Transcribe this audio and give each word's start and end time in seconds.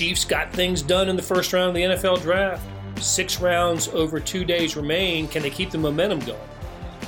Chiefs 0.00 0.24
got 0.24 0.50
things 0.50 0.80
done 0.80 1.10
in 1.10 1.16
the 1.16 1.20
first 1.20 1.52
round 1.52 1.68
of 1.68 1.74
the 1.74 1.82
NFL 1.82 2.22
draft. 2.22 2.66
Six 2.98 3.38
rounds 3.38 3.86
over 3.88 4.18
two 4.18 4.46
days 4.46 4.74
remain. 4.74 5.28
Can 5.28 5.42
they 5.42 5.50
keep 5.50 5.70
the 5.70 5.76
momentum 5.76 6.20
going? 6.20 6.48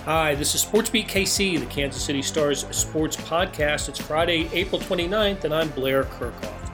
Hi, 0.04 0.34
this 0.34 0.54
is 0.54 0.62
SportsBeat 0.62 1.06
KC, 1.06 1.58
the 1.58 1.64
Kansas 1.64 2.04
City 2.04 2.20
Stars 2.20 2.66
sports 2.70 3.16
podcast. 3.16 3.88
It's 3.88 3.98
Friday, 3.98 4.46
April 4.52 4.78
29th, 4.78 5.44
and 5.44 5.54
I'm 5.54 5.70
Blair 5.70 6.04
Kerkhoff. 6.04 6.70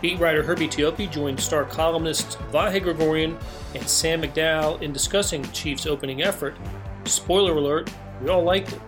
Beat 0.00 0.18
writer 0.18 0.42
Herbie 0.42 0.66
Teope 0.66 1.10
joined 1.10 1.38
star 1.38 1.66
columnists 1.66 2.36
Vahe 2.50 2.82
Gregorian 2.82 3.36
and 3.74 3.86
Sam 3.86 4.22
McDowell 4.22 4.80
in 4.80 4.94
discussing 4.94 5.42
the 5.42 5.48
Chiefs' 5.48 5.84
opening 5.84 6.22
effort. 6.22 6.56
Spoiler 7.04 7.52
alert, 7.52 7.90
we 8.22 8.30
all 8.30 8.44
liked 8.44 8.72
it. 8.72 8.80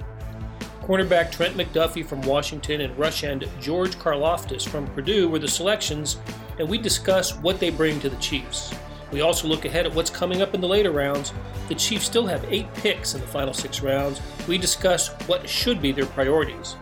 Cornerback 0.81 1.31
Trent 1.31 1.55
McDuffie 1.55 2.07
from 2.07 2.23
Washington 2.23 2.81
and 2.81 2.97
rush 2.97 3.25
end 3.25 3.47
George 3.61 3.99
Karlaftis 3.99 4.67
from 4.67 4.87
Purdue 4.87 5.29
were 5.29 5.41
the 5.41 5.49
selections, 5.49 6.17
and 6.59 6.69
we 6.69 6.79
discuss 6.79 7.37
what 7.37 7.61
they 7.61 7.71
bring 7.71 8.01
to 8.01 8.09
the 8.09 8.17
Chiefs. 8.17 8.75
We 9.13 9.21
also 9.21 9.47
look 9.47 9.65
ahead 9.65 9.87
at 9.87 9.95
what's 9.95 10.11
coming 10.11 10.43
up 10.43 10.55
in 10.55 10.61
the 10.61 10.69
later 10.69 10.91
rounds. 10.91 11.33
The 11.69 11.75
Chiefs 11.75 12.07
still 12.07 12.27
have 12.27 12.45
eight 12.51 12.73
picks 12.75 13.15
in 13.15 13.21
the 13.21 13.27
final 13.27 13.55
six 13.55 13.81
rounds. 13.81 14.21
We 14.49 14.59
discuss 14.59 15.09
what 15.29 15.49
should 15.49 15.81
be 15.81 15.93
their 15.93 16.07
priorities. 16.07 16.77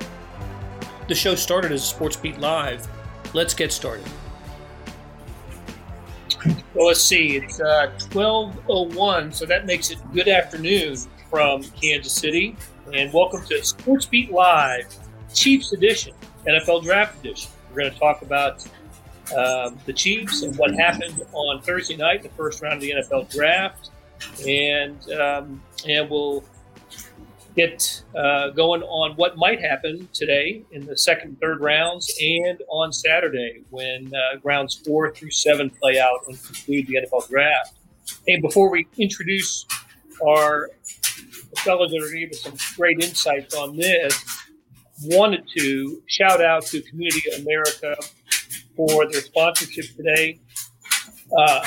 The 1.06 1.14
show 1.14 1.34
started 1.34 1.70
as 1.72 1.86
Sports 1.86 2.16
Beat 2.16 2.38
Live. 2.38 2.86
Let's 3.34 3.52
get 3.52 3.72
started. 3.72 4.06
Well, 6.74 6.88
let's 6.88 7.00
see. 7.00 7.36
It's 7.36 7.60
uh, 7.60 7.92
12.01, 7.98 9.34
so 9.34 9.46
that 9.46 9.66
makes 9.66 9.90
it 9.90 9.98
good 10.12 10.28
afternoon 10.28 10.96
from 11.30 11.62
Kansas 11.62 12.12
City. 12.12 12.56
And 12.92 13.12
welcome 13.12 13.44
to 13.46 13.64
Sports 13.64 14.06
Beat 14.06 14.30
Live, 14.30 14.86
Chiefs 15.32 15.72
Edition, 15.72 16.14
NFL 16.46 16.84
Draft 16.84 17.18
Edition. 17.20 17.50
We're 17.70 17.82
going 17.82 17.92
to 17.92 17.98
talk 17.98 18.22
about 18.22 18.66
um, 19.32 19.78
the 19.86 19.92
Chiefs 19.92 20.42
and 20.42 20.56
what 20.56 20.74
happened 20.74 21.22
on 21.32 21.60
Thursday 21.62 21.96
night, 21.96 22.22
the 22.22 22.28
first 22.30 22.62
round 22.62 22.74
of 22.74 22.80
the 22.80 22.92
NFL 22.92 23.30
Draft. 23.30 23.90
And, 24.46 25.10
um, 25.12 25.62
and 25.86 26.08
we'll 26.08 26.44
get 27.56 28.02
uh, 28.16 28.50
going 28.50 28.82
on 28.82 29.12
what 29.16 29.36
might 29.36 29.60
happen 29.60 30.08
today 30.12 30.62
in 30.72 30.84
the 30.86 30.96
second 30.96 31.28
and 31.28 31.40
third 31.40 31.60
rounds 31.60 32.12
and 32.20 32.60
on 32.68 32.92
Saturday 32.92 33.62
when 33.70 34.12
uh, 34.14 34.38
rounds 34.42 34.74
four 34.74 35.14
through 35.14 35.30
seven 35.30 35.70
play 35.70 35.98
out 35.98 36.24
and 36.26 36.42
conclude 36.42 36.86
the 36.86 36.94
NFL 36.94 37.28
draft. 37.28 37.74
And 38.26 38.42
before 38.42 38.70
we 38.70 38.86
introduce 38.98 39.66
our 40.26 40.70
fellows 41.58 41.90
that 41.90 41.98
are 41.98 42.00
going 42.00 42.12
to 42.12 42.20
give 42.20 42.30
us 42.30 42.42
some 42.42 42.56
great 42.76 43.02
insights 43.02 43.54
on 43.54 43.76
this, 43.76 44.22
wanted 45.04 45.44
to 45.56 46.02
shout 46.06 46.42
out 46.42 46.64
to 46.66 46.80
Community 46.82 47.22
America 47.40 47.96
for 48.76 49.10
their 49.10 49.20
sponsorship 49.20 49.86
today. 49.96 50.40
Uh, 51.36 51.66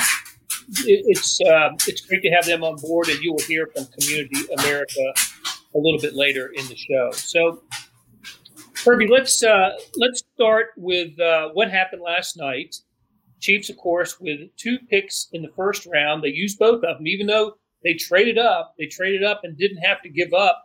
it, 0.86 1.04
it's 1.06 1.40
uh, 1.40 1.70
it's 1.86 2.02
great 2.02 2.22
to 2.22 2.30
have 2.30 2.46
them 2.46 2.62
on 2.62 2.76
board, 2.76 3.08
and 3.08 3.20
you 3.20 3.32
will 3.32 3.44
hear 3.44 3.68
from 3.74 3.86
Community 3.86 4.46
America 4.58 5.12
a 5.74 5.78
little 5.78 6.00
bit 6.00 6.14
later 6.14 6.48
in 6.48 6.66
the 6.68 6.76
show. 6.76 7.10
So, 7.12 7.62
Herbie, 8.84 9.08
let's 9.08 9.42
uh, 9.42 9.70
let's 9.96 10.22
start 10.34 10.68
with 10.76 11.18
uh, 11.20 11.50
what 11.52 11.70
happened 11.70 12.02
last 12.02 12.36
night. 12.36 12.76
Chiefs, 13.40 13.70
of 13.70 13.76
course, 13.76 14.18
with 14.20 14.40
two 14.56 14.78
picks 14.90 15.28
in 15.32 15.42
the 15.42 15.52
first 15.54 15.86
round, 15.86 16.24
they 16.24 16.28
used 16.28 16.58
both 16.58 16.82
of 16.82 16.98
them, 16.98 17.06
even 17.06 17.26
though 17.26 17.54
they 17.84 17.94
traded 17.94 18.36
up. 18.36 18.74
They 18.78 18.86
traded 18.86 19.22
up 19.22 19.42
and 19.44 19.56
didn't 19.56 19.78
have 19.78 20.02
to 20.02 20.08
give 20.08 20.32
up 20.34 20.64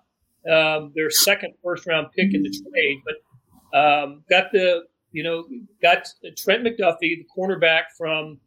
um, 0.51 0.91
their 0.95 1.09
second 1.09 1.53
first 1.63 1.85
round 1.85 2.07
pick 2.15 2.33
in 2.33 2.43
the 2.43 2.63
trade, 2.71 3.01
but 3.05 3.77
um, 3.77 4.23
got 4.29 4.51
the 4.51 4.83
you 5.13 5.23
know 5.23 5.45
got 5.81 6.07
Trent 6.37 6.65
McDuffie, 6.65 6.99
the 6.99 7.25
cornerback 7.35 7.83
from 7.97 8.39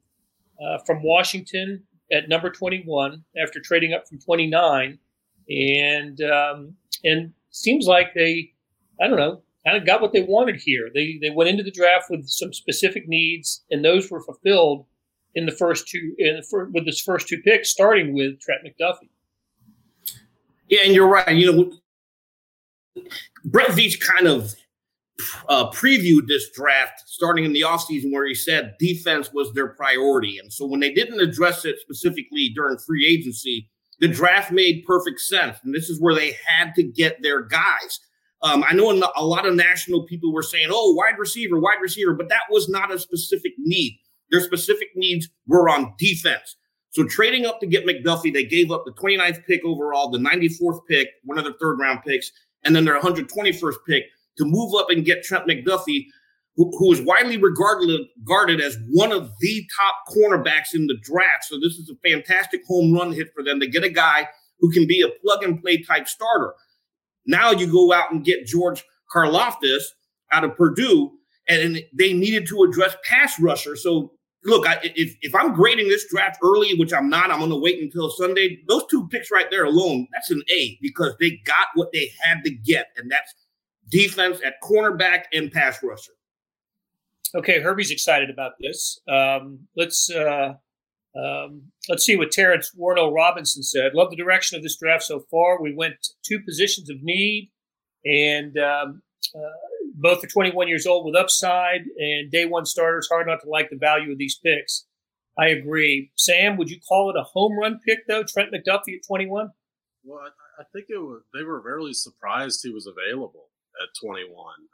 uh, 0.63 0.79
from 0.85 1.03
Washington 1.03 1.83
at 2.13 2.29
number 2.29 2.51
21 2.51 3.25
after 3.43 3.61
trading 3.61 3.93
up 3.93 4.07
from 4.07 4.19
29 4.19 4.99
and 5.49 6.21
um, 6.23 6.75
and 7.05 7.33
seems 7.51 7.87
like 7.87 8.15
they, 8.15 8.53
I 9.01 9.09
don't 9.09 9.17
know, 9.17 9.43
kind 9.65 9.77
of 9.77 9.87
got 9.87 10.01
what 10.01 10.13
they 10.13 10.23
wanted 10.23 10.57
here. 10.57 10.91
They 10.93 11.19
they 11.21 11.31
went 11.31 11.51
into 11.51 11.63
the 11.63 11.71
draft 11.71 12.11
with 12.11 12.29
some 12.29 12.53
specific 12.53 13.09
needs, 13.09 13.65
and 13.71 13.85
those 13.85 14.11
were 14.11 14.23
fulfilled 14.23 14.87
in 15.35 15.47
the 15.47 15.53
first 15.53 15.89
two 15.89 16.15
in 16.19 16.37
the 16.37 16.71
with 16.73 16.85
this 16.85 17.01
first 17.01 17.29
two 17.29 17.41
picks, 17.43 17.71
starting 17.71 18.15
with 18.15 18.41
Trent 18.41 18.63
McDuffie. 18.65 19.11
Yeah, 20.69 20.81
and 20.85 20.95
you're 20.95 21.07
right. 21.07 21.37
You 21.37 21.53
know, 22.97 23.05
Brett 23.45 23.69
Veach 23.69 24.01
kind 24.01 24.27
of 24.27 24.55
uh, 25.49 25.71
previewed 25.71 26.27
this 26.29 26.51
draft 26.51 27.03
starting 27.07 27.45
in 27.45 27.53
the 27.53 27.63
offseason 27.63 28.13
where 28.13 28.27
he 28.27 28.35
said 28.35 28.75
defense 28.79 29.33
was 29.33 29.53
their 29.53 29.69
priority. 29.69 30.39
And 30.39 30.53
so 30.53 30.67
when 30.67 30.81
they 30.81 30.93
didn't 30.93 31.21
address 31.21 31.65
it 31.65 31.79
specifically 31.81 32.51
during 32.55 32.79
free 32.79 33.07
agency, 33.07 33.69
the 34.01 34.09
draft 34.09 34.53
made 34.53 34.85
perfect 34.87 35.21
sense. 35.21 35.59
And 35.65 35.75
this 35.75 35.89
is 35.89 36.01
where 36.01 36.15
they 36.15 36.37
had 36.47 36.75
to 36.75 36.83
get 36.83 37.23
their 37.23 37.43
guys. 37.43 38.01
Um, 38.43 38.65
I 38.69 38.75
know 38.75 38.93
a 39.17 39.25
lot 39.25 39.47
of 39.47 39.55
national 39.55 40.05
people 40.05 40.33
were 40.33 40.43
saying, 40.43 40.69
oh, 40.71 40.93
wide 40.93 41.19
receiver, 41.19 41.59
wide 41.59 41.81
receiver, 41.81 42.13
but 42.13 42.29
that 42.29 42.43
was 42.51 42.69
not 42.69 42.93
a 42.93 42.99
specific 42.99 43.53
need. 43.59 43.99
Their 44.31 44.41
specific 44.41 44.89
needs 44.95 45.29
were 45.47 45.69
on 45.69 45.95
defense. 45.99 46.57
So 46.91 47.05
trading 47.05 47.47
up 47.47 47.61
to 47.61 47.67
get 47.67 47.87
McDuffie, 47.87 48.33
they 48.33 48.45
gave 48.45 48.71
up 48.71 48.85
the 48.85 48.93
29th 48.93 49.45
pick 49.47 49.65
overall, 49.65 50.11
the 50.11 50.19
94th 50.19 50.81
pick, 50.89 51.09
one 51.25 51.39
of 51.39 51.45
their 51.45 51.55
third 51.61 51.79
round 51.79 52.01
picks, 52.07 52.31
and 52.65 52.75
then 52.75 52.85
their 52.85 53.01
121st 53.01 53.77
pick 53.87 54.05
to 54.39 54.45
move 54.45 54.75
up 54.75 54.91
and 54.91 55.05
get 55.05 55.23
Trent 55.23 55.47
McDuffie, 55.47 56.07
who, 56.57 56.71
who 56.79 56.93
is 56.93 57.01
widely 57.03 57.37
regarded, 57.37 58.01
regarded 58.19 58.61
as 58.61 58.79
one 58.93 59.13
of 59.13 59.31
the 59.41 59.67
top 59.77 60.15
cornerbacks 60.15 60.75
in 60.75 60.87
the 60.87 60.97
draft. 61.03 61.45
So 61.45 61.57
this 61.57 61.75
is 61.75 61.91
a 61.91 62.09
fantastic 62.09 62.63
home 62.67 62.93
run 62.93 63.13
hit 63.13 63.29
for 63.35 63.43
them 63.43 63.61
to 63.61 63.67
get 63.67 63.85
a 63.85 63.91
guy 63.91 64.29
who 64.61 64.71
can 64.71 64.87
be 64.87 65.03
a 65.03 65.09
plug 65.23 65.43
and 65.43 65.61
play 65.61 65.83
type 65.83 66.09
starter. 66.09 66.55
Now 67.27 67.51
you 67.51 67.71
go 67.71 67.93
out 67.93 68.13
and 68.13 68.25
get 68.25 68.47
George 68.47 68.85
Karlaftis 69.15 69.83
out 70.33 70.45
of 70.45 70.57
Purdue, 70.57 71.13
and 71.49 71.81
they 71.93 72.13
needed 72.13 72.47
to 72.49 72.63
address 72.63 72.97
pass 73.05 73.39
rusher. 73.39 73.77
So 73.77 74.13
look, 74.45 74.67
I, 74.67 74.79
if 74.83 75.17
if 75.23 75.35
I'm 75.35 75.55
grading 75.55 75.89
this 75.89 76.07
draft 76.09 76.39
early, 76.43 76.75
which 76.75 76.93
I'm 76.93 77.11
not, 77.11 77.31
I'm 77.31 77.39
going 77.39 77.51
to 77.51 77.61
wait 77.61 77.83
until 77.83 78.11
Sunday. 78.11 78.61
Those 78.69 78.85
two 78.91 79.09
picks 79.09 79.31
right 79.31 79.51
there 79.51 79.65
alone, 79.65 80.07
that's 80.13 80.31
an 80.31 80.43
A 80.51 80.79
because 80.81 81.15
they 81.21 81.41
got 81.45 81.69
what 81.75 81.93
they 81.93 82.11
had 82.23 82.43
to 82.45 82.51
get, 82.51 82.87
and 82.97 83.11
that's 83.11 83.35
defense 83.89 84.41
at 84.45 84.55
cornerback 84.63 85.25
and 85.33 85.51
pass 85.51 85.79
rusher. 85.83 86.13
Okay, 87.35 87.61
Herbie's 87.61 87.91
excited 87.91 88.31
about 88.31 88.53
this. 88.61 89.01
Um, 89.09 89.67
let's 89.77 90.11
uh, 90.11 90.55
um, 91.17 91.63
let's 91.89 92.05
see 92.05 92.17
what 92.17 92.31
Terrence 92.31 92.73
Warno 92.79 93.13
Robinson 93.13 93.63
said. 93.63 93.95
Love 93.95 94.11
the 94.11 94.17
direction 94.17 94.57
of 94.57 94.63
this 94.63 94.77
draft 94.77 95.03
so 95.03 95.25
far. 95.31 95.61
We 95.61 95.75
went 95.75 95.95
two 96.25 96.41
positions 96.41 96.89
of 96.89 96.97
need, 97.03 97.51
and 98.05 98.57
um, 98.59 99.03
uh, 99.35 99.91
both 99.95 100.23
are 100.23 100.29
21 100.29 100.69
years 100.69 100.87
old 100.87 101.07
with 101.07 101.17
upside 101.17 101.83
and 101.99 102.31
day 102.31 102.45
one 102.45 102.65
starters. 102.67 103.09
Hard 103.11 103.27
not 103.27 103.41
to 103.43 103.49
like 103.49 103.71
the 103.71 103.79
value 103.79 104.13
of 104.13 104.19
these 104.19 104.39
picks. 104.45 104.87
I 105.39 105.49
agree. 105.49 106.13
Sam, 106.17 106.57
would 106.57 106.71
you 106.71 106.79
call 106.89 107.11
it 107.11 107.21
a 107.21 107.23
home 107.23 107.59
run 107.59 107.81
pick 107.87 108.07
though? 108.07 108.23
Trent 108.23 108.51
McDuffie 108.53 108.97
at 108.97 109.07
21. 109.07 109.51
Well, 110.05 110.21
I, 110.21 110.63
I 110.63 110.65
think 110.73 110.87
it 110.89 110.99
was. 110.99 111.23
They 111.35 111.43
were 111.43 111.61
really 111.61 111.93
surprised 111.93 112.61
he 112.63 112.73
was 112.73 112.87
available 112.87 113.49
at 113.83 113.89
21. 114.01 114.29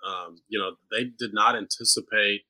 Um, 0.07 0.37
you 0.49 0.59
know, 0.59 0.77
they 0.91 1.05
did 1.05 1.33
not 1.33 1.57
anticipate 1.57 2.43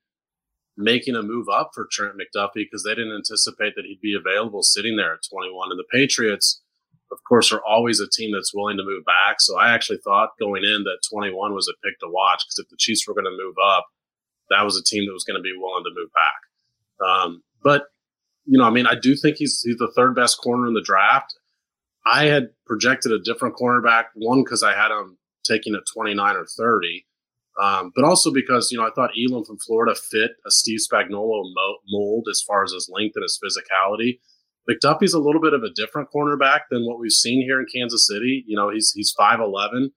making 0.77 1.15
a 1.15 1.23
move 1.23 1.49
up 1.49 1.71
for 1.75 1.87
Trent 1.91 2.15
McDuffie 2.15 2.65
because 2.65 2.83
they 2.85 2.95
didn't 2.95 3.15
anticipate 3.15 3.75
that 3.77 3.85
he'd 3.85 4.01
be 4.01 4.15
available 4.15 4.63
sitting 4.63 4.97
there 4.97 5.15
at 5.15 5.21
21. 5.31 5.71
And 5.71 5.79
the 5.79 5.85
Patriots, 5.93 6.63
of 7.11 7.19
course, 7.29 7.53
are 7.53 7.63
always 7.67 8.01
a 8.01 8.09
team 8.09 8.33
that's 8.33 8.55
willing 8.55 8.79
to 8.79 8.85
move 8.85 9.05
back. 9.05 9.41
So 9.41 9.59
I 9.59 9.75
actually 9.75 9.99
thought 10.03 10.31
going 10.41 10.65
in 10.65 10.85
that 10.85 10.99
21 11.11 11.55
was 11.55 11.69
a 11.69 11.77
pick 11.87 11.99
to 12.01 12.09
watch 12.09 12.45
because 12.45 12.59
if 12.59 12.69
the 12.71 12.77
Chiefs 12.79 13.07
were 13.07 13.15
going 13.15 13.27
to 13.27 13.31
move 13.31 13.57
up, 13.63 13.87
that 14.51 14.63
was 14.63 14.77
a 14.77 14.85
team 14.85 15.07
that 15.07 15.13
was 15.13 15.25
going 15.25 15.39
to 15.39 15.43
be 15.43 15.53
willing 15.57 15.85
to 15.85 15.91
move 15.95 16.11
back. 16.13 17.07
Um, 17.07 17.43
but 17.63 17.85
you 18.45 18.59
know, 18.59 18.65
I 18.65 18.71
mean, 18.71 18.87
I 18.87 18.95
do 18.95 19.15
think 19.15 19.37
he's 19.37 19.63
he's 19.65 19.77
the 19.77 19.93
third 19.95 20.15
best 20.15 20.41
corner 20.43 20.67
in 20.67 20.75
the 20.75 20.83
draft. 20.83 21.35
I 22.05 22.25
had 22.25 22.49
projected 22.67 23.13
a 23.13 23.21
different 23.21 23.57
cornerback, 23.57 24.07
one 24.15 24.43
because 24.43 24.63
I 24.63 24.75
had 24.75 24.91
him 24.91 25.17
taking 25.45 25.75
a 25.75 25.81
29 25.93 26.37
or 26.37 26.47
30. 26.47 27.07
Um, 27.61 27.93
but 27.95 28.05
also 28.05 28.33
because, 28.33 28.73
you 28.73 28.79
know, 28.79 28.87
I 28.87 28.91
thought 28.95 29.11
Elam 29.17 29.45
from 29.45 29.59
Florida 29.59 29.95
fit 29.95 30.33
a 30.47 30.51
Steve 30.51 30.81
Spagnuolo 30.81 31.43
mold 31.89 32.27
as 32.31 32.43
far 32.47 32.65
as 32.65 32.73
his 32.73 32.91
length 32.91 33.15
and 33.17 33.23
his 33.23 33.39
physicality. 33.43 34.21
McDuffie's 34.69 35.13
a 35.13 35.19
little 35.19 35.41
bit 35.41 35.55
of 35.55 35.63
a 35.63 35.71
different 35.75 36.09
cornerback 36.15 36.61
than 36.71 36.87
what 36.87 36.99
we've 36.99 37.13
seen 37.13 37.43
here 37.43 37.61
in 37.61 37.67
Kansas 37.75 38.07
City. 38.07 38.45
You 38.47 38.57
know, 38.57 38.71
he's 38.71 38.93
he's 38.95 39.15
5'11. 39.19 39.91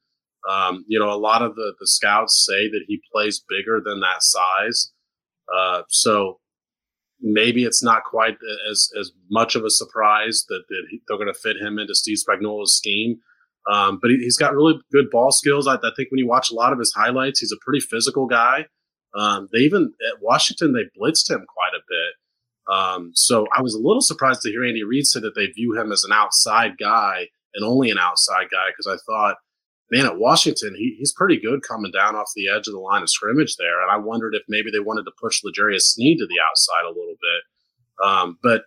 Um, 0.49 0.85
you 0.87 0.99
know, 0.99 1.11
a 1.11 1.17
lot 1.17 1.41
of 1.41 1.55
the, 1.55 1.73
the 1.79 1.87
scouts 1.87 2.45
say 2.47 2.69
that 2.69 2.83
he 2.87 3.01
plays 3.11 3.43
bigger 3.47 3.81
than 3.83 3.99
that 4.01 4.21
size. 4.21 4.91
Uh, 5.53 5.83
so 5.89 6.39
maybe 7.21 7.63
it's 7.63 7.83
not 7.83 8.03
quite 8.03 8.37
as 8.69 8.89
as 8.99 9.11
much 9.29 9.55
of 9.55 9.63
a 9.63 9.69
surprise 9.69 10.45
that, 10.49 10.63
that 10.67 10.83
he, 10.89 11.01
they're 11.07 11.17
going 11.17 11.33
to 11.33 11.39
fit 11.39 11.57
him 11.57 11.79
into 11.79 11.95
Steve 11.95 12.17
Spagnuolo's 12.17 12.75
scheme. 12.75 13.19
Um, 13.71 13.99
but 14.01 14.11
he, 14.11 14.23
has 14.23 14.37
got 14.37 14.53
really 14.53 14.79
good 14.91 15.09
ball 15.09 15.31
skills. 15.31 15.67
I, 15.67 15.75
I, 15.75 15.91
think 15.95 16.11
when 16.11 16.19
you 16.19 16.27
watch 16.27 16.51
a 16.51 16.55
lot 16.55 16.71
of 16.71 16.79
his 16.79 16.93
highlights, 16.93 17.39
he's 17.39 17.51
a 17.51 17.63
pretty 17.65 17.79
physical 17.79 18.27
guy. 18.27 18.67
Um, 19.15 19.47
they 19.51 19.59
even 19.59 19.93
at 20.11 20.21
Washington 20.21 20.73
they 20.73 20.83
blitzed 20.99 21.29
him 21.29 21.45
quite 21.47 21.73
a 21.75 21.81
bit. 21.87 22.75
Um, 22.75 23.11
so 23.13 23.47
I 23.55 23.61
was 23.61 23.73
a 23.73 23.79
little 23.79 24.01
surprised 24.01 24.41
to 24.41 24.49
hear 24.49 24.65
Andy 24.65 24.83
Reid 24.83 25.05
say 25.05 25.19
that 25.19 25.35
they 25.35 25.47
view 25.47 25.79
him 25.79 25.91
as 25.91 26.03
an 26.03 26.11
outside 26.11 26.77
guy 26.79 27.27
and 27.53 27.63
only 27.63 27.89
an 27.89 27.97
outside 27.97 28.47
guy 28.51 28.69
because 28.69 28.87
I 28.87 28.97
thought, 29.05 29.37
man, 29.91 30.05
at 30.05 30.17
Washington, 30.17 30.75
he, 30.75 30.95
he's 30.97 31.13
pretty 31.13 31.39
good 31.39 31.61
coming 31.61 31.91
down 31.91 32.15
off 32.15 32.31
the 32.35 32.49
edge 32.49 32.67
of 32.67 32.73
the 32.73 32.79
line 32.79 33.03
of 33.03 33.09
scrimmage 33.09 33.55
there. 33.57 33.81
And 33.81 33.91
I 33.91 33.97
wondered 33.97 34.35
if 34.35 34.43
maybe 34.47 34.71
they 34.71 34.79
wanted 34.79 35.03
to 35.03 35.11
push 35.21 35.41
L'Jarius 35.43 35.81
Sneed 35.81 36.17
to 36.19 36.27
the 36.27 36.41
outside 36.43 36.85
a 36.85 36.89
little 36.89 37.15
bit. 37.21 38.05
Um, 38.05 38.39
but 38.43 38.63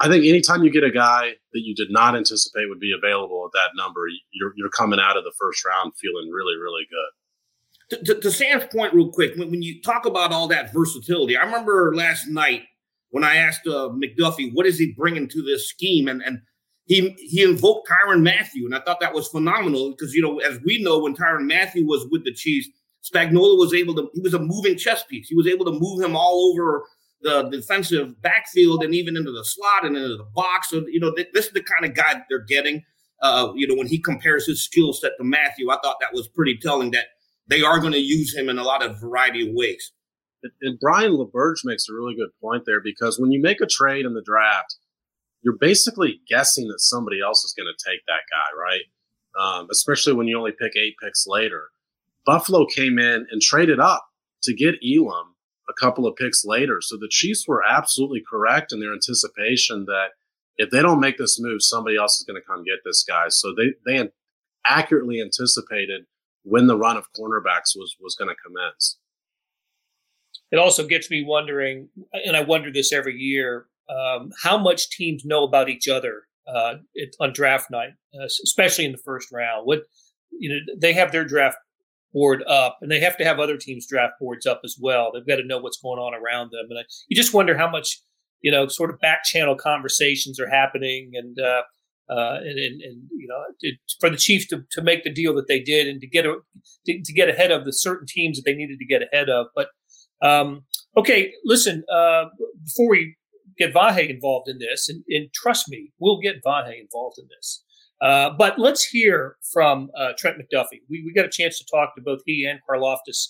I 0.00 0.08
think 0.08 0.24
anytime 0.24 0.64
you 0.64 0.70
get 0.70 0.84
a 0.84 0.90
guy 0.90 1.30
that 1.52 1.60
you 1.60 1.74
did 1.74 1.88
not 1.90 2.16
anticipate 2.16 2.68
would 2.68 2.80
be 2.80 2.92
available 2.96 3.46
at 3.46 3.52
that 3.52 3.80
number, 3.80 4.02
you're, 4.32 4.52
you're 4.56 4.70
coming 4.70 4.98
out 4.98 5.16
of 5.16 5.24
the 5.24 5.32
first 5.38 5.64
round 5.64 5.92
feeling 5.96 6.30
really, 6.30 6.56
really 6.56 6.84
good. 6.90 7.10
To, 7.90 8.14
to, 8.14 8.20
to 8.22 8.30
Sam's 8.30 8.64
point, 8.72 8.92
real 8.94 9.10
quick, 9.10 9.36
when, 9.36 9.50
when, 9.50 9.62
you 9.62 9.80
talk 9.82 10.06
about 10.06 10.32
all 10.32 10.48
that 10.48 10.72
versatility, 10.72 11.36
I 11.36 11.44
remember 11.44 11.94
last 11.94 12.26
night 12.28 12.62
when 13.10 13.22
I 13.22 13.36
asked 13.36 13.66
uh, 13.66 13.90
McDuffie, 13.90 14.50
what 14.52 14.66
is 14.66 14.78
he 14.78 14.94
bringing 14.96 15.28
to 15.28 15.42
this 15.42 15.68
scheme? 15.68 16.08
And, 16.08 16.22
and 16.22 16.40
he 16.86 17.14
he 17.18 17.42
invoked 17.42 17.88
Tyrann 17.88 18.22
Mathieu, 18.22 18.66
and 18.66 18.74
I 18.74 18.80
thought 18.80 19.00
that 19.00 19.14
was 19.14 19.28
phenomenal 19.28 19.90
because 19.90 20.12
you 20.14 20.20
know, 20.20 20.38
as 20.40 20.58
we 20.64 20.82
know, 20.82 20.98
when 20.98 21.14
Tyrann 21.14 21.46
Mathieu 21.46 21.86
was 21.86 22.06
with 22.10 22.24
the 22.24 22.32
Chiefs, 22.32 22.68
Spagnuolo 23.02 23.58
was 23.58 23.72
able 23.72 23.94
to. 23.94 24.10
He 24.12 24.20
was 24.20 24.34
a 24.34 24.38
moving 24.38 24.76
chess 24.76 25.02
piece. 25.04 25.28
He 25.28 25.34
was 25.34 25.46
able 25.46 25.64
to 25.64 25.72
move 25.72 26.02
him 26.02 26.14
all 26.14 26.52
over 26.52 26.84
the 27.24 27.48
defensive 27.48 28.20
backfield 28.20 28.84
and 28.84 28.94
even 28.94 29.16
into 29.16 29.32
the 29.32 29.44
slot 29.44 29.84
and 29.84 29.96
into 29.96 30.16
the 30.16 30.28
box. 30.34 30.70
So 30.70 30.84
you 30.86 31.00
know, 31.00 31.12
th- 31.12 31.30
this 31.32 31.46
is 31.46 31.52
the 31.52 31.62
kind 31.62 31.84
of 31.84 31.96
guy 31.96 32.22
they're 32.28 32.44
getting. 32.44 32.84
Uh, 33.22 33.52
you 33.56 33.66
know, 33.66 33.74
when 33.74 33.86
he 33.86 33.98
compares 33.98 34.46
his 34.46 34.62
skill 34.62 34.92
set 34.92 35.12
to 35.18 35.24
Mathieu, 35.24 35.70
I 35.70 35.78
thought 35.82 35.96
that 36.00 36.12
was 36.12 36.28
pretty 36.28 36.58
telling 36.60 36.90
that 36.90 37.06
they 37.48 37.62
are 37.62 37.80
going 37.80 37.92
to 37.92 37.98
use 37.98 38.36
him 38.36 38.48
in 38.48 38.58
a 38.58 38.62
lot 38.62 38.84
of 38.84 39.00
variety 39.00 39.48
of 39.48 39.54
ways. 39.54 39.92
And 40.60 40.78
Brian 40.78 41.12
LaBerge 41.12 41.64
makes 41.64 41.88
a 41.88 41.94
really 41.94 42.14
good 42.14 42.28
point 42.42 42.64
there 42.66 42.82
because 42.82 43.18
when 43.18 43.32
you 43.32 43.40
make 43.40 43.62
a 43.62 43.66
trade 43.66 44.04
in 44.04 44.12
the 44.12 44.22
draft, 44.22 44.76
you're 45.40 45.56
basically 45.56 46.20
guessing 46.28 46.68
that 46.68 46.80
somebody 46.80 47.22
else 47.22 47.42
is 47.44 47.54
going 47.56 47.66
to 47.66 47.90
take 47.90 48.00
that 48.06 48.20
guy, 48.30 48.58
right? 48.60 48.82
Um, 49.40 49.68
especially 49.70 50.12
when 50.12 50.28
you 50.28 50.36
only 50.36 50.52
pick 50.52 50.76
eight 50.76 50.96
picks 51.02 51.24
later. 51.26 51.68
Buffalo 52.26 52.66
came 52.66 52.98
in 52.98 53.26
and 53.30 53.40
traded 53.40 53.80
up 53.80 54.04
to 54.42 54.54
get 54.54 54.76
Elam 54.84 55.33
a 55.68 55.72
couple 55.72 56.06
of 56.06 56.16
picks 56.16 56.44
later. 56.44 56.80
So 56.80 56.96
the 56.96 57.08
Chiefs 57.10 57.46
were 57.48 57.62
absolutely 57.64 58.22
correct 58.28 58.72
in 58.72 58.80
their 58.80 58.92
anticipation 58.92 59.86
that 59.86 60.08
if 60.56 60.70
they 60.70 60.82
don't 60.82 61.00
make 61.00 61.18
this 61.18 61.40
move, 61.40 61.62
somebody 61.62 61.96
else 61.96 62.18
is 62.18 62.24
going 62.26 62.40
to 62.40 62.46
come 62.46 62.64
get 62.64 62.78
this 62.84 63.02
guy. 63.02 63.26
So 63.28 63.54
they, 63.54 63.74
they 63.86 64.08
accurately 64.66 65.20
anticipated 65.20 66.02
when 66.42 66.66
the 66.66 66.76
run 66.76 66.96
of 66.96 67.06
cornerbacks 67.12 67.76
was, 67.76 67.96
was 68.00 68.14
going 68.14 68.28
to 68.28 68.36
commence 68.44 68.98
it 70.54 70.58
also 70.58 70.86
gets 70.86 71.10
me 71.10 71.24
wondering, 71.24 71.88
and 72.12 72.36
I 72.36 72.42
wonder 72.42 72.70
this 72.70 72.92
every 72.92 73.16
year, 73.16 73.66
um, 73.88 74.30
how 74.40 74.56
much 74.56 74.88
teams 74.88 75.24
know 75.24 75.42
about 75.42 75.68
each 75.68 75.88
other 75.88 76.28
uh, 76.46 76.74
on 77.18 77.32
draft 77.32 77.72
night, 77.72 77.94
uh, 78.14 78.24
especially 78.24 78.84
in 78.84 78.92
the 78.92 78.98
first 78.98 79.32
round. 79.32 79.66
What 79.66 79.82
you 80.30 80.50
know, 80.50 80.74
they 80.78 80.92
have 80.92 81.10
their 81.10 81.24
draft 81.24 81.58
board 82.14 82.42
up, 82.48 82.78
and 82.80 82.90
they 82.90 83.00
have 83.00 83.18
to 83.18 83.24
have 83.24 83.38
other 83.38 83.58
teams' 83.58 83.86
draft 83.86 84.14
boards 84.18 84.46
up 84.46 84.62
as 84.64 84.78
well. 84.80 85.10
They've 85.12 85.26
got 85.26 85.36
to 85.36 85.44
know 85.44 85.58
what's 85.58 85.82
going 85.82 85.98
on 85.98 86.14
around 86.14 86.52
them, 86.52 86.66
and 86.70 86.78
I, 86.78 86.82
you 87.08 87.16
just 87.16 87.34
wonder 87.34 87.58
how 87.58 87.68
much 87.68 88.00
you 88.44 88.50
know, 88.50 88.68
sort 88.68 88.90
of 88.90 89.00
back 89.00 89.24
channel 89.24 89.56
conversations 89.56 90.38
are 90.38 90.48
happening, 90.48 91.12
and 91.14 91.38
uh, 91.40 91.62
uh, 92.10 92.36
and, 92.40 92.58
and, 92.58 92.82
and, 92.82 93.02
you 93.16 93.26
know, 93.26 93.42
for 93.98 94.10
the 94.10 94.18
Chiefs 94.18 94.46
to, 94.48 94.62
to 94.72 94.82
make 94.82 95.02
the 95.02 95.12
deal 95.12 95.34
that 95.34 95.48
they 95.48 95.60
did 95.60 95.88
and 95.88 95.98
to 96.02 96.06
get 96.06 96.26
a, 96.26 96.36
to, 96.84 97.02
to, 97.02 97.12
get 97.14 97.30
ahead 97.30 97.50
of 97.50 97.64
the 97.64 97.72
certain 97.72 98.06
teams 98.06 98.36
that 98.36 98.42
they 98.44 98.54
needed 98.54 98.78
to 98.78 98.84
get 98.84 99.00
ahead 99.10 99.30
of. 99.30 99.46
But 99.56 99.68
um, 100.20 100.66
okay, 100.94 101.32
listen, 101.46 101.84
uh, 101.90 102.24
before 102.62 102.90
we 102.90 103.16
get 103.56 103.72
Vahe 103.72 104.10
involved 104.10 104.50
in 104.50 104.58
this, 104.58 104.90
and, 104.90 105.02
and, 105.08 105.32
trust 105.32 105.70
me, 105.70 105.92
we'll 105.98 106.20
get 106.20 106.44
Vahe 106.44 106.78
involved 106.78 107.18
in 107.18 107.26
this. 107.34 107.63
Uh, 108.00 108.30
but 108.30 108.58
let's 108.58 108.84
hear 108.84 109.36
from 109.52 109.90
uh, 109.96 110.12
Trent 110.18 110.36
McDuffie. 110.38 110.82
We, 110.90 111.02
we 111.04 111.12
got 111.14 111.24
a 111.24 111.30
chance 111.30 111.58
to 111.58 111.64
talk 111.64 111.94
to 111.94 112.02
both 112.02 112.20
he 112.26 112.44
and 112.44 112.60
Karlaftis 112.68 113.28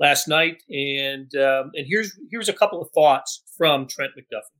last 0.00 0.26
night, 0.26 0.62
and 0.68 1.30
um, 1.36 1.70
and 1.74 1.86
here's 1.86 2.18
here's 2.30 2.48
a 2.48 2.52
couple 2.52 2.80
of 2.80 2.88
thoughts 2.94 3.42
from 3.56 3.86
Trent 3.86 4.12
McDuffie. 4.18 4.58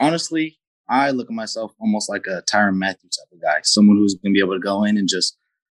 Honestly, 0.00 0.58
I 0.88 1.10
look 1.10 1.28
at 1.28 1.34
myself 1.34 1.72
almost 1.80 2.08
like 2.08 2.26
a 2.26 2.42
Tyrann 2.50 2.76
Mathieu 2.76 3.08
type 3.10 3.32
of 3.32 3.40
guy, 3.40 3.60
someone 3.62 3.96
who's 3.96 4.14
going 4.14 4.32
to 4.32 4.36
be 4.36 4.44
able 4.44 4.54
to 4.54 4.60
go 4.60 4.84
in 4.84 4.96
and 4.96 5.08
just 5.08 5.36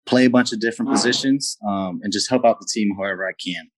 play 0.06 0.26
a 0.26 0.30
bunch 0.30 0.52
of 0.52 0.60
different 0.60 0.92
positions 0.92 1.56
um, 1.66 2.00
and 2.02 2.12
just 2.12 2.28
help 2.28 2.44
out 2.44 2.60
the 2.60 2.68
team 2.70 2.94
however 2.96 3.26
I 3.26 3.32
can 3.32 3.70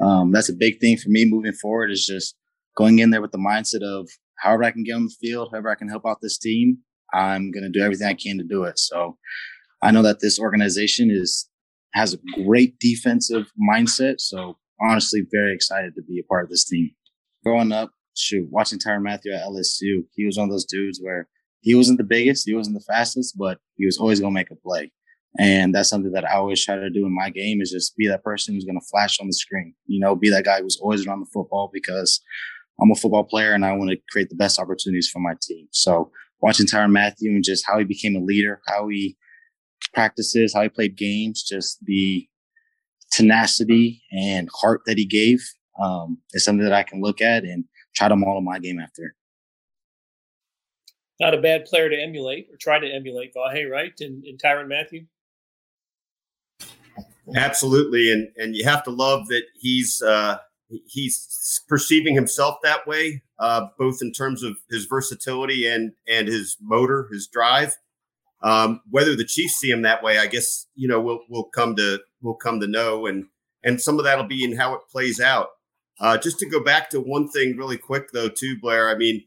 um, 0.00 0.32
that's 0.32 0.48
a 0.48 0.54
big 0.54 0.80
thing 0.80 0.96
for 0.96 1.08
me 1.08 1.24
moving 1.24 1.52
forward 1.52 1.90
is 1.90 2.06
just 2.06 2.36
going 2.76 2.98
in 2.98 3.10
there 3.10 3.20
with 3.20 3.32
the 3.32 3.38
mindset 3.38 3.82
of 3.82 4.08
however 4.38 4.64
I 4.64 4.70
can 4.70 4.84
get 4.84 4.94
on 4.94 5.04
the 5.04 5.14
field, 5.20 5.48
however 5.50 5.70
I 5.70 5.74
can 5.74 5.88
help 5.88 6.06
out 6.06 6.18
this 6.20 6.38
team, 6.38 6.78
I'm 7.12 7.50
going 7.50 7.64
to 7.64 7.70
do 7.70 7.84
everything 7.84 8.06
I 8.06 8.14
can 8.14 8.38
to 8.38 8.44
do 8.44 8.64
it. 8.64 8.78
So 8.78 9.16
I 9.82 9.90
know 9.90 10.02
that 10.02 10.20
this 10.20 10.38
organization 10.38 11.10
is 11.10 11.48
has 11.94 12.14
a 12.14 12.42
great 12.44 12.78
defensive 12.78 13.46
mindset. 13.70 14.20
So 14.20 14.58
honestly, 14.80 15.22
very 15.32 15.54
excited 15.54 15.94
to 15.94 16.02
be 16.02 16.20
a 16.20 16.24
part 16.24 16.44
of 16.44 16.50
this 16.50 16.64
team. 16.64 16.90
Growing 17.44 17.72
up, 17.72 17.90
shoot, 18.16 18.46
watching 18.50 18.78
Tyrann 18.78 19.02
Mathieu 19.02 19.32
at 19.32 19.44
LSU, 19.44 20.04
he 20.14 20.26
was 20.26 20.36
one 20.36 20.48
of 20.48 20.50
those 20.50 20.66
dudes 20.66 21.00
where 21.02 21.28
he 21.60 21.74
wasn't 21.74 21.98
the 21.98 22.04
biggest, 22.04 22.46
he 22.46 22.54
wasn't 22.54 22.76
the 22.76 22.92
fastest, 22.92 23.36
but 23.38 23.58
he 23.76 23.86
was 23.86 23.98
always 23.98 24.20
going 24.20 24.32
to 24.32 24.38
make 24.38 24.50
a 24.50 24.56
play. 24.56 24.92
And 25.38 25.74
that's 25.74 25.88
something 25.88 26.12
that 26.12 26.28
I 26.28 26.34
always 26.34 26.64
try 26.64 26.76
to 26.76 26.90
do 26.90 27.06
in 27.06 27.14
my 27.14 27.30
game 27.30 27.60
is 27.60 27.70
just 27.70 27.96
be 27.96 28.08
that 28.08 28.24
person 28.24 28.54
who's 28.54 28.64
going 28.64 28.78
to 28.78 28.86
flash 28.90 29.20
on 29.20 29.26
the 29.26 29.32
screen, 29.32 29.74
you 29.86 30.00
know, 30.00 30.14
be 30.14 30.30
that 30.30 30.44
guy 30.44 30.60
who's 30.60 30.78
always 30.80 31.06
around 31.06 31.20
the 31.20 31.30
football 31.32 31.70
because 31.72 32.20
I'm 32.80 32.90
a 32.90 32.94
football 32.94 33.24
player 33.24 33.52
and 33.52 33.64
I 33.64 33.72
want 33.72 33.90
to 33.90 33.98
create 34.10 34.30
the 34.30 34.36
best 34.36 34.58
opportunities 34.58 35.08
for 35.08 35.20
my 35.20 35.34
team. 35.40 35.68
So 35.70 36.10
watching 36.40 36.66
Tyrann 36.66 36.92
Mathieu 36.92 37.30
and 37.30 37.44
just 37.44 37.64
how 37.66 37.78
he 37.78 37.84
became 37.84 38.16
a 38.16 38.24
leader, 38.24 38.60
how 38.66 38.88
he 38.88 39.16
practices, 39.92 40.52
how 40.54 40.62
he 40.62 40.68
played 40.68 40.96
games, 40.96 41.42
just 41.42 41.78
the 41.84 42.26
tenacity 43.10 44.02
and 44.12 44.48
heart 44.54 44.82
that 44.86 44.98
he 44.98 45.06
gave 45.06 45.40
um, 45.82 46.18
is 46.32 46.44
something 46.44 46.64
that 46.64 46.72
I 46.72 46.82
can 46.82 47.00
look 47.00 47.20
at 47.20 47.44
and 47.44 47.64
try 47.94 48.08
to 48.08 48.16
model 48.16 48.40
my 48.40 48.58
game 48.58 48.78
after. 48.80 49.14
Not 51.20 51.34
a 51.34 51.40
bad 51.40 51.64
player 51.64 51.88
to 51.88 52.00
emulate 52.00 52.48
or 52.52 52.56
try 52.60 52.78
to 52.78 52.86
emulate 52.86 53.34
Vahe, 53.34 53.68
right? 53.68 53.92
And, 54.00 54.24
and 54.24 54.40
Tyrann 54.40 54.68
Mathieu. 54.68 55.06
Absolutely, 57.36 58.10
and 58.10 58.28
and 58.36 58.56
you 58.56 58.64
have 58.64 58.82
to 58.84 58.90
love 58.90 59.26
that 59.28 59.42
he's 59.60 60.00
uh, 60.00 60.38
he's 60.86 61.62
perceiving 61.68 62.14
himself 62.14 62.56
that 62.62 62.86
way, 62.86 63.22
uh, 63.38 63.66
both 63.78 63.98
in 64.02 64.12
terms 64.12 64.42
of 64.42 64.56
his 64.70 64.86
versatility 64.86 65.66
and 65.66 65.92
and 66.08 66.28
his 66.28 66.56
motor, 66.60 67.08
his 67.10 67.26
drive. 67.26 67.76
Um, 68.40 68.80
whether 68.88 69.16
the 69.16 69.24
Chiefs 69.24 69.54
see 69.54 69.70
him 69.70 69.82
that 69.82 70.02
way, 70.02 70.18
I 70.18 70.26
guess 70.26 70.66
you 70.74 70.88
know 70.88 71.00
we'll 71.00 71.20
we'll 71.28 71.44
come 71.44 71.76
to 71.76 72.00
we'll 72.22 72.34
come 72.34 72.60
to 72.60 72.66
know, 72.66 73.06
and 73.06 73.26
and 73.64 73.80
some 73.80 73.98
of 73.98 74.04
that'll 74.04 74.24
be 74.24 74.44
in 74.44 74.56
how 74.56 74.74
it 74.74 74.80
plays 74.90 75.20
out. 75.20 75.48
Uh, 76.00 76.16
just 76.16 76.38
to 76.38 76.48
go 76.48 76.62
back 76.62 76.90
to 76.90 77.00
one 77.00 77.28
thing 77.28 77.56
really 77.56 77.76
quick 77.76 78.12
though, 78.12 78.28
too, 78.28 78.56
Blair. 78.60 78.88
I 78.88 78.94
mean, 78.94 79.24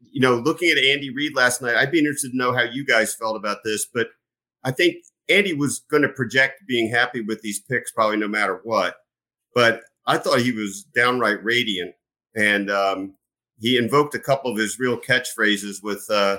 you 0.00 0.20
know, 0.20 0.36
looking 0.36 0.70
at 0.70 0.78
Andy 0.78 1.10
Reid 1.10 1.34
last 1.34 1.60
night, 1.60 1.76
I'd 1.76 1.90
be 1.90 1.98
interested 1.98 2.30
to 2.30 2.36
know 2.36 2.52
how 2.52 2.62
you 2.62 2.84
guys 2.84 3.14
felt 3.14 3.36
about 3.36 3.58
this, 3.64 3.84
but 3.84 4.08
I 4.62 4.70
think 4.70 4.96
Andy 5.28 5.54
was 5.54 5.80
going 5.90 6.02
to 6.02 6.08
project 6.08 6.66
being 6.68 6.90
happy 6.90 7.20
with 7.20 7.40
these 7.42 7.60
picks 7.60 7.90
probably 7.90 8.16
no 8.16 8.28
matter 8.28 8.60
what. 8.62 8.96
But 9.54 9.82
I 10.06 10.18
thought 10.18 10.40
he 10.40 10.52
was 10.52 10.84
downright 10.94 11.42
radiant, 11.42 11.94
and 12.34 12.70
um, 12.70 13.14
he 13.58 13.78
invoked 13.78 14.14
a 14.14 14.18
couple 14.18 14.50
of 14.50 14.58
his 14.58 14.78
real 14.78 14.98
catchphrases 14.98 15.82
with 15.82 16.06
uh, 16.10 16.38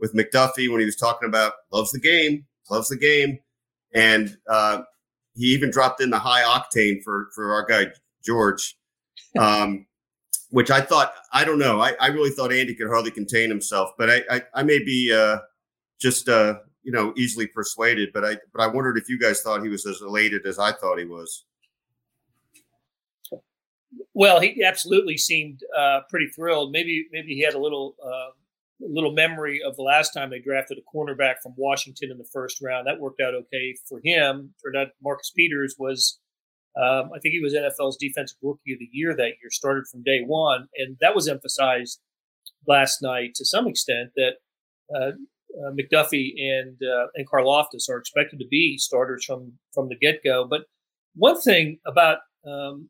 with 0.00 0.14
McDuffie 0.14 0.70
when 0.70 0.80
he 0.80 0.86
was 0.86 0.96
talking 0.96 1.28
about 1.28 1.52
loves 1.72 1.92
the 1.92 2.00
game, 2.00 2.46
loves 2.70 2.88
the 2.88 2.96
game, 2.96 3.38
and 3.94 4.36
uh, 4.48 4.82
he 5.34 5.46
even 5.46 5.70
dropped 5.70 6.00
in 6.00 6.10
the 6.10 6.18
high 6.18 6.42
octane 6.42 7.02
for 7.02 7.28
for 7.34 7.52
our 7.52 7.64
guy 7.64 7.86
George, 8.24 8.76
um, 9.38 9.86
which 10.50 10.70
I 10.70 10.80
thought 10.80 11.14
I 11.32 11.44
don't 11.44 11.58
know. 11.58 11.80
I, 11.80 11.94
I 12.00 12.08
really 12.08 12.30
thought 12.30 12.52
Andy 12.52 12.74
could 12.74 12.88
hardly 12.88 13.10
contain 13.10 13.48
himself, 13.48 13.90
but 13.98 14.10
I 14.10 14.22
I, 14.30 14.42
I 14.54 14.62
may 14.62 14.78
be 14.78 15.12
uh, 15.12 15.38
just 16.00 16.28
uh, 16.28 16.58
you 16.82 16.92
know 16.92 17.12
easily 17.16 17.46
persuaded. 17.46 18.10
But 18.12 18.24
I 18.24 18.36
but 18.52 18.62
I 18.62 18.66
wondered 18.66 18.98
if 18.98 19.08
you 19.08 19.18
guys 19.18 19.40
thought 19.40 19.62
he 19.62 19.68
was 19.68 19.86
as 19.86 20.00
elated 20.00 20.46
as 20.46 20.58
I 20.58 20.72
thought 20.72 20.98
he 20.98 21.04
was. 21.04 21.44
Well, 24.14 24.40
he 24.40 24.62
absolutely 24.64 25.16
seemed 25.16 25.60
uh, 25.76 26.00
pretty 26.08 26.28
thrilled. 26.28 26.72
Maybe 26.72 27.06
maybe 27.12 27.34
he 27.34 27.42
had 27.42 27.54
a 27.54 27.60
little 27.60 27.94
uh, 28.02 28.30
little 28.80 29.12
memory 29.12 29.60
of 29.64 29.76
the 29.76 29.82
last 29.82 30.12
time 30.12 30.30
they 30.30 30.38
drafted 30.38 30.78
a 30.78 30.96
cornerback 30.96 31.36
from 31.42 31.54
Washington 31.56 32.10
in 32.10 32.18
the 32.18 32.28
first 32.32 32.60
round. 32.60 32.86
That 32.86 33.00
worked 33.00 33.20
out 33.20 33.34
okay 33.34 33.74
for 33.88 34.00
him. 34.02 34.54
Turned 34.62 34.76
out 34.76 34.88
Marcus 35.02 35.32
Peters 35.34 35.76
was. 35.78 36.18
Um, 36.78 37.10
I 37.14 37.18
think 37.20 37.32
he 37.32 37.40
was 37.40 37.54
NFL's 37.54 37.96
Defensive 37.96 38.36
Rookie 38.42 38.74
of 38.74 38.78
the 38.78 38.90
Year 38.92 39.16
that 39.16 39.22
year, 39.40 39.50
started 39.50 39.84
from 39.90 40.02
day 40.02 40.20
one, 40.26 40.68
and 40.76 40.98
that 41.00 41.14
was 41.14 41.26
emphasized 41.26 42.00
last 42.66 43.00
night 43.00 43.30
to 43.36 43.46
some 43.46 43.66
extent 43.66 44.10
that 44.16 44.32
uh, 44.94 45.12
uh, 45.56 45.72
McDuffie 45.72 46.32
and 46.38 46.76
uh, 46.82 47.06
and 47.14 47.26
Karlaftis 47.28 47.88
are 47.88 47.98
expected 47.98 48.38
to 48.40 48.46
be 48.46 48.76
starters 48.78 49.24
from 49.24 49.54
from 49.72 49.88
the 49.88 49.96
get 49.96 50.22
go. 50.22 50.46
But 50.46 50.62
one 51.14 51.40
thing 51.40 51.78
about 51.86 52.18
um, 52.46 52.88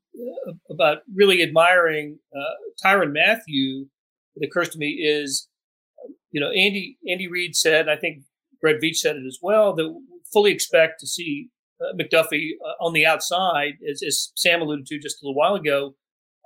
about 0.70 0.98
really 1.14 1.42
admiring 1.42 2.18
uh, 2.34 2.84
Tyrann 2.84 3.12
Mathieu 3.12 3.86
that 4.34 4.46
occurs 4.46 4.68
to 4.70 4.78
me 4.78 5.02
is, 5.02 5.48
you 6.30 6.40
know, 6.40 6.50
Andy 6.50 6.98
Andy 7.08 7.28
Reid 7.28 7.56
said, 7.56 7.88
I 7.88 7.96
think 7.96 8.22
Brett 8.60 8.80
Veach 8.82 8.96
said 8.96 9.16
it 9.16 9.26
as 9.26 9.38
well, 9.42 9.74
that 9.74 9.94
fully 10.32 10.52
expect 10.52 11.00
to 11.00 11.06
see 11.06 11.48
uh, 11.80 11.94
McDuffie 11.96 12.50
uh, 12.64 12.84
on 12.84 12.92
the 12.92 13.06
outside, 13.06 13.74
as, 13.88 14.02
as, 14.06 14.32
Sam 14.34 14.62
alluded 14.62 14.86
to 14.86 14.98
just 14.98 15.22
a 15.22 15.26
little 15.26 15.34
while 15.34 15.54
ago. 15.54 15.94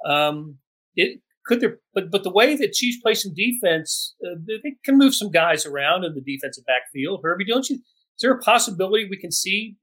Um, 0.04 0.58
it 0.96 1.20
could 1.46 1.60
there, 1.60 1.78
but 1.94 2.10
but 2.10 2.22
the 2.22 2.30
way 2.30 2.56
that 2.56 2.72
Chiefs 2.72 3.00
play 3.02 3.14
some 3.14 3.32
defense, 3.34 4.14
uh, 4.24 4.36
they 4.46 4.76
can 4.84 4.98
move 4.98 5.14
some 5.14 5.30
guys 5.30 5.66
around 5.66 6.04
in 6.04 6.14
the 6.14 6.20
defensive 6.20 6.64
backfield. 6.66 7.20
Herbie, 7.22 7.44
don't 7.44 7.68
you? 7.68 7.76
Is 7.76 8.22
there 8.22 8.32
a 8.32 8.38
possibility 8.38 9.08
we 9.08 9.16
can 9.16 9.32
see? 9.32 9.76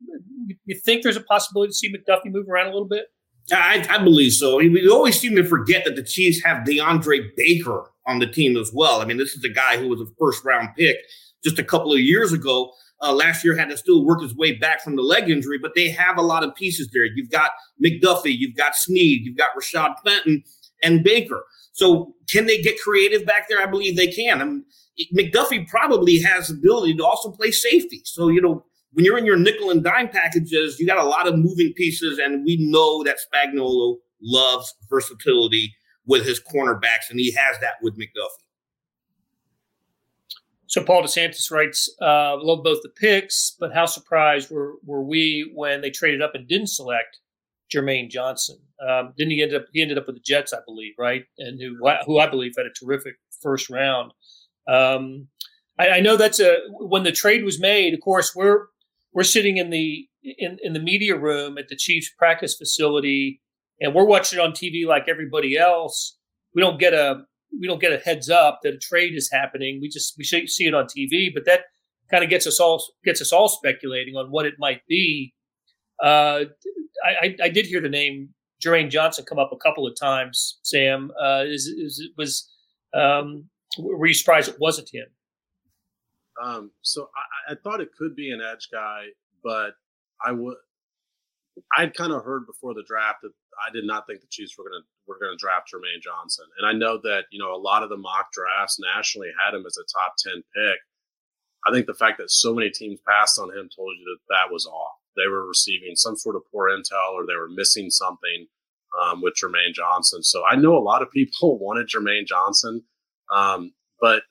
You 0.66 0.80
think 0.86 1.02
there's 1.02 1.18
a 1.18 1.24
possibility 1.24 1.72
to 1.72 1.76
see 1.76 1.92
McDuffie 1.92 2.32
move 2.32 2.48
around 2.48 2.68
a 2.68 2.72
little 2.72 2.88
bit? 2.88 3.08
I, 3.52 3.86
I 3.90 4.04
believe 4.04 4.34
so. 4.34 4.60
I 4.60 4.64
mean, 4.64 4.74
we 4.74 4.90
always 4.90 5.20
seem 5.20 5.36
to 5.36 5.44
forget 5.44 5.86
that 5.86 5.96
the 5.96 6.04
Chiefs 6.04 6.44
have 6.44 6.66
DeAndre 6.66 7.30
Baker 7.36 7.92
on 8.06 8.20
the 8.20 8.28
team 8.28 8.58
as 8.58 8.72
well. 8.74 9.02
I 9.02 9.06
mean, 9.06 9.18
this 9.18 9.36
is 9.36 9.44
a 9.44 9.50
guy 9.50 9.78
who 9.78 9.88
was 9.88 10.02
a 10.02 10.06
first 10.20 10.44
round 10.44 10.70
pick 10.78 10.98
just 11.44 11.60
a 11.60 11.64
couple 11.64 11.94
of 11.94 12.00
years 12.00 12.34
ago. 12.34 12.72
Uh, 13.02 13.14
last 13.14 13.46
year 13.46 13.56
had 13.56 13.70
to 13.70 13.78
still 13.78 14.04
work 14.04 14.22
his 14.22 14.36
way 14.36 14.54
back 14.54 14.82
from 14.82 14.96
the 14.96 15.04
leg 15.04 15.30
injury, 15.30 15.60
but 15.62 15.74
they 15.76 15.88
have 15.88 16.18
a 16.18 16.22
lot 16.22 16.44
of 16.44 16.56
pieces 16.56 16.90
there. 16.92 17.06
You've 17.06 17.30
got 17.30 17.52
McDuffie, 17.84 18.36
you've 18.36 18.56
got 18.56 18.76
Sneed, 18.76 19.24
you've 19.24 19.38
got 19.38 19.50
Rashad 19.58 19.96
Fenton 20.04 20.44
and 20.82 21.04
Baker. 21.04 21.44
So 21.74 22.16
can 22.28 22.48
they 22.48 22.60
get 22.60 22.82
creative 22.82 23.26
back 23.26 23.48
there? 23.48 23.62
I 23.62 23.68
believe 23.68 23.96
they 23.96 24.08
can. 24.08 24.42
I 24.42 24.46
mean, 24.46 24.66
McDuffie 25.16 25.68
probably 25.68 26.20
has 26.20 26.48
the 26.48 26.56
ability 26.56 26.96
to 26.96 27.06
also 27.06 27.32
play 27.32 27.52
safety. 27.52 28.02
So, 28.04 28.30
you 28.30 28.42
know, 28.42 28.66
when 28.98 29.06
you're 29.06 29.20
in 29.20 29.28
your 29.28 29.38
nickel 29.38 29.70
and 29.70 29.84
dime 29.84 30.10
packages, 30.10 30.80
you 30.80 30.88
got 30.88 30.98
a 30.98 31.08
lot 31.08 31.28
of 31.28 31.38
moving 31.38 31.72
pieces, 31.76 32.18
and 32.18 32.44
we 32.44 32.58
know 32.60 33.04
that 33.04 33.18
Spagnuolo 33.20 33.98
loves 34.20 34.74
versatility 34.90 35.76
with 36.08 36.26
his 36.26 36.40
cornerbacks, 36.40 37.12
and 37.12 37.20
he 37.20 37.32
has 37.34 37.60
that 37.60 37.76
with 37.84 37.96
McDuffie. 37.96 38.48
So 40.66 40.84
Paul 40.84 41.04
DeSantis 41.04 41.52
writes, 41.52 41.96
uh, 42.02 42.38
"Love 42.42 42.64
both 42.64 42.82
the 42.82 42.90
picks, 42.90 43.56
but 43.60 43.72
how 43.72 43.86
surprised 43.86 44.50
were 44.50 44.78
were 44.84 45.04
we 45.04 45.52
when 45.54 45.82
they 45.82 45.92
traded 45.92 46.24
up 46.24 46.34
and 46.34 46.48
didn't 46.48 46.70
select 46.70 47.20
Jermaine 47.72 48.10
Johnson? 48.10 48.58
Um, 48.82 49.14
didn't 49.16 49.34
he 49.34 49.44
end 49.44 49.54
up? 49.54 49.66
He 49.74 49.84
ended 49.84 50.00
up 50.00 50.08
with 50.08 50.16
the 50.16 50.22
Jets, 50.22 50.54
I 50.54 50.60
believe, 50.66 50.94
right? 50.98 51.24
And 51.38 51.62
who 51.62 51.78
who 52.08 52.18
I 52.18 52.28
believe 52.28 52.54
had 52.58 52.66
a 52.66 52.74
terrific 52.74 53.18
first 53.44 53.70
round. 53.70 54.12
Um, 54.68 55.28
I, 55.78 55.90
I 55.90 56.00
know 56.00 56.18
that's 56.18 56.40
a 56.40 56.58
when 56.72 57.04
the 57.04 57.12
trade 57.12 57.44
was 57.44 57.60
made. 57.60 57.94
Of 57.94 58.02
course, 58.02 58.36
we're 58.36 58.66
we're 59.18 59.24
sitting 59.24 59.58
in 59.58 59.72
the 59.72 60.08
in, 60.22 60.60
in 60.62 60.74
the 60.74 60.80
media 60.80 61.18
room 61.18 61.58
at 61.58 61.70
the 61.70 61.76
Chiefs 61.76 62.12
practice 62.20 62.56
facility, 62.56 63.42
and 63.82 63.96
we're 63.96 64.06
watching 64.06 64.38
it 64.38 64.42
on 64.44 64.52
TV 64.52 64.86
like 64.86 65.06
everybody 65.10 65.58
else. 65.58 66.20
We 66.54 66.62
don't 66.62 66.80
get 66.80 66.94
a 66.94 67.22
we 67.60 67.66
don't 67.66 67.82
get 67.82 67.92
a 67.92 67.98
heads 67.98 68.30
up 68.30 68.60
that 68.62 68.76
a 68.76 68.78
trade 68.78 69.16
is 69.16 69.32
happening. 69.32 69.80
We 69.82 69.90
just 69.90 70.14
we 70.20 70.24
see 70.24 70.68
it 70.68 70.76
on 70.76 70.86
TV, 70.86 71.34
but 71.34 71.46
that 71.46 71.62
kind 72.12 72.24
of 72.24 72.30
gets 72.30 72.46
us 72.46 72.60
all 72.60 72.84
gets 73.04 73.20
us 73.20 73.34
all 73.34 73.50
speculating 73.50 74.16
on 74.16 74.28
what 74.30 74.46
it 74.46 74.54
might 74.60 74.82
be. 74.88 75.34
Uh, 76.02 76.42
I, 77.04 77.36
I, 77.42 77.50
did 77.50 77.66
hear 77.66 77.82
the 77.82 77.90
name 77.90 78.30
Jermaine 78.64 78.92
Johnson 78.92 79.26
come 79.28 79.40
up 79.40 79.50
a 79.52 79.58
couple 79.58 79.88
of 79.88 79.96
times. 80.00 80.60
Sam, 80.62 81.10
uh, 81.20 81.42
is, 81.44 81.66
is 81.66 82.08
was 82.20 82.48
um, 82.94 83.50
were 83.80 84.06
you 84.06 84.14
surprised 84.14 84.48
it 84.48 84.58
wasn't 84.60 84.90
him? 84.94 85.08
Um, 86.42 86.72
so 86.82 87.10
I, 87.16 87.54
I, 87.54 87.56
thought 87.56 87.82
it 87.82 87.90
could 87.98 88.16
be 88.16 88.32
an 88.32 88.42
edge 88.42 88.70
guy, 88.72 89.06
but 89.44 89.72
I 90.24 90.32
would. 90.32 90.58
I'd 91.76 91.96
kind 91.96 92.14
of 92.14 92.24
heard 92.24 92.46
before 92.46 92.76
the 92.76 92.84
draft 92.88 93.20
that 93.24 93.32
I 93.58 93.74
did 93.74 93.86
not 93.86 94.06
think 94.06 94.22
the 94.22 94.28
Chiefs 94.30 94.56
were 94.58 94.66
gonna 94.66 94.86
were 95.08 95.18
gonna 95.20 95.38
draft 95.38 95.72
Jermaine 95.74 96.02
Johnson, 96.02 96.46
and 96.58 96.68
I 96.68 96.74
know 96.74 97.00
that 97.04 97.26
you 97.32 97.40
know 97.40 97.56
a 97.56 97.58
lot 97.58 97.84
of 97.84 97.90
the 97.90 97.98
mock 97.98 98.32
drafts 98.32 98.80
nationally 98.80 99.30
had 99.44 99.56
him 99.56 99.66
as 99.66 99.78
a 99.78 99.86
top 99.92 100.14
ten 100.18 100.44
pick. 100.54 100.80
I 101.66 101.72
think 101.72 101.88
the 101.88 101.96
fact 101.96 102.20
that 102.20 102.30
so 102.30 102.54
many 102.54 102.70
teams 102.70 103.00
passed 103.08 103.40
on 103.40 103.50
him 103.50 103.70
told 103.76 103.96
you 103.98 104.06
that 104.06 104.34
that 104.34 104.54
was 104.54 104.68
off. 104.68 104.98
They 105.16 105.28
were 105.28 105.48
receiving 105.48 105.96
some 105.96 106.16
sort 106.16 106.36
of 106.36 106.44
poor 106.52 106.70
intel, 106.70 107.14
or 107.14 107.26
they 107.26 107.36
were 107.36 107.50
missing 107.50 107.90
something 107.90 108.48
um, 109.02 109.22
with 109.22 109.34
Jermaine 109.34 109.74
Johnson. 109.74 110.24
So 110.24 110.44
I 110.46 110.56
know 110.56 110.78
a 110.78 110.80
lot 110.80 111.02
of 111.02 111.12
people 111.12 111.58
wanted 111.62 111.88
Jermaine 111.88 112.28
Johnson, 112.28 112.84
um, 113.34 113.74
but 114.00 114.22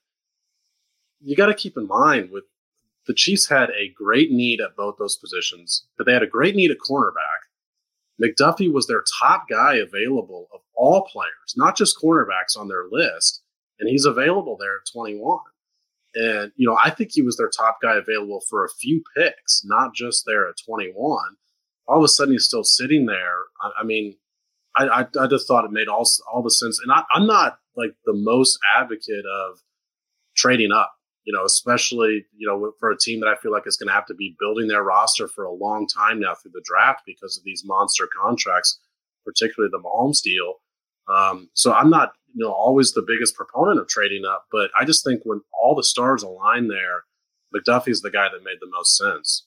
you 1.21 1.37
got 1.37 1.47
to 1.47 1.55
keep 1.55 1.77
in 1.77 1.87
mind 1.87 2.31
with 2.31 2.45
the 3.07 3.15
Chiefs 3.15 3.49
had 3.49 3.71
a 3.71 3.93
great 3.95 4.31
need 4.31 4.61
at 4.61 4.77
both 4.77 4.97
those 4.99 5.17
positions, 5.17 5.87
but 5.97 6.07
they 6.07 6.13
had 6.13 6.23
a 6.23 6.29
great 6.29 6.57
need 6.57 6.71
at 6.71 6.79
cornerback. 6.79 7.47
McDuffie 8.23 8.73
was 8.73 8.87
their 8.87 9.05
top 9.21 9.49
guy 9.49 9.77
available 9.77 10.49
of 10.53 10.61
all 10.75 11.09
players, 11.13 11.55
not 11.57 11.77
just 11.77 11.99
cornerbacks 12.03 12.59
on 12.59 12.69
their 12.69 12.85
list, 12.91 13.43
and 13.79 13.89
he's 13.89 14.05
available 14.05 14.57
there 14.59 14.77
at 14.77 14.93
21. 14.93 15.39
And 16.15 16.53
you 16.57 16.67
know, 16.67 16.79
I 16.83 16.91
think 16.91 17.11
he 17.13 17.23
was 17.23 17.37
their 17.37 17.51
top 17.51 17.79
guy 17.83 17.97
available 17.97 18.41
for 18.49 18.65
a 18.65 18.71
few 18.71 19.03
picks, 19.17 19.63
not 19.65 19.95
just 19.95 20.25
there 20.27 20.49
at 20.49 20.55
21. 20.65 21.19
All 21.89 21.99
of 21.99 22.03
a 22.03 22.09
sudden, 22.09 22.33
he's 22.33 22.47
still 22.47 22.65
sitting 22.65 23.07
there. 23.07 23.37
I, 23.61 23.83
I 23.83 23.85
mean, 23.85 24.17
I, 24.77 24.87
I, 24.87 25.07
I, 25.21 25.27
just 25.27 25.47
thought 25.47 25.65
it 25.65 25.71
made 25.71 25.89
all 25.89 26.09
all 26.33 26.43
the 26.43 26.51
sense. 26.51 26.81
And 26.83 26.91
I, 26.91 27.03
I'm 27.13 27.27
not 27.27 27.59
like 27.77 27.95
the 28.07 28.15
most 28.15 28.59
advocate 28.77 29.25
of 29.27 29.59
trading 30.35 30.73
up 30.73 30.96
you 31.27 31.33
know, 31.33 31.45
especially, 31.45 32.25
you 32.37 32.47
know, 32.47 32.73
for 32.79 32.91
a 32.91 32.97
team 32.97 33.21
that 33.21 33.29
I 33.29 33.35
feel 33.35 33.51
like 33.51 33.65
is 33.67 33.77
going 33.77 33.89
to 33.89 33.95
have 33.95 34.07
to 34.07 34.15
be 34.15 34.37
building 34.39 34.69
their 34.69 34.85
roster 34.85 35.27
for 35.27 35.45
a 35.45 35.53
long 35.53 35.89
time 35.89 36.21
now 36.21 36.35
through 36.35 36.53
the 36.55 36.65
draft 36.65 37.03
because 37.05 37.37
of 37.37 37.43
these 37.43 37.65
monster 37.67 38.09
contracts, 38.17 38.79
particularly 39.25 39.71
the 39.73 39.83
Mahomes 39.83 40.23
deal. 40.23 40.55
Um, 41.13 41.51
so 41.53 41.73
I'm 41.73 41.91
not, 41.91 42.13
you 42.33 42.45
know, 42.45 42.53
always 42.53 42.93
the 42.93 43.05
biggest 43.05 43.35
proponent 43.35 43.81
of 43.81 43.89
trading 43.89 44.25
up, 44.25 44.47
but 44.53 44.71
I 44.79 44.85
just 44.85 45.05
think 45.05 45.23
when 45.25 45.41
all 45.53 45.75
the 45.75 45.83
stars 45.83 46.23
align 46.23 46.69
there, 46.69 47.03
McDuffie's 47.53 48.03
the 48.03 48.11
guy 48.11 48.29
that 48.29 48.45
made 48.45 48.59
the 48.61 48.71
most 48.71 48.97
sense. 48.97 49.47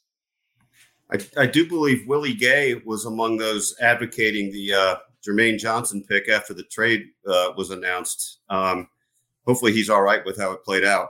I, 1.09 1.43
I 1.43 1.45
do 1.45 1.67
believe 1.67 2.07
Willie 2.07 2.33
Gay 2.33 2.75
was 2.86 3.05
among 3.05 3.38
those 3.38 3.74
advocating 3.79 4.51
the 4.51 4.74
uh, 4.74 4.95
Jermaine 5.25 5.57
Johnson 5.57 6.03
pick 6.03 6.27
after 6.27 6.53
the 6.53 6.63
trade 6.63 7.05
uh, 7.25 7.53
was 7.55 7.71
announced. 7.71 8.39
Um, 8.50 8.89
hopefully, 9.45 9.71
he's 9.71 9.89
all 9.89 10.01
right 10.01 10.25
with 10.25 10.38
how 10.38 10.51
it 10.51 10.63
played 10.63 10.83
out 10.83 11.09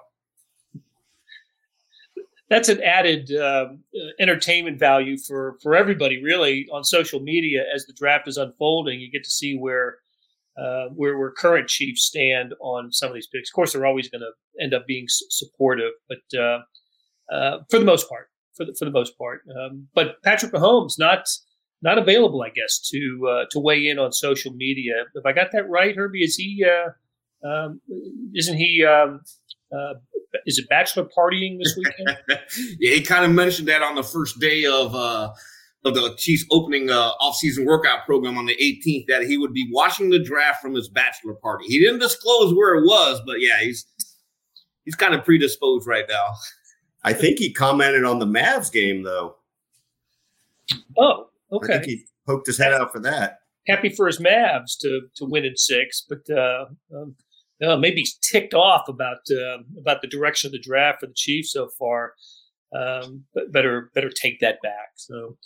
that's 2.50 2.68
an 2.68 2.82
added 2.82 3.32
uh, 3.32 3.68
entertainment 4.20 4.80
value 4.80 5.18
for 5.18 5.58
for 5.62 5.76
everybody 5.76 6.22
really 6.22 6.68
on 6.72 6.84
social 6.84 7.20
media 7.20 7.64
as 7.74 7.86
the 7.86 7.94
draft 7.94 8.28
is 8.28 8.38
unfolding. 8.38 9.00
You 9.00 9.12
get 9.12 9.24
to 9.24 9.30
see 9.30 9.56
where 9.56 9.98
uh, 10.58 10.88
where 10.96 11.18
where 11.18 11.32
current 11.32 11.70
chiefs 11.70 12.04
stand 12.04 12.54
on 12.60 12.92
some 12.92 13.10
of 13.10 13.16
these 13.16 13.28
picks. 13.28 13.50
Of 13.50 13.54
course 13.54 13.74
they're 13.74 13.86
always 13.86 14.10
going 14.10 14.22
to 14.22 14.64
end 14.64 14.74
up 14.74 14.88
being 14.88 15.06
supportive 15.08 15.92
but 16.08 16.40
uh, 16.40 16.60
uh, 17.34 17.60
for 17.70 17.80
the 17.80 17.86
most 17.86 18.10
part 18.10 18.30
for 18.56 18.66
the, 18.66 18.76
for 18.78 18.86
the 18.86 18.92
most 18.92 19.18
part. 19.18 19.42
Um, 19.58 19.88
but 19.94 20.22
patrick 20.24 20.52
mahomes 20.52 20.94
not 20.98 21.28
not 21.82 21.98
available 21.98 22.42
i 22.42 22.50
guess 22.50 22.78
to 22.90 23.28
uh, 23.30 23.46
to 23.52 23.60
weigh 23.60 23.88
in 23.88 24.00
on 24.00 24.12
social 24.12 24.54
media. 24.54 25.06
If 25.14 25.26
i 25.26 25.34
got 25.34 25.52
that 25.52 25.70
right 25.70 25.96
herbie? 25.96 26.24
Is 26.24 26.36
he 26.36 26.66
uh, 26.66 27.48
um, 27.48 27.80
isn't 28.36 28.58
he 28.58 28.84
um, 28.84 29.22
is 30.46 30.58
it 30.58 30.68
bachelor 30.70 31.06
partying 31.06 31.58
this 31.60 31.76
weekend? 31.78 32.18
yeah, 32.80 32.96
he 32.96 33.02
kind 33.02 33.26
of 33.26 33.32
mentioned 33.32 33.68
that 33.68 33.82
on 33.82 33.96
the 33.96 34.04
first 34.04 34.40
day 34.40 34.66
of 34.66 34.96
uh, 34.96 35.32
of 35.86 35.94
the 35.94 36.14
Chiefs 36.18 36.46
opening 36.52 36.90
uh, 36.90 37.12
off-season 37.22 37.66
workout 37.66 38.06
program 38.06 38.38
on 38.38 38.46
the 38.46 38.56
18th 38.56 39.06
that 39.08 39.24
he 39.24 39.38
would 39.38 39.54
be 39.54 39.70
watching 39.72 40.10
the 40.10 40.22
draft 40.22 40.62
from 40.62 40.74
his 40.74 40.90
bachelor 40.90 41.36
party. 41.36 41.66
He 41.68 41.80
didn't 41.80 42.00
disclose 42.00 42.54
where 42.54 42.76
it 42.76 42.84
was, 42.84 43.22
but 43.26 43.40
yeah, 43.40 43.60
he's 43.62 43.86
he's 44.84 44.96
kind 44.96 45.14
of 45.14 45.24
predisposed 45.24 45.88
right 45.88 46.06
now. 46.10 46.26
I 47.04 47.14
think 47.14 47.40
he 47.40 47.54
commented 47.54 48.04
on 48.04 48.20
the 48.20 48.26
Mavs 48.26 48.72
game 48.72 49.04
though. 49.04 49.38
Oh, 50.98 51.30
okay. 51.52 51.76
I 51.76 51.78
think 51.78 51.86
he 51.86 52.06
poked 52.28 52.48
his 52.48 52.58
head 52.58 52.74
out 52.74 52.92
for 52.92 53.00
that. 53.00 53.40
Happy 53.68 53.90
for 53.90 54.08
his 54.08 54.20
Mavs 54.20 54.78
to 54.82 55.02
to 55.16 55.26
win 55.26 55.46
in 55.46 55.56
six, 55.56 56.06
but 56.08 56.30
uh, 56.30 56.66
um, 56.94 57.16
uh, 57.66 57.78
maybe 57.78 58.06
ticked 58.22 58.54
off 58.54 58.88
about 58.88 59.20
uh, 59.32 59.60
about 59.80 60.02
the 60.02 60.08
direction 60.08 60.48
of 60.48 60.52
the 60.52 60.60
draft 60.60 61.02
for 61.02 61.08
the 61.08 61.14
Chiefs 61.16 61.54
so 61.54 61.70
far. 61.78 62.14
Um, 62.76 63.26
but 63.34 63.52
better 63.52 63.92
better 63.96 64.10
take 64.10 64.40
that 64.42 64.62
back. 64.62 64.92
So, 64.96 65.38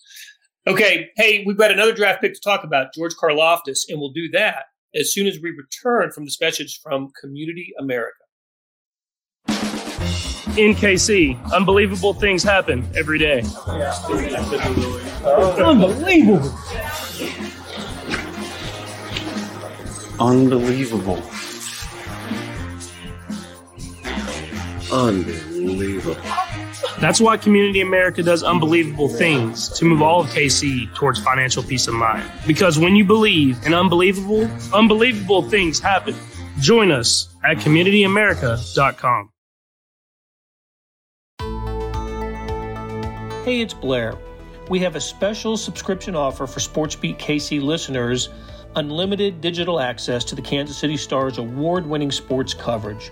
okay, 0.68 1.10
hey, 1.16 1.44
we've 1.46 1.58
got 1.58 1.72
another 1.72 1.94
draft 1.94 2.22
pick 2.22 2.34
to 2.34 2.42
talk 2.42 2.64
about, 2.64 2.94
George 2.94 3.16
Karlaftis, 3.16 3.80
and 3.88 4.00
we'll 4.00 4.12
do 4.12 4.30
that 4.32 4.66
as 4.96 5.12
soon 5.14 5.28
as 5.28 5.40
we 5.40 5.52
return 5.52 6.12
from 6.12 6.26
this 6.26 6.40
message 6.40 6.80
from 6.82 7.12
Community 7.20 7.74
America. 7.80 8.18
In 10.56 10.76
KC, 10.76 11.52
unbelievable 11.52 12.14
things 12.14 12.44
happen 12.44 12.88
every 12.96 13.18
day. 13.18 13.42
Unbelievable. 15.26 16.54
Unbelievable. 20.20 21.24
Unbelievable. 24.94 26.16
That's 27.00 27.20
why 27.20 27.38
Community 27.38 27.82
America 27.82 28.22
does 28.22 28.44
unbelievable 28.44 29.10
things 29.10 29.68
to 29.70 29.86
move 29.86 30.04
all 30.04 30.22
of 30.22 30.28
KC 30.28 30.94
towards 30.94 31.20
financial 31.20 31.64
peace 31.64 31.88
of 31.88 31.96
mind. 31.96 32.30
Because 32.46 32.78
when 32.78 32.96
you 32.96 33.04
believe 33.04 33.58
in 33.66 33.74
unbelievable, 33.74 34.48
unbelievable 34.72 35.42
things 35.50 35.80
happen. 35.80 36.16
Join 36.60 36.92
us 36.92 37.30
at 37.44 37.58
communityamerica.com. 37.58 39.32
Hey, 43.46 43.62
it's 43.62 43.74
Blair. 43.74 44.14
We 44.70 44.80
have 44.80 44.96
a 44.96 45.02
special 45.02 45.58
subscription 45.58 46.16
offer 46.16 46.46
for 46.46 46.60
SportsBeat 46.60 47.18
KC 47.18 47.62
listeners 47.64 48.30
unlimited 48.76 49.42
digital 49.42 49.80
access 49.80 50.24
to 50.26 50.36
the 50.36 50.42
Kansas 50.42 50.78
City 50.78 50.98
Stars 50.98 51.40
award 51.40 51.86
winning 51.86 52.12
sports 52.12 52.54
coverage. 52.54 53.12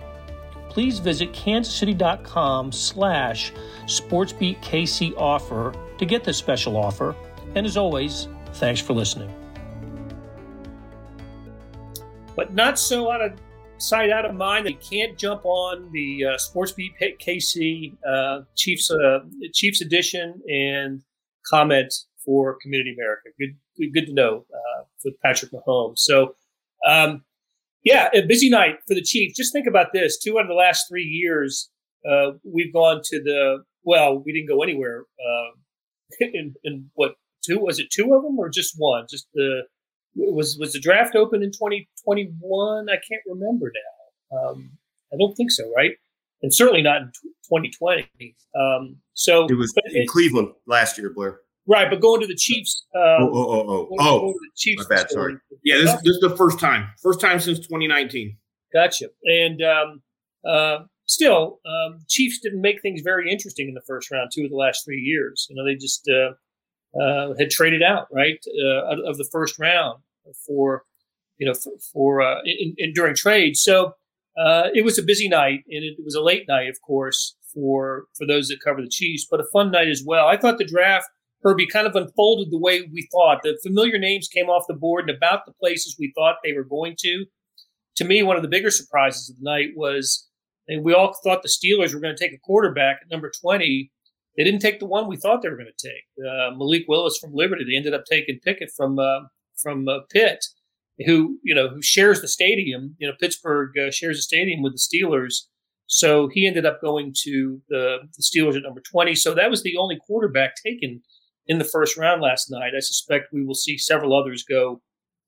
please 0.71 0.99
visit 0.99 1.33
kansascity.com 1.33 2.71
slash 2.71 3.51
sportsbeatkc 3.85 5.13
offer 5.17 5.73
to 5.97 6.05
get 6.05 6.23
this 6.23 6.37
special 6.37 6.77
offer. 6.77 7.13
And 7.55 7.65
as 7.65 7.75
always, 7.75 8.29
thanks 8.53 8.79
for 8.79 8.93
listening. 8.93 9.29
But 12.37 12.53
not 12.53 12.79
so 12.79 13.11
out 13.11 13.21
of 13.21 13.33
sight, 13.81 14.11
out 14.11 14.25
of 14.25 14.33
mind. 14.33 14.65
They 14.65 14.73
can't 14.73 15.17
jump 15.17 15.43
on 15.43 15.91
the 15.91 16.25
uh, 16.25 16.37
SportsBeat 16.37 17.19
KC 17.19 17.97
uh, 18.07 18.43
Chiefs 18.55 18.89
uh, 18.89 19.19
Chiefs 19.53 19.81
edition 19.81 20.41
and 20.47 21.01
comment 21.45 21.93
for 22.23 22.57
Community 22.61 22.95
America. 22.97 23.29
Good, 23.37 23.57
good, 23.77 23.93
good 23.93 24.05
to 24.05 24.13
know 24.13 24.45
uh, 24.53 24.83
with 25.03 25.19
Patrick 25.19 25.51
Mahomes. 25.51 25.97
So, 25.97 26.35
um, 26.87 27.25
yeah, 27.83 28.09
a 28.13 28.25
busy 28.25 28.49
night 28.49 28.75
for 28.87 28.93
the 28.93 29.01
Chiefs. 29.01 29.35
Just 29.35 29.53
think 29.53 29.67
about 29.67 29.87
this: 29.93 30.19
two 30.19 30.37
out 30.37 30.43
of 30.43 30.47
the 30.47 30.53
last 30.53 30.87
three 30.87 31.03
years, 31.03 31.69
uh, 32.09 32.31
we've 32.43 32.73
gone 32.73 33.01
to 33.05 33.21
the. 33.21 33.63
Well, 33.83 34.21
we 34.23 34.31
didn't 34.31 34.47
go 34.47 34.61
anywhere. 34.61 35.05
Uh, 35.19 35.57
in, 36.19 36.53
in 36.63 36.89
what 36.93 37.15
two 37.43 37.59
was 37.59 37.79
it? 37.79 37.89
Two 37.91 38.13
of 38.13 38.23
them 38.23 38.37
or 38.37 38.49
just 38.49 38.75
one? 38.77 39.05
Just 39.09 39.27
the 39.33 39.63
was 40.15 40.57
was 40.59 40.73
the 40.73 40.79
draft 40.79 41.15
open 41.15 41.41
in 41.41 41.51
twenty 41.51 41.89
twenty 42.03 42.31
one? 42.39 42.89
I 42.89 42.95
can't 42.95 43.21
remember 43.27 43.71
now. 43.73 44.37
Um, 44.37 44.71
I 45.13 45.17
don't 45.17 45.35
think 45.35 45.51
so, 45.51 45.71
right? 45.75 45.91
And 46.41 46.53
certainly 46.53 46.81
not 46.81 47.01
in 47.01 47.11
twenty 47.47 47.71
twenty. 47.71 48.35
Um, 48.55 48.97
so 49.13 49.45
it 49.45 49.55
was 49.55 49.73
in 49.91 50.05
Cleveland 50.07 50.49
last 50.67 50.97
year, 50.97 51.11
Blair. 51.13 51.39
Right, 51.67 51.89
but 51.89 52.01
going 52.01 52.21
to 52.21 52.27
the 52.27 52.35
Chiefs. 52.35 52.85
Uh, 52.95 52.99
oh, 52.99 53.29
oh, 53.33 53.65
oh, 53.67 53.87
oh, 53.91 53.97
oh. 53.99 54.33
Chiefs. 54.57 54.87
My 54.89 54.95
bad. 54.95 55.11
Sorry. 55.11 55.35
Yeah, 55.63 55.77
this, 55.77 55.93
this, 56.03 56.15
is 56.15 56.19
the 56.19 56.35
first 56.35 56.59
time. 56.59 56.89
First 57.01 57.21
time 57.21 57.39
since 57.39 57.59
2019. 57.59 58.35
Gotcha. 58.73 59.07
And 59.25 59.61
um, 59.61 60.01
uh, 60.47 60.79
still, 61.05 61.59
um, 61.65 61.99
Chiefs 62.09 62.39
didn't 62.39 62.61
make 62.61 62.81
things 62.81 63.01
very 63.01 63.31
interesting 63.31 63.67
in 63.67 63.75
the 63.75 63.81
first 63.81 64.09
round. 64.11 64.31
Two 64.33 64.45
of 64.45 64.49
the 64.49 64.55
last 64.55 64.83
three 64.83 64.99
years, 64.99 65.47
you 65.49 65.55
know, 65.55 65.65
they 65.65 65.75
just 65.75 66.09
uh, 66.09 66.33
uh 66.99 67.33
had 67.37 67.49
traded 67.49 67.83
out 67.83 68.07
right 68.11 68.39
uh, 68.65 69.09
of 69.09 69.17
the 69.17 69.27
first 69.31 69.57
round 69.59 70.01
for 70.45 70.83
you 71.37 71.47
know 71.47 71.53
for, 71.53 71.71
for 71.93 72.21
uh, 72.21 72.39
in, 72.43 72.73
in, 72.77 72.93
during 72.93 73.15
trade. 73.15 73.55
So 73.55 73.93
it 74.73 74.83
was 74.83 74.97
a 74.97 75.03
busy 75.03 75.27
night, 75.29 75.63
and 75.69 75.83
it 75.83 75.97
was 76.03 76.15
a 76.15 76.21
late 76.21 76.47
night, 76.47 76.69
of 76.69 76.81
course, 76.81 77.35
for 77.53 78.05
for 78.17 78.25
those 78.25 78.47
that 78.47 78.61
cover 78.63 78.81
the 78.81 78.89
Chiefs, 78.89 79.27
but 79.29 79.39
a 79.39 79.45
fun 79.53 79.69
night 79.71 79.89
as 79.89 80.03
well. 80.05 80.27
I 80.27 80.37
thought 80.37 80.57
the 80.57 80.65
draft 80.65 81.07
Herbie 81.43 81.67
kind 81.67 81.87
of 81.87 81.95
unfolded 81.95 82.51
the 82.51 82.59
way 82.59 82.81
we 82.93 83.07
thought. 83.11 83.41
The 83.43 83.59
familiar 83.63 83.97
names 83.97 84.27
came 84.27 84.47
off 84.47 84.67
the 84.67 84.73
board 84.73 85.09
and 85.09 85.17
about 85.17 85.45
the 85.45 85.53
places 85.53 85.95
we 85.97 86.13
thought 86.15 86.37
they 86.43 86.53
were 86.53 86.63
going 86.63 86.95
to. 86.99 87.25
To 87.97 88.03
me, 88.03 88.23
one 88.23 88.35
of 88.35 88.41
the 88.41 88.47
bigger 88.47 88.71
surprises 88.71 89.29
of 89.29 89.37
the 89.37 89.43
night 89.43 89.69
was, 89.75 90.27
we 90.81 90.93
all 90.93 91.13
thought 91.23 91.41
the 91.41 91.49
Steelers 91.49 91.93
were 91.93 91.99
going 91.99 92.15
to 92.15 92.23
take 92.23 92.33
a 92.33 92.39
quarterback 92.39 92.99
at 93.01 93.11
number 93.11 93.31
20. 93.41 93.91
They 94.37 94.43
didn't 94.43 94.61
take 94.61 94.79
the 94.79 94.85
one 94.85 95.07
we 95.07 95.17
thought 95.17 95.41
they 95.41 95.49
were 95.49 95.57
going 95.57 95.71
to 95.77 95.87
take, 95.87 96.25
uh, 96.25 96.55
Malik 96.55 96.85
Willis 96.87 97.17
from 97.17 97.33
Liberty. 97.33 97.65
They 97.65 97.75
ended 97.75 97.93
up 97.93 98.05
taking 98.05 98.39
Pickett 98.39 98.71
from 98.75 98.97
uh, 98.97 99.21
from 99.61 99.87
uh, 99.89 99.99
Pitt, 100.09 100.45
who 101.05 101.37
you 101.43 101.53
know 101.53 101.67
who 101.67 101.81
shares 101.81 102.21
the 102.21 102.29
stadium. 102.29 102.95
You 102.97 103.09
know, 103.09 103.13
Pittsburgh 103.19 103.77
uh, 103.77 103.91
shares 103.91 104.17
the 104.17 104.21
stadium 104.21 104.61
with 104.61 104.73
the 104.73 104.79
Steelers. 104.79 105.47
So 105.87 106.29
he 106.29 106.47
ended 106.47 106.65
up 106.65 106.79
going 106.79 107.13
to 107.23 107.61
the, 107.67 107.97
the 108.15 108.23
Steelers 108.23 108.55
at 108.55 108.63
number 108.63 108.81
20. 108.89 109.13
So 109.13 109.33
that 109.33 109.49
was 109.49 109.61
the 109.61 109.75
only 109.75 109.99
quarterback 110.07 110.53
taken 110.55 111.01
in 111.51 111.57
the 111.57 111.65
first 111.65 111.97
round 111.97 112.21
last 112.21 112.49
night. 112.49 112.71
I 112.77 112.79
suspect 112.79 113.33
we 113.33 113.43
will 113.43 113.55
see 113.55 113.77
several 113.77 114.15
others 114.15 114.45
go 114.45 114.81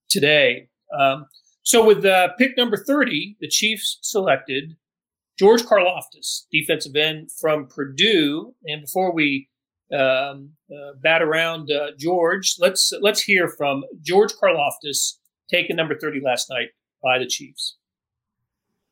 today. 0.10 0.70
Um, 0.98 1.26
so 1.64 1.86
with 1.86 2.06
uh, 2.06 2.30
pick 2.38 2.56
number 2.56 2.78
30, 2.78 3.36
the 3.42 3.50
Chiefs 3.50 4.00
selected 4.02 4.78
George 5.38 5.64
Karlaftis, 5.64 6.46
defensive 6.50 6.96
end 6.96 7.30
from 7.30 7.68
Purdue. 7.68 8.56
And 8.66 8.84
before 8.84 9.14
we 9.14 9.50
um, 9.94 10.52
uh, 10.74 10.94
bat 11.02 11.22
around 11.22 11.70
uh, 11.70 11.88
George, 12.00 12.56
let's 12.58 12.94
let's 13.02 13.22
hear 13.22 13.50
from 13.50 13.84
George 14.02 14.32
Karlaftis, 14.42 15.18
taken 15.52 15.76
number 15.76 16.00
30 16.00 16.22
last 16.24 16.50
night 16.50 16.70
by 17.04 17.20
the 17.20 17.28
Chiefs. 17.28 17.76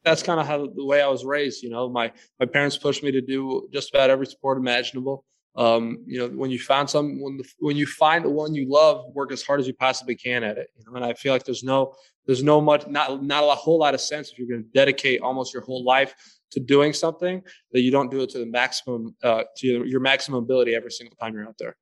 That's 0.03 0.21
kind 0.21 0.41
of 0.41 0.47
how 0.47 0.67
the 0.67 0.83
way 0.83 1.01
I 1.01 1.07
was 1.07 1.23
raised. 1.23 1.63
You 1.63 1.69
know, 1.69 1.87
my 1.87 2.11
my 2.41 2.45
parents 2.45 2.77
pushed 2.77 3.03
me 3.03 3.11
to 3.11 3.21
do 3.21 3.69
just 3.71 3.95
about 3.95 4.09
every 4.09 4.25
sport 4.25 4.57
imaginable 4.57 5.23
um, 5.55 6.03
you 6.05 6.19
know, 6.19 6.29
when 6.29 6.49
you 6.49 6.59
find 6.59 6.89
some, 6.89 7.21
when 7.21 7.37
the, 7.37 7.45
when 7.59 7.75
you 7.75 7.85
find 7.85 8.23
the 8.23 8.29
one 8.29 8.53
you 8.53 8.69
love, 8.69 9.05
work 9.13 9.31
as 9.31 9.43
hard 9.43 9.59
as 9.59 9.67
you 9.67 9.73
possibly 9.73 10.15
can 10.15 10.43
at 10.43 10.57
it. 10.57 10.69
You 10.77 10.85
know, 10.85 10.95
and 10.95 11.05
I 11.05 11.13
feel 11.13 11.33
like 11.33 11.43
there's 11.43 11.63
no, 11.63 11.93
there's 12.25 12.43
no 12.43 12.61
much, 12.61 12.87
not 12.87 13.23
not 13.23 13.43
a 13.43 13.55
whole 13.55 13.79
lot 13.79 13.93
of 13.93 14.01
sense 14.01 14.31
if 14.31 14.39
you're 14.39 14.47
going 14.47 14.63
to 14.63 14.69
dedicate 14.69 15.21
almost 15.21 15.53
your 15.53 15.63
whole 15.63 15.83
life 15.83 16.13
to 16.51 16.59
doing 16.59 16.93
something 16.93 17.41
that 17.71 17.81
you 17.81 17.91
don't 17.91 18.11
do 18.11 18.21
it 18.21 18.29
to 18.29 18.39
the 18.39 18.45
maximum, 18.45 19.15
uh, 19.23 19.43
to 19.57 19.67
your, 19.67 19.85
your 19.85 19.99
maximum 19.99 20.43
ability 20.43 20.75
every 20.75 20.91
single 20.91 21.15
time 21.17 21.33
you're 21.33 21.47
out 21.47 21.57
there. 21.57 21.75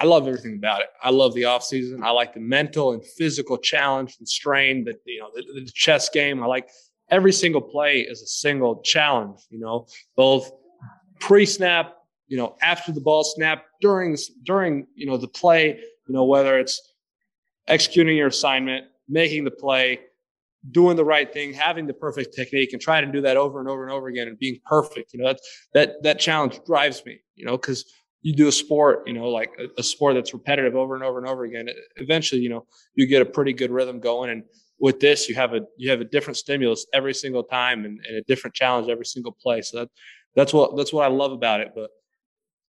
I 0.00 0.06
love 0.06 0.26
everything 0.26 0.56
about 0.56 0.80
it. 0.80 0.88
I 1.02 1.10
love 1.10 1.34
the 1.34 1.44
off 1.44 1.62
season. 1.62 2.02
I 2.02 2.10
like 2.10 2.34
the 2.34 2.40
mental 2.40 2.92
and 2.92 3.04
physical 3.04 3.58
challenge 3.58 4.16
and 4.18 4.28
strain 4.28 4.84
that 4.84 4.96
you 5.06 5.20
know 5.20 5.30
the, 5.34 5.60
the 5.60 5.70
chess 5.72 6.08
game. 6.08 6.42
I 6.42 6.46
like 6.46 6.68
every 7.10 7.32
single 7.32 7.60
play 7.60 8.00
is 8.00 8.22
a 8.22 8.26
single 8.26 8.80
challenge. 8.82 9.40
You 9.50 9.60
know, 9.60 9.86
both 10.16 10.50
pre-snap, 11.20 11.94
you 12.28 12.36
know, 12.36 12.56
after 12.62 12.92
the 12.92 13.00
ball 13.00 13.24
snap, 13.24 13.64
during 13.80 14.16
during 14.44 14.86
you 14.94 15.06
know 15.06 15.16
the 15.16 15.28
play, 15.28 15.78
you 16.08 16.14
know 16.14 16.24
whether 16.24 16.58
it's 16.58 16.80
executing 17.68 18.16
your 18.16 18.28
assignment, 18.28 18.86
making 19.08 19.44
the 19.44 19.50
play, 19.50 20.00
doing 20.70 20.96
the 20.96 21.04
right 21.04 21.32
thing, 21.32 21.52
having 21.52 21.86
the 21.86 21.94
perfect 21.94 22.34
technique, 22.34 22.72
and 22.72 22.80
trying 22.80 23.06
to 23.06 23.12
do 23.12 23.20
that 23.20 23.36
over 23.36 23.60
and 23.60 23.68
over 23.68 23.82
and 23.82 23.92
over 23.92 24.08
again 24.08 24.28
and 24.28 24.38
being 24.38 24.58
perfect. 24.66 25.12
You 25.12 25.20
know, 25.20 25.26
that 25.28 25.40
that 25.74 26.02
that 26.02 26.18
challenge 26.18 26.60
drives 26.66 27.04
me. 27.04 27.20
You 27.34 27.44
know, 27.44 27.56
because 27.56 27.84
you 28.22 28.34
do 28.34 28.48
a 28.48 28.52
sport, 28.52 29.02
you 29.06 29.12
know, 29.12 29.28
like 29.28 29.50
a, 29.58 29.66
a, 29.78 29.82
sport 29.82 30.14
that's 30.14 30.32
repetitive 30.32 30.74
over 30.74 30.94
and 30.94 31.04
over 31.04 31.18
and 31.18 31.28
over 31.28 31.44
again. 31.44 31.68
Eventually, 31.96 32.40
you 32.40 32.48
know, 32.48 32.66
you 32.94 33.06
get 33.06 33.20
a 33.20 33.26
pretty 33.26 33.52
good 33.52 33.70
rhythm 33.70 34.00
going. 34.00 34.30
And 34.30 34.44
with 34.80 34.98
this, 34.98 35.28
you 35.28 35.34
have 35.34 35.52
a 35.52 35.60
you 35.76 35.90
have 35.90 36.00
a 36.00 36.04
different 36.04 36.38
stimulus 36.38 36.86
every 36.94 37.12
single 37.12 37.44
time 37.44 37.84
and, 37.84 38.00
and 38.08 38.16
a 38.16 38.22
different 38.22 38.54
challenge 38.54 38.88
every 38.88 39.04
single 39.04 39.32
play. 39.32 39.60
So 39.60 39.80
that 39.80 39.88
that's 40.34 40.54
what 40.54 40.74
that's 40.76 40.92
what 40.92 41.04
I 41.04 41.08
love 41.08 41.32
about 41.32 41.60
it. 41.60 41.72
But 41.74 41.90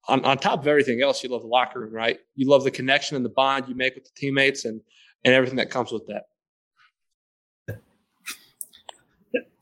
on, 0.08 0.24
on 0.24 0.38
top 0.38 0.60
of 0.60 0.66
everything 0.66 1.02
else, 1.02 1.22
you 1.22 1.28
love 1.30 1.42
the 1.42 1.48
locker 1.48 1.80
room, 1.80 1.92
right? 1.92 2.18
You 2.34 2.48
love 2.48 2.64
the 2.64 2.70
connection 2.70 3.16
and 3.16 3.24
the 3.24 3.30
bond 3.30 3.68
you 3.68 3.74
make 3.74 3.94
with 3.94 4.04
the 4.04 4.10
teammates 4.16 4.64
and 4.64 4.80
and 5.24 5.34
everything 5.34 5.56
that 5.56 5.70
comes 5.70 5.92
with 5.92 6.06
that. 6.06 6.24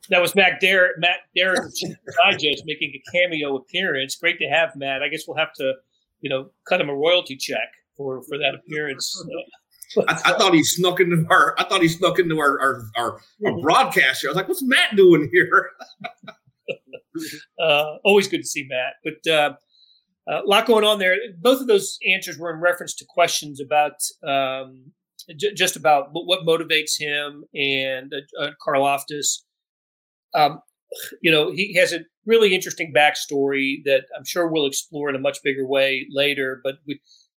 That 0.09 0.21
was 0.21 0.33
Matt 0.33 0.59
Derrick, 0.59 0.93
Matt 0.97 1.19
Derrick 1.35 1.71
Digest 2.23 2.63
making 2.65 2.93
a 2.95 3.11
cameo 3.11 3.57
appearance. 3.57 4.15
Great 4.15 4.39
to 4.39 4.47
have 4.47 4.75
Matt. 4.75 5.03
I 5.03 5.07
guess 5.07 5.25
we'll 5.27 5.37
have 5.37 5.53
to, 5.53 5.73
you 6.21 6.29
know, 6.29 6.49
cut 6.67 6.81
him 6.81 6.89
a 6.89 6.95
royalty 6.95 7.35
check 7.35 7.69
for 7.95 8.23
for 8.23 8.37
that 8.37 8.55
appearance. 8.55 9.23
I, 10.07 10.13
I, 10.25 10.37
thought 10.37 10.53
he 10.53 10.63
snuck 10.63 10.99
into 10.99 11.25
our. 11.29 11.55
I 11.59 11.63
thought 11.65 11.81
he 11.81 11.87
snuck 11.87 12.17
into 12.17 12.39
our 12.39 12.59
our, 12.59 12.83
our, 12.95 13.19
our 13.45 13.61
broadcast 13.61 14.21
here. 14.21 14.29
I 14.29 14.31
was 14.31 14.37
like, 14.37 14.47
"What's 14.47 14.63
Matt 14.63 14.95
doing 14.95 15.29
here?" 15.31 15.71
uh, 17.59 17.97
always 18.03 18.27
good 18.27 18.41
to 18.41 18.47
see 18.47 18.67
Matt, 18.67 18.93
but 19.03 19.31
uh, 19.31 19.53
a 20.29 20.41
lot 20.45 20.67
going 20.67 20.85
on 20.85 20.99
there. 20.99 21.15
Both 21.39 21.61
of 21.61 21.67
those 21.67 21.97
answers 22.13 22.37
were 22.37 22.53
in 22.53 22.61
reference 22.61 22.93
to 22.95 23.05
questions 23.07 23.59
about 23.59 23.93
um, 24.27 24.91
j- 25.35 25.53
just 25.53 25.75
about 25.75 26.09
what 26.11 26.45
motivates 26.45 26.99
him 26.99 27.43
and 27.53 28.13
uh, 28.39 28.51
uh, 28.73 28.97
Um, 30.35 30.61
you 31.21 31.31
know, 31.31 31.51
he 31.51 31.75
has 31.75 31.93
a 31.93 32.01
really 32.25 32.53
interesting 32.53 32.93
backstory 32.95 33.83
that 33.85 34.03
I'm 34.15 34.25
sure 34.25 34.47
we'll 34.47 34.67
explore 34.67 35.09
in 35.09 35.15
a 35.15 35.19
much 35.19 35.39
bigger 35.43 35.65
way 35.65 36.07
later. 36.11 36.61
But 36.63 36.75
we 36.85 36.99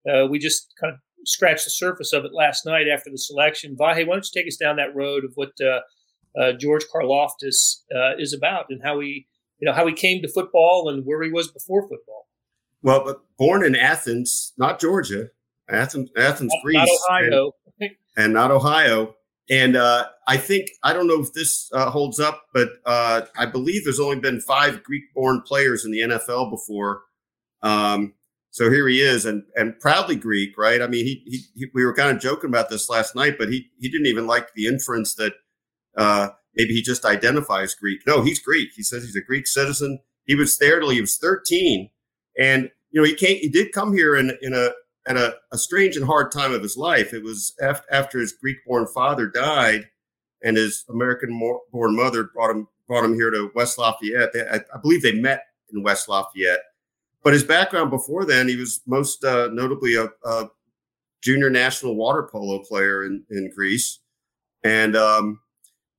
uh, 0.10 0.26
we 0.28 0.40
just 0.40 0.74
kind 0.80 0.94
of 0.94 1.00
scratched 1.26 1.66
the 1.66 1.72
surface 1.72 2.14
of 2.14 2.26
it 2.26 2.34
last 2.34 2.66
night 2.66 2.88
after 2.88 3.10
the 3.10 3.18
selection. 3.18 3.76
Vahe, 3.76 4.08
why 4.08 4.16
don't 4.16 4.26
you 4.26 4.42
take 4.42 4.48
us 4.48 4.56
down 4.56 4.78
that 4.78 4.96
road 4.96 5.26
of 5.26 5.32
what 5.36 5.52
uh, 5.62 5.82
uh, 6.40 6.54
George 6.54 6.86
Karlaftis 6.94 7.82
uh, 7.96 8.16
is 8.18 8.34
about 8.34 8.66
and 8.70 8.82
how 8.84 9.00
he, 9.00 9.28
you 9.60 9.68
know, 9.68 9.74
how 9.74 9.86
he 9.86 9.94
came 9.94 10.22
to 10.22 10.32
football 10.32 10.90
and 10.90 11.06
where 11.06 11.22
he 11.22 11.30
was 11.30 11.52
before 11.52 11.82
football. 11.82 12.29
Well, 12.82 13.04
but 13.04 13.18
born 13.38 13.66
in 13.66 13.76
Athens, 13.76 14.54
not 14.58 14.80
Georgia, 14.80 15.30
Athens, 15.70 16.10
Athens, 16.18 16.52
not, 16.54 16.64
Greece, 16.64 16.78
not 16.78 17.24
Ohio, 17.24 17.52
and, 17.80 17.92
and 18.18 18.34
not 18.34 18.52
Ohio. 18.52 19.16
And 19.50 19.76
uh, 19.76 20.06
I 20.28 20.38
think 20.38 20.70
I 20.84 20.94
don't 20.94 21.08
know 21.08 21.22
if 21.22 21.34
this 21.34 21.70
uh, 21.74 21.90
holds 21.90 22.20
up, 22.20 22.44
but 22.54 22.70
uh, 22.86 23.22
I 23.38 23.46
believe 23.46 23.84
there's 23.84 24.00
only 24.00 24.20
been 24.20 24.42
five 24.42 24.84
Greek-born 24.84 25.42
players 25.42 25.86
in 25.86 25.92
the 25.92 26.02
NFL 26.02 26.52
before. 26.52 27.02
Um, 27.62 28.14
so 28.52 28.70
here 28.70 28.88
he 28.88 29.02
is, 29.02 29.26
and 29.26 29.44
and 29.56 29.80
proudly 29.80 30.16
Greek, 30.16 30.58
right? 30.58 30.82
I 30.82 30.88
mean, 30.88 31.06
he, 31.06 31.24
he, 31.26 31.42
he, 31.56 31.66
we 31.74 31.86
were 31.86 31.94
kind 31.94 32.16
of 32.16 32.22
joking 32.22 32.50
about 32.50 32.70
this 32.70 32.90
last 32.90 33.16
night, 33.16 33.36
but 33.38 33.50
he 33.50 33.70
he 33.80 33.90
didn't 33.90 34.08
even 34.08 34.28
like 34.28 34.54
the 34.54 34.68
inference 34.68 35.16
that 35.16 35.34
uh, 35.98 36.30
maybe 36.56 36.74
he 36.74 36.82
just 36.82 37.06
identifies 37.06 37.76
Greek. 37.76 38.02
No, 38.08 38.22
he's 38.22 38.40
Greek. 38.40 38.70
He 38.76 38.84
says 38.84 39.04
he's 39.04 39.16
a 39.16 39.22
Greek 39.22 39.48
citizen. 39.48 40.00
He 40.26 40.36
was 40.36 40.58
there 40.58 40.80
till 40.80 40.90
he 40.90 41.02
was 41.02 41.18
13, 41.18 41.90
and 42.40 42.72
you 42.90 43.00
know 43.00 43.06
he 43.06 43.14
came. 43.14 43.38
He 43.38 43.50
did 43.50 43.72
come 43.74 43.94
here 43.94 44.16
in 44.16 44.36
in 44.42 44.54
a 44.54 44.70
at 45.08 45.18
a, 45.18 45.36
a 45.52 45.58
strange 45.58 45.96
and 45.96 46.06
hard 46.06 46.32
time 46.32 46.54
of 46.54 46.62
his 46.62 46.78
life. 46.78 47.14
It 47.14 47.24
was 47.24 47.54
after, 47.62 47.86
after 47.92 48.20
his 48.20 48.34
Greek-born 48.34 48.88
father 48.88 49.28
died, 49.28 49.90
and 50.44 50.56
his 50.56 50.86
American-born 50.90 51.96
mother 51.96 52.30
brought 52.34 52.52
him 52.52 52.68
brought 52.88 53.06
him 53.06 53.14
here 53.14 53.30
to 53.30 53.52
West 53.54 53.78
Lafayette. 53.78 54.34
They, 54.34 54.42
I, 54.42 54.56
I, 54.56 54.80
believe 54.82 55.04
they 55.04 55.14
met 55.14 55.44
in 55.72 55.84
West 55.84 56.10
Lafayette. 56.10 56.62
But 57.24 57.34
his 57.34 57.44
background 57.44 57.92
before 57.92 58.26
then, 58.26 58.48
he 58.48 58.56
was 58.56 58.82
most 58.88 59.24
uh, 59.24 59.50
notably 59.52 59.94
a, 59.94 60.10
a, 60.26 60.50
junior 61.22 61.50
national 61.50 61.96
water 61.96 62.28
polo 62.32 62.60
player 62.60 63.04
in, 63.04 63.24
in 63.30 63.52
Greece, 63.54 64.00
and 64.64 64.96
um, 64.96 65.42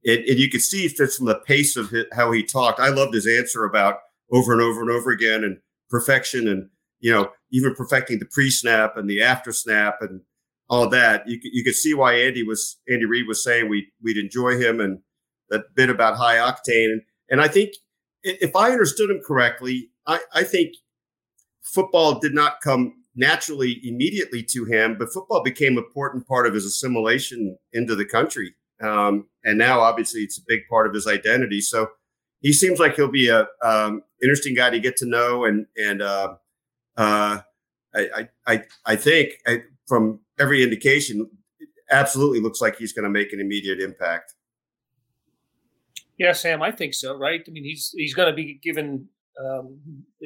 it, 0.02 0.20
it, 0.20 0.38
you 0.38 0.50
could 0.50 0.62
see 0.62 0.88
just 0.88 1.18
from 1.18 1.26
the 1.26 1.34
pace 1.46 1.76
of 1.76 1.90
his, 1.90 2.06
how 2.12 2.32
he 2.32 2.42
talked. 2.42 2.80
I 2.80 2.88
loved 2.88 3.14
his 3.14 3.26
answer 3.26 3.64
about 3.64 3.98
over 4.32 4.52
and 4.52 4.62
over 4.62 4.80
and 4.80 4.90
over 4.90 5.10
again 5.10 5.44
and 5.44 5.58
perfection 5.90 6.48
and 6.48 6.68
you 7.00 7.12
know 7.12 7.30
even 7.50 7.74
perfecting 7.74 8.18
the 8.18 8.26
pre-snap 8.26 8.96
and 8.96 9.08
the 9.08 9.22
after 9.22 9.52
snap 9.52 9.98
and 10.00 10.22
all 10.68 10.88
that. 10.88 11.28
You 11.28 11.38
you 11.42 11.64
could 11.64 11.74
see 11.74 11.94
why 11.94 12.14
Andy 12.14 12.42
was 12.42 12.78
Andy 12.88 13.04
Reid 13.04 13.26
was 13.26 13.42
saying 13.42 13.68
we 13.68 13.92
we'd 14.02 14.16
enjoy 14.16 14.58
him 14.58 14.80
and 14.80 15.00
that 15.50 15.74
bit 15.74 15.90
about 15.90 16.16
high 16.16 16.36
octane 16.36 16.92
and 16.92 17.02
and 17.28 17.40
I 17.40 17.48
think 17.48 17.74
if 18.22 18.54
I 18.54 18.70
understood 18.70 19.10
him 19.10 19.20
correctly, 19.24 19.90
I, 20.06 20.20
I 20.34 20.42
think 20.42 20.74
football 21.62 22.18
did 22.18 22.34
not 22.34 22.60
come 22.62 22.94
naturally 23.14 23.80
immediately 23.82 24.42
to 24.42 24.64
him, 24.64 24.96
but 24.98 25.12
football 25.12 25.42
became 25.42 25.78
an 25.78 25.84
important 25.84 26.26
part 26.26 26.46
of 26.46 26.54
his 26.54 26.64
assimilation 26.64 27.56
into 27.72 27.94
the 27.94 28.04
country. 28.04 28.54
Um, 28.82 29.28
and 29.44 29.58
now, 29.58 29.80
obviously, 29.80 30.22
it's 30.22 30.38
a 30.38 30.44
big 30.46 30.60
part 30.68 30.86
of 30.86 30.94
his 30.94 31.06
identity. 31.06 31.60
So 31.60 31.88
he 32.40 32.52
seems 32.52 32.78
like 32.78 32.96
he'll 32.96 33.10
be 33.10 33.28
a 33.28 33.46
um, 33.62 34.02
interesting 34.22 34.54
guy 34.54 34.70
to 34.70 34.80
get 34.80 34.96
to 34.98 35.06
know. 35.06 35.44
And 35.44 35.66
and 35.76 36.02
uh, 36.02 36.34
uh, 36.96 37.40
I, 37.94 38.28
I 38.46 38.64
I 38.86 38.96
think 38.96 39.34
I, 39.46 39.62
from 39.86 40.20
every 40.38 40.62
indication, 40.62 41.30
absolutely 41.90 42.40
looks 42.40 42.60
like 42.60 42.76
he's 42.76 42.92
going 42.92 43.04
to 43.04 43.10
make 43.10 43.32
an 43.32 43.40
immediate 43.40 43.80
impact. 43.80 44.34
Yeah, 46.18 46.32
Sam, 46.32 46.62
I 46.62 46.70
think 46.70 46.94
so. 46.94 47.16
Right? 47.16 47.42
I 47.46 47.50
mean, 47.50 47.64
he's 47.64 47.92
he's 47.96 48.14
going 48.14 48.28
to 48.28 48.34
be 48.34 48.60
given 48.62 49.08
um, 49.40 49.78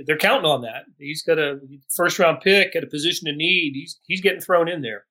they're 0.06 0.18
counting 0.18 0.50
on 0.50 0.62
that. 0.62 0.84
He's 0.98 1.22
got 1.22 1.38
a 1.38 1.60
first 1.94 2.18
round 2.18 2.40
pick 2.40 2.74
at 2.74 2.84
a 2.84 2.86
position 2.86 3.28
of 3.28 3.36
need. 3.36 3.72
He's 3.74 3.98
he's 4.06 4.20
getting 4.20 4.40
thrown 4.40 4.68
in 4.68 4.82
there. 4.82 5.04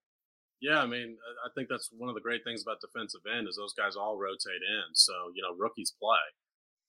Yeah, 0.62 0.80
I 0.80 0.86
mean, 0.86 1.18
I 1.46 1.50
think 1.56 1.68
that's 1.70 1.90
one 1.98 2.10
of 2.10 2.16
the 2.16 2.22
great 2.22 2.44
things 2.46 2.62
about 2.62 2.80
defensive 2.80 3.22
end 3.38 3.48
is 3.50 3.58
those 3.58 3.74
guys 3.74 3.96
all 3.96 4.18
rotate 4.18 4.64
in. 4.64 4.94
So 4.94 5.14
you 5.34 5.42
know, 5.42 5.56
rookies 5.58 5.94
play. 6.00 6.18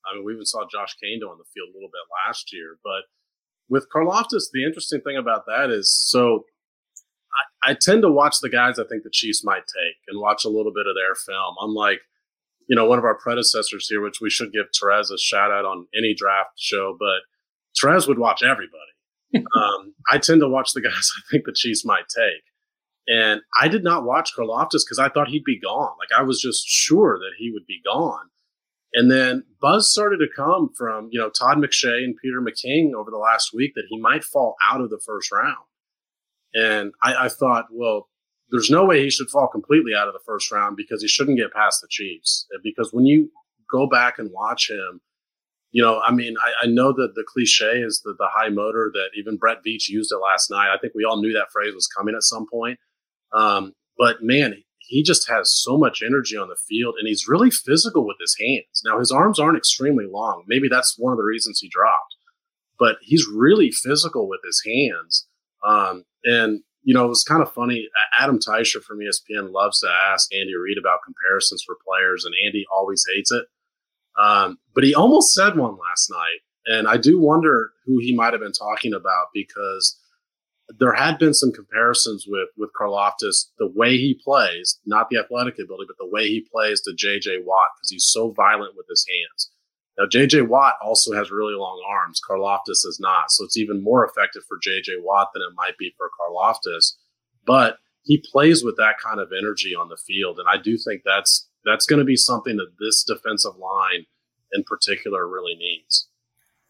I 0.06 0.16
mean, 0.16 0.24
we 0.24 0.34
even 0.34 0.44
saw 0.44 0.64
Josh 0.70 0.96
Kaindoh 1.02 1.30
on 1.30 1.38
the 1.38 1.48
field 1.54 1.70
a 1.70 1.74
little 1.74 1.88
bit 1.88 2.06
last 2.26 2.52
year, 2.52 2.78
but 2.82 3.04
with 3.68 3.88
Karlaftis, 3.94 4.50
the 4.52 4.64
interesting 4.64 5.00
thing 5.00 5.16
about 5.16 5.46
that 5.46 5.70
is 5.70 5.92
so 5.92 6.44
I, 7.64 7.70
I 7.70 7.74
tend 7.74 8.02
to 8.02 8.10
watch 8.10 8.40
the 8.40 8.50
guys 8.50 8.78
I 8.78 8.84
think 8.84 9.02
the 9.02 9.10
Chiefs 9.10 9.42
might 9.42 9.64
take 9.66 9.96
and 10.08 10.20
watch 10.20 10.44
a 10.44 10.50
little 10.50 10.72
bit 10.72 10.86
of 10.86 10.94
their 10.94 11.14
film. 11.14 11.56
Unlike 11.60 12.00
you 12.68 12.76
know, 12.76 12.86
one 12.86 12.98
of 12.98 13.04
our 13.04 13.14
predecessors 13.14 13.88
here, 13.88 14.00
which 14.00 14.20
we 14.20 14.30
should 14.30 14.52
give 14.52 14.66
Terez 14.70 15.10
a 15.12 15.18
shout 15.18 15.50
out 15.50 15.64
on 15.64 15.86
any 15.96 16.14
draft 16.14 16.52
show, 16.56 16.96
but 16.98 17.20
Terez 17.78 18.08
would 18.08 18.18
watch 18.18 18.42
everybody. 18.42 18.80
um, 19.56 19.94
I 20.08 20.18
tend 20.18 20.40
to 20.40 20.48
watch 20.48 20.72
the 20.72 20.80
guys 20.80 21.10
I 21.18 21.22
think 21.30 21.44
the 21.44 21.52
Chiefs 21.52 21.84
might 21.84 22.08
take. 22.08 22.42
And 23.06 23.42
I 23.60 23.68
did 23.68 23.84
not 23.84 24.04
watch 24.04 24.32
Karlaftis 24.36 24.82
because 24.84 24.98
I 24.98 25.10
thought 25.10 25.28
he'd 25.28 25.44
be 25.44 25.60
gone. 25.60 25.92
Like 25.98 26.18
I 26.18 26.22
was 26.22 26.40
just 26.40 26.66
sure 26.66 27.18
that 27.18 27.32
he 27.38 27.50
would 27.50 27.66
be 27.66 27.80
gone. 27.84 28.30
And 28.94 29.10
then 29.10 29.42
buzz 29.60 29.90
started 29.90 30.18
to 30.18 30.28
come 30.34 30.70
from, 30.76 31.08
you 31.10 31.18
know, 31.18 31.28
Todd 31.28 31.58
McShay 31.58 32.04
and 32.04 32.16
Peter 32.22 32.40
McKing 32.40 32.94
over 32.94 33.10
the 33.10 33.18
last 33.18 33.52
week 33.52 33.72
that 33.74 33.86
he 33.88 33.98
might 33.98 34.22
fall 34.24 34.54
out 34.70 34.80
of 34.80 34.88
the 34.88 35.00
first 35.04 35.32
round. 35.32 35.56
And 36.54 36.92
I, 37.02 37.24
I 37.24 37.28
thought, 37.28 37.66
well, 37.72 38.08
there's 38.50 38.70
no 38.70 38.84
way 38.84 39.02
he 39.02 39.10
should 39.10 39.30
fall 39.30 39.48
completely 39.48 39.92
out 39.94 40.06
of 40.06 40.14
the 40.14 40.20
first 40.24 40.52
round 40.52 40.76
because 40.76 41.02
he 41.02 41.08
shouldn't 41.08 41.38
get 41.38 41.52
past 41.52 41.80
the 41.80 41.88
Chiefs. 41.90 42.46
Because 42.62 42.92
when 42.92 43.04
you 43.04 43.30
go 43.70 43.88
back 43.88 44.18
and 44.18 44.30
watch 44.30 44.70
him, 44.70 45.00
you 45.72 45.82
know, 45.82 46.00
I 46.00 46.12
mean, 46.12 46.36
I, 46.38 46.66
I 46.66 46.66
know 46.68 46.92
that 46.92 47.14
the 47.16 47.24
cliche 47.26 47.80
is 47.80 48.00
the, 48.04 48.14
the 48.16 48.28
high 48.30 48.48
motor 48.48 48.92
that 48.94 49.08
even 49.18 49.36
Brett 49.36 49.58
Veach 49.66 49.88
used 49.88 50.12
it 50.12 50.18
last 50.18 50.52
night. 50.52 50.72
I 50.72 50.78
think 50.78 50.92
we 50.94 51.02
all 51.02 51.20
knew 51.20 51.32
that 51.32 51.50
phrase 51.52 51.74
was 51.74 51.88
coming 51.88 52.14
at 52.14 52.22
some 52.22 52.46
point. 52.48 52.78
Um, 53.32 53.72
but 53.98 54.22
man, 54.22 54.62
he 54.86 55.02
just 55.02 55.28
has 55.28 55.52
so 55.52 55.76
much 55.76 56.02
energy 56.04 56.36
on 56.36 56.48
the 56.48 56.56
field 56.68 56.94
and 56.98 57.08
he's 57.08 57.28
really 57.28 57.50
physical 57.50 58.06
with 58.06 58.16
his 58.20 58.36
hands. 58.38 58.82
Now, 58.84 58.98
his 58.98 59.10
arms 59.10 59.40
aren't 59.40 59.58
extremely 59.58 60.06
long. 60.06 60.44
Maybe 60.46 60.68
that's 60.70 60.98
one 60.98 61.12
of 61.12 61.18
the 61.18 61.24
reasons 61.24 61.60
he 61.60 61.68
dropped, 61.68 62.16
but 62.78 62.96
he's 63.00 63.26
really 63.26 63.70
physical 63.70 64.28
with 64.28 64.40
his 64.44 64.62
hands. 64.64 65.26
Um, 65.66 66.04
and 66.24 66.60
you 66.84 66.92
know, 66.92 67.06
it 67.06 67.08
was 67.08 67.24
kind 67.24 67.42
of 67.42 67.52
funny. 67.52 67.88
Adam 68.18 68.38
Teicher 68.38 68.82
from 68.82 68.98
ESPN 68.98 69.52
loves 69.52 69.80
to 69.80 69.88
ask 69.88 70.32
Andy 70.34 70.54
Reid 70.54 70.76
about 70.78 71.00
comparisons 71.04 71.64
for 71.66 71.76
players, 71.82 72.26
and 72.26 72.34
Andy 72.44 72.66
always 72.70 73.04
hates 73.14 73.32
it. 73.32 73.46
Um, 74.18 74.58
but 74.74 74.84
he 74.84 74.94
almost 74.94 75.32
said 75.32 75.56
one 75.56 75.78
last 75.78 76.10
night, 76.10 76.40
and 76.66 76.86
I 76.86 76.98
do 76.98 77.18
wonder 77.18 77.70
who 77.86 77.98
he 78.00 78.14
might 78.14 78.34
have 78.34 78.42
been 78.42 78.52
talking 78.52 78.92
about 78.92 79.28
because 79.32 79.98
there 80.78 80.92
had 80.92 81.18
been 81.18 81.34
some 81.34 81.52
comparisons 81.52 82.26
with 82.28 82.48
with 82.56 82.70
Karlaftis, 82.78 83.46
the 83.58 83.70
way 83.74 83.96
he 83.96 84.18
plays, 84.24 84.80
not 84.86 85.08
the 85.10 85.18
athletic 85.18 85.54
ability, 85.54 85.86
but 85.86 85.96
the 85.98 86.10
way 86.10 86.28
he 86.28 86.46
plays 86.52 86.80
to 86.82 86.94
J.J. 86.96 87.38
Watt 87.44 87.70
because 87.76 87.90
he's 87.90 88.10
so 88.10 88.32
violent 88.32 88.74
with 88.76 88.86
his 88.88 89.06
hands. 89.08 89.50
Now, 89.98 90.06
J.J. 90.10 90.42
Watt 90.42 90.74
also 90.82 91.14
has 91.14 91.30
really 91.30 91.54
long 91.54 91.80
arms. 91.88 92.20
Karlaftis 92.28 92.84
is 92.84 92.98
not. 93.00 93.30
So 93.30 93.44
it's 93.44 93.56
even 93.56 93.82
more 93.82 94.04
effective 94.04 94.42
for 94.48 94.58
J.J. 94.60 94.94
Watt 95.00 95.30
than 95.32 95.42
it 95.42 95.54
might 95.54 95.78
be 95.78 95.94
for 95.96 96.10
Karlaftis. 96.18 96.94
But 97.46 97.78
he 98.02 98.22
plays 98.32 98.64
with 98.64 98.76
that 98.76 98.96
kind 99.02 99.20
of 99.20 99.30
energy 99.36 99.74
on 99.74 99.88
the 99.88 99.96
field. 99.96 100.38
And 100.38 100.48
I 100.52 100.60
do 100.60 100.76
think 100.76 101.02
that's 101.04 101.48
that's 101.64 101.86
going 101.86 102.00
to 102.00 102.04
be 102.04 102.16
something 102.16 102.56
that 102.56 102.74
this 102.78 103.04
defensive 103.04 103.56
line 103.56 104.06
in 104.52 104.64
particular 104.64 105.26
really 105.28 105.54
needs. 105.54 106.08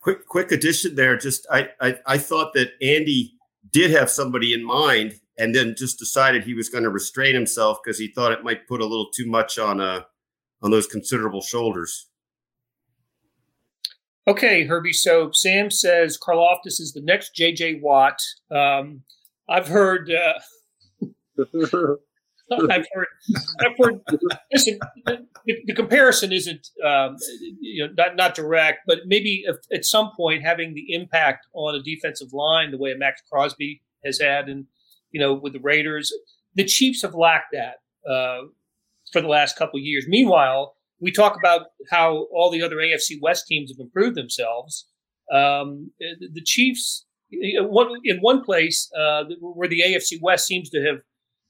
Quick 0.01 0.27
quick 0.29 0.53
addition 0.53 0.95
there. 0.95 1.17
Just 1.17 1.47
I, 1.51 1.71
I, 1.81 1.99
I 2.07 2.19
thought 2.19 2.53
that 2.55 2.73
Andy 2.83 3.35
did 3.71 3.91
have 3.91 4.11
somebody 4.11 4.53
in 4.53 4.65
mind 4.65 5.15
and 5.39 5.55
then 5.55 5.75
just 5.77 5.99
decided 5.99 6.45
he 6.45 6.55
was 6.55 6.69
going 6.69 6.85
to 6.85 6.91
restrain 6.91 7.35
himself 7.35 7.79
because 7.83 7.99
he 7.99 8.09
thought 8.09 8.33
it 8.33 8.45
might 8.45 8.69
put 8.69 8.81
a 8.81 8.87
little 8.87 9.11
too 9.15 9.27
much 9.27 9.59
on 9.59 9.81
uh 9.81 10.03
on 10.63 10.71
those 10.71 10.87
considerable 10.87 11.43
shoulders. 11.43 12.09
Okay, 14.27 14.65
Herbie. 14.65 14.95
So 14.95 15.31
Sam 15.33 15.71
says 15.71 16.19
Karlaftis 16.19 16.81
is 16.81 16.93
the 16.95 17.03
next 17.03 17.35
J.J. 17.35 17.81
Watt. 17.83 18.19
Um, 18.51 19.03
I've 19.49 19.69
heard. 19.69 20.11
Uh, 20.11 21.07
I've 22.53 22.87
heard. 22.93 23.07
I've 23.61 23.77
heard. 23.79 24.01
Listen, 24.53 24.79
the, 25.07 25.27
the 25.67 25.75
comparison 25.75 26.33
isn't 26.33 26.69
um, 26.85 27.17
you 27.61 27.87
know 27.87 27.93
not 27.97 28.17
not 28.17 28.35
direct, 28.35 28.81
but 28.87 29.01
maybe 29.07 29.45
if, 29.47 29.57
at 29.73 29.85
some 29.85 30.11
point 30.17 30.43
having 30.43 30.75
the 30.75 30.93
impact 30.95 31.47
on 31.55 31.75
a 31.75 31.83
defensive 31.83 32.33
line 32.33 32.71
the 32.71 32.79
way 32.79 32.95
Maxx 32.95 33.23
Crosby 33.31 33.83
has 34.05 34.21
had, 34.21 34.49
and 34.49 34.67
you 35.11 35.21
know 35.21 35.35
with 35.35 35.55
the 35.55 35.61
Raiders, 35.61 36.13
the 36.55 36.65
Chiefs 36.65 37.03
have 37.03 37.15
lacked 37.15 37.53
that 37.53 37.77
uh, 38.11 38.43
for 39.13 39.21
the 39.21 39.29
last 39.29 39.57
couple 39.57 39.79
of 39.79 39.85
years. 39.85 40.07
Meanwhile, 40.09 40.77
we 41.01 41.13
talk 41.13 41.37
about 41.37 41.67
how 41.91 42.27
all 42.33 42.51
the 42.51 42.63
other 42.63 42.77
AFC 42.77 43.19
West 43.21 43.47
teams 43.47 43.71
have 43.71 43.79
improved 43.79 44.17
themselves. 44.17 44.87
Um, 45.33 45.91
the, 45.99 46.29
the, 46.33 46.43
Chiefs, 46.43 47.07
in 47.31 47.69
one 47.71 48.45
place 48.45 48.91
uh, 48.99 49.25
where 49.41 49.69
the 49.69 49.83
AFC 49.87 50.19
West 50.21 50.47
seems 50.47 50.71
to 50.71 50.83
have, 50.85 50.97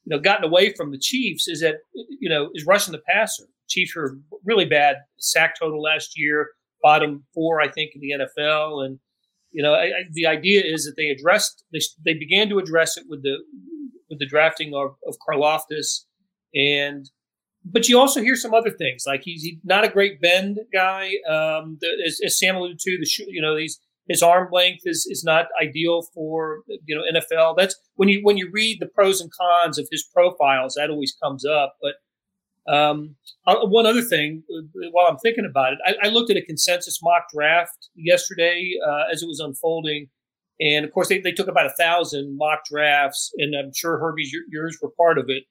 you 0.04 0.14
know, 0.14 0.20
gotten 0.20 0.44
away 0.44 0.72
from 0.74 0.90
the 0.90 0.98
Chiefs 0.98 1.48
is 1.48 1.60
that 1.60 1.76
you 1.94 2.28
know 2.28 2.50
is 2.54 2.66
rushing 2.66 2.92
the 2.92 3.02
passer. 3.08 3.44
Chiefs 3.68 3.96
were 3.96 4.18
really 4.44 4.66
bad 4.66 4.96
sack 5.18 5.54
total 5.58 5.80
last 5.80 6.18
year. 6.18 6.50
bottom 6.82 7.24
four, 7.32 7.60
I 7.60 7.68
think, 7.68 7.92
in 7.94 8.00
the 8.00 8.24
NFL. 8.24 8.84
And 8.84 8.98
you 9.52 9.62
know, 9.62 9.72
I, 9.72 9.84
I, 9.84 10.02
the 10.12 10.26
idea 10.26 10.62
is 10.64 10.84
that 10.84 10.94
they 10.96 11.08
addressed 11.08 11.64
they, 11.72 11.80
they 12.04 12.14
began 12.14 12.48
to 12.50 12.58
address 12.58 12.96
it 12.96 13.04
with 13.08 13.22
the 13.22 13.36
with 14.10 14.18
the 14.18 14.26
drafting 14.26 14.74
of, 14.74 14.96
of 15.06 15.16
Karlaftis, 15.26 16.04
and 16.54 17.08
but 17.64 17.88
you 17.88 17.98
also 17.98 18.20
hear 18.20 18.36
some 18.36 18.52
other 18.52 18.70
things 18.70 19.04
like 19.06 19.22
he's, 19.24 19.48
not 19.64 19.84
a 19.84 19.88
great 19.88 20.20
bend 20.20 20.60
guy. 20.72 21.06
Um, 21.26 21.78
the, 21.80 21.88
as, 22.06 22.20
as, 22.22 22.38
Sam 22.38 22.56
alluded 22.56 22.78
to, 22.78 22.98
the 22.98 23.24
you 23.28 23.40
know 23.40 23.56
he's 23.56 23.80
his 24.08 24.22
arm 24.22 24.48
length 24.52 24.82
is 24.84 25.06
is 25.10 25.24
not 25.24 25.46
ideal 25.60 26.02
for 26.14 26.60
you 26.84 26.94
know 26.94 27.02
NFL. 27.20 27.56
That's 27.56 27.76
when 27.94 28.08
you 28.08 28.20
when 28.22 28.36
you 28.36 28.50
read 28.52 28.78
the 28.80 28.86
pros 28.86 29.20
and 29.20 29.30
cons 29.32 29.78
of 29.78 29.88
his 29.90 30.06
profiles, 30.12 30.74
that 30.74 30.90
always 30.90 31.16
comes 31.22 31.44
up. 31.44 31.76
But 31.80 32.72
um, 32.72 33.16
uh, 33.46 33.66
one 33.66 33.86
other 33.86 34.02
thing, 34.02 34.42
uh, 34.50 34.88
while 34.92 35.06
I'm 35.06 35.18
thinking 35.18 35.46
about 35.48 35.74
it, 35.74 35.78
I, 35.86 36.06
I 36.06 36.10
looked 36.10 36.30
at 36.30 36.36
a 36.36 36.44
consensus 36.44 37.00
mock 37.02 37.24
draft 37.34 37.88
yesterday 37.94 38.72
uh, 38.86 39.04
as 39.12 39.22
it 39.22 39.26
was 39.26 39.40
unfolding, 39.40 40.08
and 40.60 40.84
of 40.84 40.92
course 40.92 41.08
they, 41.08 41.20
they 41.20 41.32
took 41.32 41.48
about 41.48 41.66
a 41.66 41.74
thousand 41.78 42.36
mock 42.36 42.60
drafts, 42.70 43.32
and 43.38 43.54
I'm 43.54 43.72
sure 43.74 43.98
Herbie's 43.98 44.34
yours 44.50 44.78
were 44.82 44.90
part 44.96 45.18
of 45.18 45.26
it. 45.28 45.44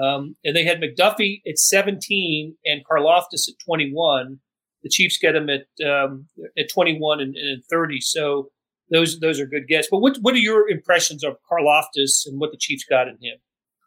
Um, 0.00 0.36
and 0.42 0.56
they 0.56 0.64
had 0.64 0.80
McDuffie 0.80 1.42
at 1.46 1.58
17 1.58 2.56
and 2.64 2.82
Karlaftis 2.90 3.46
at 3.48 3.58
21. 3.62 4.38
The 4.82 4.88
Chiefs 4.88 5.18
get 5.18 5.36
him 5.36 5.48
at 5.48 5.66
um, 5.86 6.26
at 6.58 6.70
21 6.70 7.20
and, 7.20 7.36
and 7.36 7.64
30. 7.70 8.00
So 8.00 8.50
those 8.90 9.18
those 9.20 9.40
are 9.40 9.46
good 9.46 9.66
guesses. 9.68 9.88
But 9.90 9.98
what 9.98 10.16
what 10.20 10.34
are 10.34 10.38
your 10.38 10.68
impressions 10.68 11.24
of 11.24 11.36
Karlaftis 11.50 12.26
and 12.26 12.40
what 12.40 12.50
the 12.52 12.58
Chiefs 12.58 12.84
got 12.84 13.08
in 13.08 13.14
him? 13.20 13.38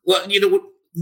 Well, 0.06 0.30
you 0.30 0.40
know, 0.40 0.62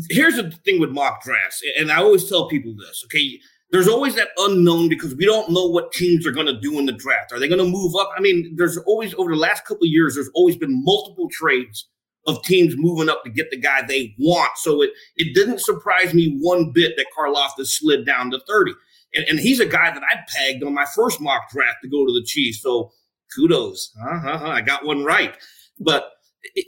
here's 0.09 0.35
the 0.35 0.51
thing 0.65 0.79
with 0.79 0.91
mock 0.91 1.23
drafts, 1.23 1.61
and 1.77 1.91
I 1.91 1.97
always 1.97 2.27
tell 2.29 2.47
people 2.47 2.75
this. 2.75 3.03
Okay, 3.05 3.39
there's 3.71 3.87
always 3.87 4.15
that 4.15 4.29
unknown 4.37 4.89
because 4.89 5.15
we 5.15 5.25
don't 5.25 5.49
know 5.49 5.65
what 5.65 5.91
teams 5.93 6.27
are 6.27 6.31
going 6.31 6.47
to 6.47 6.59
do 6.59 6.77
in 6.79 6.85
the 6.85 6.91
draft. 6.91 7.31
Are 7.31 7.39
they 7.39 7.47
going 7.47 7.63
to 7.63 7.69
move 7.69 7.95
up? 7.95 8.11
I 8.15 8.21
mean, 8.21 8.53
there's 8.55 8.77
always 8.77 9.13
over 9.15 9.31
the 9.31 9.37
last 9.37 9.65
couple 9.65 9.83
of 9.83 9.89
years, 9.89 10.15
there's 10.15 10.29
always 10.35 10.57
been 10.57 10.83
multiple 10.83 11.27
trades 11.31 11.87
of 12.27 12.41
teams 12.43 12.75
moving 12.77 13.09
up 13.09 13.23
to 13.23 13.29
get 13.29 13.49
the 13.51 13.59
guy 13.59 13.81
they 13.85 14.15
want. 14.19 14.51
So 14.57 14.81
it 14.81 14.91
it 15.15 15.33
didn't 15.33 15.59
surprise 15.59 16.13
me 16.13 16.37
one 16.39 16.71
bit 16.71 16.93
that 16.97 17.07
Karlaftis 17.17 17.67
slid 17.67 18.05
down 18.05 18.31
to 18.31 18.39
30. 18.47 18.73
And, 19.13 19.25
and 19.29 19.39
he's 19.39 19.59
a 19.59 19.65
guy 19.65 19.91
that 19.91 20.03
I 20.03 20.19
pegged 20.27 20.63
on 20.63 20.73
my 20.73 20.85
first 20.95 21.21
mock 21.21 21.49
draft 21.51 21.77
to 21.83 21.89
go 21.89 22.05
to 22.05 22.11
the 22.11 22.23
Chiefs. 22.25 22.61
So 22.61 22.91
kudos. 23.35 23.91
Uh-huh, 24.01 24.47
I 24.47 24.61
got 24.61 24.85
one 24.85 25.03
right. 25.03 25.35
But 25.79 26.11
it, 26.55 26.67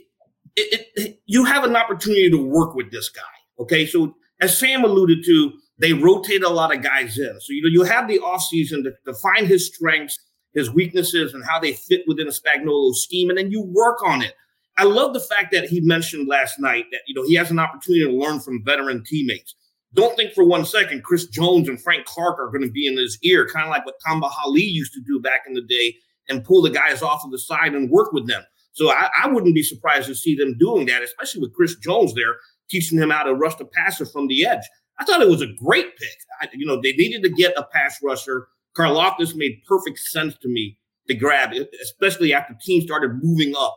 it, 0.56 0.86
it, 0.94 1.20
you 1.26 1.44
have 1.44 1.64
an 1.64 1.76
opportunity 1.76 2.30
to 2.30 2.38
work 2.38 2.74
with 2.74 2.90
this 2.90 3.08
guy. 3.08 3.22
Okay. 3.58 3.86
So 3.86 4.14
as 4.40 4.58
Sam 4.58 4.84
alluded 4.84 5.24
to, 5.24 5.52
they 5.78 5.92
rotate 5.92 6.42
a 6.42 6.48
lot 6.48 6.74
of 6.74 6.82
guys 6.82 7.18
in. 7.18 7.38
So 7.40 7.52
you 7.52 7.62
know 7.62 7.68
you 7.68 7.82
have 7.82 8.08
the 8.08 8.18
offseason 8.18 8.82
to, 8.84 8.92
to 9.06 9.14
find 9.14 9.46
his 9.46 9.66
strengths, 9.66 10.18
his 10.54 10.70
weaknesses, 10.70 11.34
and 11.34 11.44
how 11.44 11.60
they 11.60 11.74
fit 11.74 12.02
within 12.06 12.28
a 12.28 12.30
Spagnuolo 12.30 12.94
scheme, 12.94 13.28
and 13.28 13.38
then 13.38 13.50
you 13.50 13.62
work 13.62 14.02
on 14.02 14.22
it. 14.22 14.34
I 14.78 14.84
love 14.84 15.14
the 15.14 15.20
fact 15.20 15.52
that 15.52 15.64
he 15.68 15.80
mentioned 15.80 16.28
last 16.28 16.58
night 16.58 16.86
that 16.92 17.00
you 17.06 17.14
know 17.14 17.26
he 17.26 17.34
has 17.34 17.50
an 17.50 17.58
opportunity 17.58 18.04
to 18.04 18.12
learn 18.12 18.40
from 18.40 18.64
veteran 18.64 19.04
teammates. 19.04 19.54
Don't 19.96 20.14
think 20.14 20.34
for 20.34 20.44
one 20.44 20.66
second 20.66 21.04
Chris 21.04 21.26
Jones 21.26 21.70
and 21.70 21.80
Frank 21.80 22.04
Clark 22.04 22.38
are 22.38 22.50
going 22.50 22.62
to 22.62 22.70
be 22.70 22.86
in 22.86 22.98
his 22.98 23.18
ear, 23.22 23.48
kind 23.48 23.64
of 23.64 23.70
like 23.70 23.86
what 23.86 23.94
Tamba 24.06 24.28
Hali 24.28 24.62
used 24.62 24.92
to 24.92 25.00
do 25.00 25.18
back 25.20 25.44
in 25.48 25.54
the 25.54 25.62
day, 25.62 25.96
and 26.28 26.44
pull 26.44 26.60
the 26.60 26.70
guys 26.70 27.00
off 27.00 27.24
of 27.24 27.30
the 27.30 27.38
side 27.38 27.74
and 27.74 27.90
work 27.90 28.12
with 28.12 28.28
them. 28.28 28.42
So 28.72 28.90
I, 28.90 29.08
I 29.24 29.28
wouldn't 29.28 29.54
be 29.54 29.62
surprised 29.62 30.06
to 30.08 30.14
see 30.14 30.36
them 30.36 30.58
doing 30.58 30.84
that, 30.86 31.02
especially 31.02 31.40
with 31.40 31.54
Chris 31.54 31.76
Jones 31.76 32.14
there 32.14 32.36
teaching 32.68 32.98
him 32.98 33.10
how 33.10 33.22
to 33.22 33.34
rush 33.34 33.54
the 33.54 33.64
passer 33.64 34.04
from 34.04 34.26
the 34.26 34.44
edge. 34.44 34.62
I 34.98 35.04
thought 35.04 35.22
it 35.22 35.28
was 35.28 35.40
a 35.40 35.52
great 35.64 35.96
pick. 35.96 36.16
I, 36.42 36.48
you 36.52 36.66
know, 36.66 36.80
they 36.80 36.92
needed 36.92 37.22
to 37.22 37.30
get 37.30 37.56
a 37.56 37.62
pass 37.62 37.98
rusher. 38.02 38.48
Karlaftis 38.76 39.34
made 39.34 39.62
perfect 39.66 39.98
sense 39.98 40.36
to 40.42 40.48
me 40.48 40.76
to 41.08 41.14
grab, 41.14 41.52
especially 41.82 42.34
after 42.34 42.54
teams 42.60 42.84
started 42.84 43.20
moving 43.22 43.54
up 43.56 43.76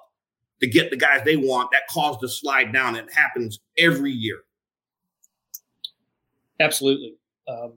to 0.60 0.68
get 0.68 0.90
the 0.90 0.98
guys 0.98 1.22
they 1.24 1.38
want. 1.38 1.72
That 1.72 1.88
caused 1.90 2.20
the 2.22 2.28
slide 2.28 2.74
down. 2.74 2.96
It 2.96 3.14
happens 3.14 3.60
every 3.78 4.12
year. 4.12 4.40
Absolutely. 6.60 7.16
Um, 7.48 7.74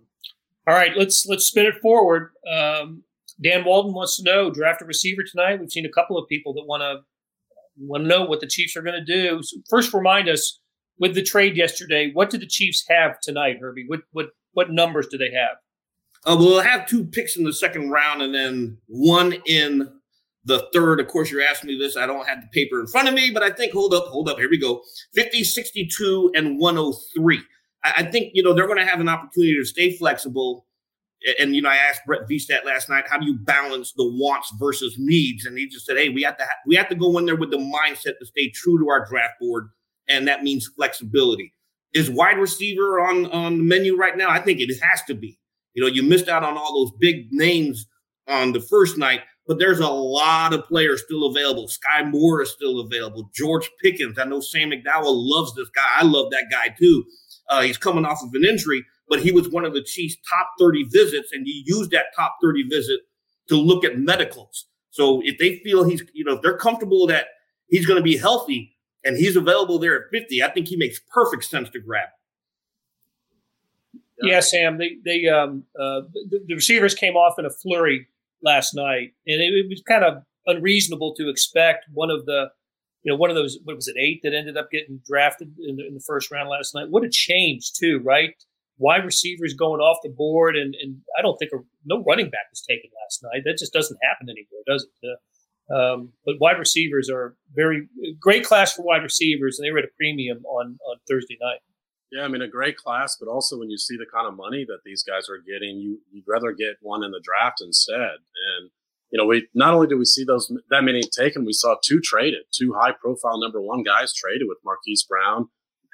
all 0.66 0.74
right, 0.74 0.92
let's 0.96 1.26
let's 1.26 1.46
spin 1.46 1.66
it 1.66 1.74
forward. 1.80 2.30
Um, 2.50 3.02
Dan 3.42 3.64
Walden 3.64 3.94
wants 3.94 4.16
to 4.16 4.22
know 4.22 4.50
draft 4.50 4.82
a 4.82 4.84
receiver 4.84 5.22
tonight. 5.22 5.58
We've 5.58 5.72
seen 5.72 5.86
a 5.86 5.90
couple 5.90 6.18
of 6.18 6.28
people 6.28 6.52
that 6.54 6.66
want 6.66 6.82
to 6.82 7.00
want 7.78 8.04
to 8.04 8.08
know 8.08 8.24
what 8.24 8.40
the 8.40 8.46
Chiefs 8.46 8.76
are 8.76 8.82
going 8.82 9.04
to 9.04 9.04
do. 9.04 9.42
So 9.42 9.56
first, 9.68 9.92
remind 9.92 10.28
us 10.28 10.60
with 10.98 11.14
the 11.14 11.22
trade 11.22 11.56
yesterday. 11.56 12.10
What 12.12 12.30
did 12.30 12.42
the 12.42 12.46
Chiefs 12.46 12.84
have 12.88 13.20
tonight, 13.20 13.56
Herbie? 13.60 13.84
What 13.86 14.00
what 14.12 14.26
what 14.52 14.70
numbers 14.70 15.08
do 15.10 15.18
they 15.18 15.32
have? 15.32 15.56
Uh, 16.24 16.36
we'll 16.38 16.60
have 16.60 16.86
two 16.86 17.04
picks 17.04 17.36
in 17.36 17.44
the 17.44 17.52
second 17.52 17.90
round, 17.90 18.22
and 18.22 18.34
then 18.34 18.78
one 18.86 19.34
in 19.46 19.88
the 20.44 20.68
third. 20.72 21.00
Of 21.00 21.08
course, 21.08 21.30
you're 21.30 21.42
asking 21.42 21.68
me 21.68 21.78
this. 21.78 21.96
I 21.96 22.06
don't 22.06 22.28
have 22.28 22.40
the 22.40 22.48
paper 22.48 22.80
in 22.80 22.86
front 22.86 23.08
of 23.08 23.14
me, 23.14 23.30
but 23.32 23.42
I 23.42 23.50
think 23.50 23.72
hold 23.72 23.94
up, 23.94 24.04
hold 24.06 24.28
up. 24.28 24.38
Here 24.38 24.50
we 24.50 24.58
go. 24.58 24.82
50, 25.14 25.42
62, 25.42 26.32
and 26.36 26.58
103. 26.58 27.40
I, 27.84 27.92
I 27.98 28.02
think 28.04 28.30
you 28.34 28.42
know 28.42 28.54
they're 28.54 28.66
going 28.66 28.78
to 28.78 28.86
have 28.86 29.00
an 29.00 29.08
opportunity 29.08 29.56
to 29.58 29.64
stay 29.64 29.96
flexible. 29.96 30.66
And 31.38 31.54
you 31.54 31.62
know, 31.62 31.68
I 31.68 31.76
asked 31.76 32.00
Brett 32.04 32.28
Veach 32.28 32.50
last 32.64 32.88
night, 32.88 33.04
how 33.08 33.16
do 33.16 33.26
you 33.26 33.38
balance 33.38 33.92
the 33.92 34.04
wants 34.04 34.52
versus 34.58 34.96
needs? 34.98 35.46
And 35.46 35.56
he 35.56 35.68
just 35.68 35.86
said, 35.86 35.96
hey, 35.96 36.08
we 36.08 36.22
have 36.22 36.36
to 36.36 36.44
ha- 36.44 36.56
we 36.66 36.74
have 36.74 36.88
to 36.88 36.96
go 36.96 37.16
in 37.18 37.26
there 37.26 37.36
with 37.36 37.52
the 37.52 37.58
mindset 37.58 38.18
to 38.18 38.26
stay 38.26 38.50
true 38.50 38.78
to 38.80 38.88
our 38.90 39.06
draft 39.08 39.34
board 39.40 39.68
and 40.08 40.28
that 40.28 40.42
means 40.42 40.68
flexibility. 40.76 41.52
Is 41.94 42.10
wide 42.10 42.38
receiver 42.38 43.00
on 43.00 43.26
on 43.26 43.58
the 43.58 43.64
menu 43.64 43.96
right 43.96 44.16
now? 44.16 44.30
I 44.30 44.40
think 44.40 44.60
it 44.60 44.74
has 44.82 45.02
to 45.04 45.14
be. 45.14 45.38
You 45.74 45.82
know, 45.82 45.88
you 45.88 46.02
missed 46.02 46.28
out 46.28 46.44
on 46.44 46.56
all 46.56 46.84
those 46.84 46.92
big 46.98 47.28
names 47.30 47.86
on 48.28 48.52
the 48.52 48.60
first 48.60 48.96
night, 48.96 49.20
but 49.46 49.58
there's 49.58 49.80
a 49.80 49.88
lot 49.88 50.52
of 50.52 50.64
players 50.64 51.02
still 51.02 51.24
available. 51.26 51.68
Skyy 51.68 52.10
Moore 52.10 52.42
is 52.42 52.50
still 52.50 52.80
available. 52.80 53.30
George 53.34 53.70
Pickens. 53.82 54.18
I 54.18 54.24
know 54.24 54.40
Sam 54.40 54.70
McDowell 54.70 55.04
loves 55.04 55.54
this 55.54 55.68
guy. 55.74 55.86
I 55.98 56.04
love 56.04 56.30
that 56.30 56.46
guy 56.50 56.74
too. 56.78 57.04
Uh, 57.48 57.62
he's 57.62 57.78
coming 57.78 58.04
off 58.04 58.22
of 58.22 58.30
an 58.34 58.44
injury, 58.44 58.84
but 59.08 59.20
he 59.20 59.32
was 59.32 59.48
one 59.48 59.64
of 59.64 59.74
the 59.74 59.82
Chiefs' 59.82 60.16
top 60.28 60.50
30 60.58 60.84
visits, 60.84 61.30
and 61.32 61.46
he 61.46 61.62
used 61.66 61.90
that 61.90 62.06
top 62.16 62.36
30 62.42 62.64
visit 62.68 63.00
to 63.48 63.56
look 63.56 63.84
at 63.84 63.98
medicals. 63.98 64.66
So 64.90 65.20
if 65.24 65.38
they 65.38 65.56
feel 65.58 65.84
he's, 65.84 66.02
you 66.12 66.24
know, 66.24 66.34
if 66.34 66.42
they're 66.42 66.56
comfortable 66.56 67.06
that 67.08 67.26
he's 67.68 67.86
going 67.86 67.98
to 67.98 68.02
be 68.02 68.16
healthy, 68.16 68.76
and 69.04 69.16
he's 69.16 69.36
available 69.36 69.78
there 69.78 69.96
at 69.96 70.10
50, 70.12 70.42
I 70.42 70.50
think 70.50 70.68
he 70.68 70.76
makes 70.76 71.00
perfect 71.12 71.44
sense 71.44 71.68
to 71.70 71.80
grab. 71.80 72.08
Yeah, 74.22 74.40
Sam. 74.40 74.78
They 74.78 74.98
they 75.04 75.26
um 75.26 75.64
uh, 75.74 76.02
the, 76.12 76.44
the, 76.46 76.54
receivers 76.54 76.94
came 76.94 77.16
off 77.16 77.40
in 77.40 77.44
a 77.44 77.50
flurry 77.50 78.06
last 78.40 78.72
night, 78.72 79.14
and 79.26 79.42
it, 79.42 79.52
it, 79.52 79.68
was 79.68 79.82
kind 79.82 80.04
of 80.04 80.22
unreasonable 80.46 81.14
to 81.16 81.28
expect 81.28 81.86
one 81.92 82.08
of 82.08 82.24
the 82.24 82.50
you 83.02 83.12
know 83.12 83.16
one 83.16 83.30
of 83.30 83.36
those 83.36 83.58
what 83.64 83.76
was 83.76 83.88
it 83.88 83.96
eight 83.98 84.20
that 84.22 84.34
ended 84.34 84.56
up 84.56 84.70
getting 84.70 85.00
drafted 85.06 85.54
in 85.58 85.76
the, 85.76 85.86
in 85.86 85.94
the 85.94 86.04
first 86.06 86.30
round 86.30 86.48
last 86.48 86.74
night. 86.74 86.86
What 86.90 87.04
a 87.04 87.10
change 87.10 87.72
too, 87.72 88.00
right? 88.04 88.30
Wide 88.78 89.04
receivers 89.04 89.54
going 89.54 89.80
off 89.80 89.98
the 90.02 90.10
board, 90.10 90.56
and 90.56 90.74
and 90.80 90.98
I 91.18 91.22
don't 91.22 91.36
think 91.36 91.52
a, 91.52 91.58
no 91.84 92.02
running 92.06 92.30
back 92.30 92.50
was 92.50 92.62
taken 92.62 92.90
last 93.04 93.22
night. 93.22 93.42
That 93.44 93.58
just 93.58 93.72
doesn't 93.72 93.98
happen 94.02 94.28
anymore, 94.28 94.62
does 94.66 94.86
it? 95.02 95.08
Uh, 95.08 95.16
um, 95.70 96.12
but 96.26 96.36
wide 96.40 96.58
receivers 96.58 97.08
are 97.08 97.36
very 97.54 97.88
great 98.20 98.44
class 98.44 98.74
for 98.74 98.82
wide 98.82 99.02
receivers, 99.02 99.58
and 99.58 99.66
they 99.66 99.70
were 99.70 99.78
at 99.78 99.84
a 99.84 99.96
premium 99.96 100.44
on 100.44 100.78
on 100.88 100.96
Thursday 101.08 101.38
night. 101.40 101.60
Yeah, 102.12 102.24
I 102.24 102.28
mean 102.28 102.42
a 102.42 102.48
great 102.48 102.76
class, 102.76 103.16
but 103.18 103.28
also 103.28 103.58
when 103.58 103.70
you 103.70 103.78
see 103.78 103.96
the 103.96 104.06
kind 104.12 104.28
of 104.28 104.36
money 104.36 104.66
that 104.68 104.80
these 104.84 105.02
guys 105.02 105.28
are 105.30 105.38
getting, 105.38 105.78
you 105.78 105.98
you'd 106.10 106.28
rather 106.28 106.52
get 106.52 106.76
one 106.80 107.02
in 107.02 107.10
the 107.10 107.22
draft 107.24 107.62
instead. 107.62 108.20
And 108.58 108.70
you 109.12 109.18
know, 109.18 109.26
we 109.26 109.46
not 109.54 109.74
only 109.74 109.86
did 109.86 109.98
we 109.98 110.06
see 110.06 110.24
those 110.24 110.50
that 110.70 110.82
many 110.82 111.02
taken, 111.02 111.44
we 111.44 111.52
saw 111.52 111.76
two 111.84 112.00
traded, 112.02 112.44
two 112.50 112.74
high 112.80 112.92
profile 112.92 113.38
number 113.38 113.60
one 113.60 113.82
guys 113.82 114.14
traded 114.14 114.48
with 114.48 114.56
Marquise 114.64 115.04
Brown 115.06 115.48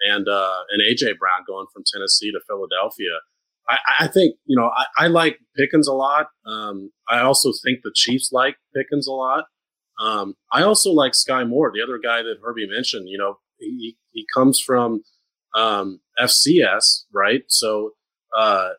and 0.09 0.29
uh, 0.29 0.61
and 0.71 0.81
AJ 0.81 1.19
Brown 1.19 1.41
going 1.47 1.67
from 1.73 1.83
Tennessee 1.93 2.31
to 2.31 2.41
Philadelphia. 2.47 3.11
I, 3.69 3.79
I 4.01 4.07
think 4.07 4.37
you 4.47 4.57
know 4.57 4.71
I, 4.75 5.05
I 5.05 5.07
like 5.09 5.41
Pickens 5.57 5.89
a 5.89 5.93
lot. 5.93 6.29
Um, 6.47 6.93
I 7.09 7.21
also 7.21 7.51
think 7.65 7.81
the 7.83 7.93
Chiefs 7.93 8.31
like 8.33 8.57
Pickens 8.75 9.09
a 9.09 9.13
lot. 9.13 9.47
Um, 10.01 10.37
I 10.53 10.63
also 10.63 10.93
like 10.93 11.13
Skyy 11.13 11.47
Moore, 11.49 11.73
the 11.75 11.83
other 11.83 11.99
guy 11.99 12.23
that 12.23 12.37
Herbie 12.41 12.69
mentioned. 12.71 13.09
You 13.09 13.19
know, 13.19 13.39
he 13.59 13.97
he 14.13 14.27
comes 14.33 14.61
from 14.65 15.03
um, 15.57 16.01
FCS, 16.21 17.05
right? 17.13 17.43
So 17.49 17.95
uh, 18.37 18.71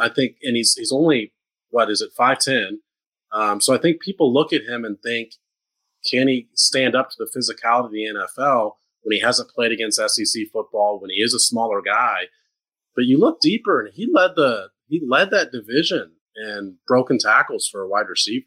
I 0.00 0.08
think, 0.08 0.36
and 0.42 0.56
he's 0.56 0.74
he's 0.76 0.92
only 0.92 1.32
what 1.70 1.90
is 1.90 2.00
it 2.00 2.10
five 2.16 2.38
ten. 2.38 2.80
Um, 3.32 3.60
so 3.60 3.74
I 3.74 3.78
think 3.78 4.00
people 4.00 4.32
look 4.32 4.52
at 4.52 4.62
him 4.62 4.84
and 4.84 5.00
think, 5.02 5.32
can 6.08 6.28
he 6.28 6.48
stand 6.54 6.94
up 6.94 7.10
to 7.10 7.16
the 7.18 7.30
physicality 7.36 7.86
of 7.86 7.92
the 7.92 8.38
NFL 8.38 8.72
when 9.02 9.16
he 9.16 9.20
hasn't 9.20 9.50
played 9.50 9.72
against 9.72 10.00
SEC 10.00 10.44
football, 10.52 10.98
when 11.00 11.10
he 11.10 11.16
is 11.16 11.34
a 11.34 11.40
smaller 11.40 11.82
guy? 11.82 12.24
But 12.94 13.04
you 13.04 13.18
look 13.18 13.40
deeper, 13.40 13.80
and 13.84 13.94
he 13.94 14.08
led 14.12 14.32
the 14.36 14.68
he 14.88 15.02
led 15.06 15.30
that 15.30 15.52
division 15.52 16.12
in 16.36 16.78
broken 16.86 17.18
tackles 17.18 17.68
for 17.70 17.82
a 17.82 17.88
wide 17.88 18.08
receiver. 18.08 18.46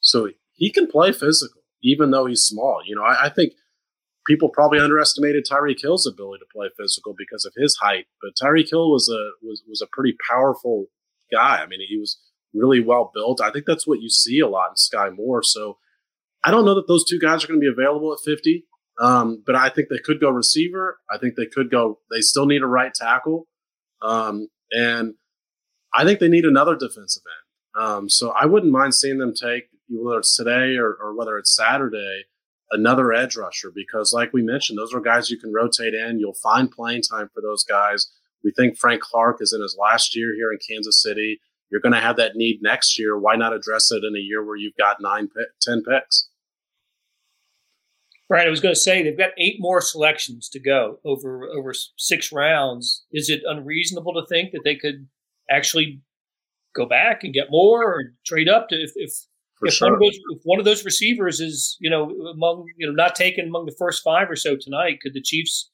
So 0.00 0.30
he 0.54 0.70
can 0.72 0.88
play 0.88 1.12
physical 1.12 1.58
even 1.82 2.10
though 2.10 2.26
he's 2.26 2.42
small. 2.42 2.80
You 2.84 2.96
know, 2.96 3.02
I, 3.02 3.26
I 3.26 3.28
think 3.28 3.52
people 4.26 4.48
probably 4.48 4.80
underestimated 4.80 5.46
Tyreek 5.46 5.80
Hill's 5.80 6.06
ability 6.06 6.40
to 6.40 6.52
play 6.52 6.68
physical 6.76 7.14
because 7.16 7.44
of 7.44 7.52
his 7.56 7.76
height, 7.76 8.06
but 8.20 8.32
Tyreek 8.40 8.70
Hill 8.70 8.90
was 8.90 9.08
a 9.08 9.30
was 9.46 9.62
was 9.68 9.82
a 9.82 9.88
pretty 9.92 10.16
powerful 10.28 10.86
guy. 11.32 11.58
I 11.62 11.66
mean, 11.66 11.80
he 11.88 11.98
was 11.98 12.18
really 12.54 12.80
well 12.80 13.10
built. 13.14 13.40
I 13.40 13.50
think 13.50 13.66
that's 13.66 13.86
what 13.86 14.00
you 14.00 14.08
see 14.08 14.40
a 14.40 14.48
lot 14.48 14.70
in 14.70 14.74
Skyy 14.74 15.14
Moore. 15.14 15.42
So 15.42 15.78
I 16.44 16.50
don't 16.50 16.64
know 16.64 16.74
that 16.74 16.88
those 16.88 17.04
two 17.04 17.18
guys 17.18 17.44
are 17.44 17.48
going 17.48 17.60
to 17.60 17.64
be 17.64 17.72
available 17.72 18.12
at 18.12 18.20
50, 18.24 18.64
um, 19.00 19.42
but 19.44 19.54
I 19.54 19.68
think 19.68 19.88
they 19.88 19.98
could 19.98 20.20
go 20.20 20.30
receiver. 20.30 20.98
I 21.10 21.18
think 21.18 21.34
they 21.36 21.46
could 21.46 21.70
go, 21.70 22.00
they 22.10 22.20
still 22.20 22.46
need 22.46 22.62
a 22.62 22.66
right 22.66 22.92
tackle. 22.94 23.46
Um, 24.02 24.48
and 24.70 25.14
I 25.94 26.04
think 26.04 26.20
they 26.20 26.28
need 26.28 26.44
another 26.44 26.76
defensive 26.76 27.22
end. 27.26 27.84
Um, 27.84 28.10
so 28.10 28.30
I 28.30 28.46
wouldn't 28.46 28.72
mind 28.72 28.94
seeing 28.94 29.18
them 29.18 29.34
take, 29.34 29.68
whether 29.88 30.18
it's 30.18 30.36
today 30.36 30.76
or, 30.76 30.96
or 31.00 31.16
whether 31.16 31.38
it's 31.38 31.54
Saturday, 31.54 32.24
another 32.70 33.12
edge 33.12 33.36
rusher 33.36 33.72
because, 33.74 34.12
like 34.12 34.32
we 34.32 34.42
mentioned, 34.42 34.78
those 34.78 34.94
are 34.94 35.00
guys 35.00 35.30
you 35.30 35.38
can 35.38 35.52
rotate 35.52 35.94
in. 35.94 36.18
You'll 36.18 36.34
find 36.34 36.70
playing 36.70 37.02
time 37.02 37.30
for 37.32 37.40
those 37.40 37.64
guys. 37.64 38.10
We 38.44 38.52
think 38.52 38.76
Frank 38.76 39.02
Clark 39.02 39.38
is 39.40 39.52
in 39.52 39.62
his 39.62 39.76
last 39.80 40.14
year 40.16 40.34
here 40.34 40.52
in 40.52 40.58
Kansas 40.68 41.02
City. 41.02 41.40
You're 41.70 41.80
going 41.80 41.94
to 41.94 42.00
have 42.00 42.16
that 42.16 42.34
need 42.34 42.60
next 42.62 42.98
year. 42.98 43.18
Why 43.18 43.36
not 43.36 43.52
address 43.52 43.90
it 43.90 44.02
in 44.04 44.16
a 44.16 44.20
year 44.20 44.44
where 44.44 44.56
you've 44.56 44.76
got 44.78 45.00
nine, 45.00 45.28
ten 45.60 45.82
picks? 45.82 46.28
Right. 48.30 48.46
I 48.46 48.50
was 48.50 48.60
going 48.60 48.74
to 48.74 48.80
say 48.80 49.02
they've 49.02 49.16
got 49.16 49.30
eight 49.38 49.56
more 49.58 49.80
selections 49.80 50.48
to 50.50 50.60
go 50.60 50.98
over 51.04 51.48
over 51.48 51.72
six 51.96 52.30
rounds. 52.30 53.04
Is 53.10 53.30
it 53.30 53.40
unreasonable 53.46 54.12
to 54.14 54.26
think 54.26 54.52
that 54.52 54.62
they 54.64 54.76
could 54.76 55.06
actually 55.50 56.02
go 56.76 56.86
back 56.86 57.24
and 57.24 57.32
get 57.32 57.50
more 57.50 57.82
or 57.82 58.02
trade 58.26 58.48
up 58.48 58.68
to 58.68 58.76
if 58.76 58.92
if, 58.96 59.12
if 59.62 59.74
sure. 59.74 59.88
one 59.88 59.94
of 59.94 60.00
those 60.00 60.18
if 60.30 60.40
one 60.44 60.58
of 60.58 60.64
those 60.66 60.84
receivers 60.84 61.40
is 61.40 61.76
you 61.80 61.88
know 61.88 62.10
among 62.32 62.66
you 62.76 62.86
know 62.86 62.92
not 62.92 63.14
taken 63.14 63.46
among 63.46 63.64
the 63.64 63.76
first 63.78 64.02
five 64.02 64.30
or 64.30 64.36
so 64.36 64.56
tonight, 64.60 65.00
could 65.00 65.14
the 65.14 65.22
Chiefs 65.22 65.70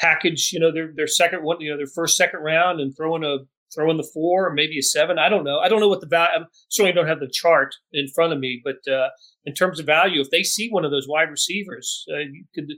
package 0.00 0.50
you 0.52 0.58
know 0.58 0.72
their 0.72 0.92
their 0.94 1.06
second 1.06 1.42
one 1.42 1.60
you 1.60 1.70
know 1.70 1.76
their 1.76 1.86
first 1.86 2.16
second 2.16 2.40
round 2.40 2.80
and 2.80 2.96
throw 2.96 3.14
in 3.16 3.24
a 3.24 3.38
throw 3.76 3.90
in 3.90 3.96
the 3.96 4.10
four 4.14 4.46
or 4.46 4.52
maybe 4.52 4.78
a 4.78 4.82
seven. 4.82 5.18
I 5.18 5.28
don't 5.28 5.44
know. 5.44 5.58
I 5.58 5.68
don't 5.68 5.80
know 5.80 5.88
what 5.88 6.00
the 6.00 6.06
value. 6.06 6.40
I 6.40 6.44
certainly 6.70 6.92
don't 6.92 7.06
have 7.06 7.20
the 7.20 7.30
chart 7.32 7.74
in 7.92 8.08
front 8.14 8.32
of 8.32 8.40
me, 8.40 8.62
but 8.64 8.78
uh, 8.92 9.08
in 9.44 9.54
terms 9.54 9.78
of 9.78 9.86
value, 9.86 10.20
if 10.20 10.30
they 10.30 10.42
see 10.42 10.68
one 10.70 10.84
of 10.84 10.90
those 10.90 11.06
wide 11.06 11.30
receivers, 11.30 12.04
uh, 12.12 12.24
could 12.54 12.72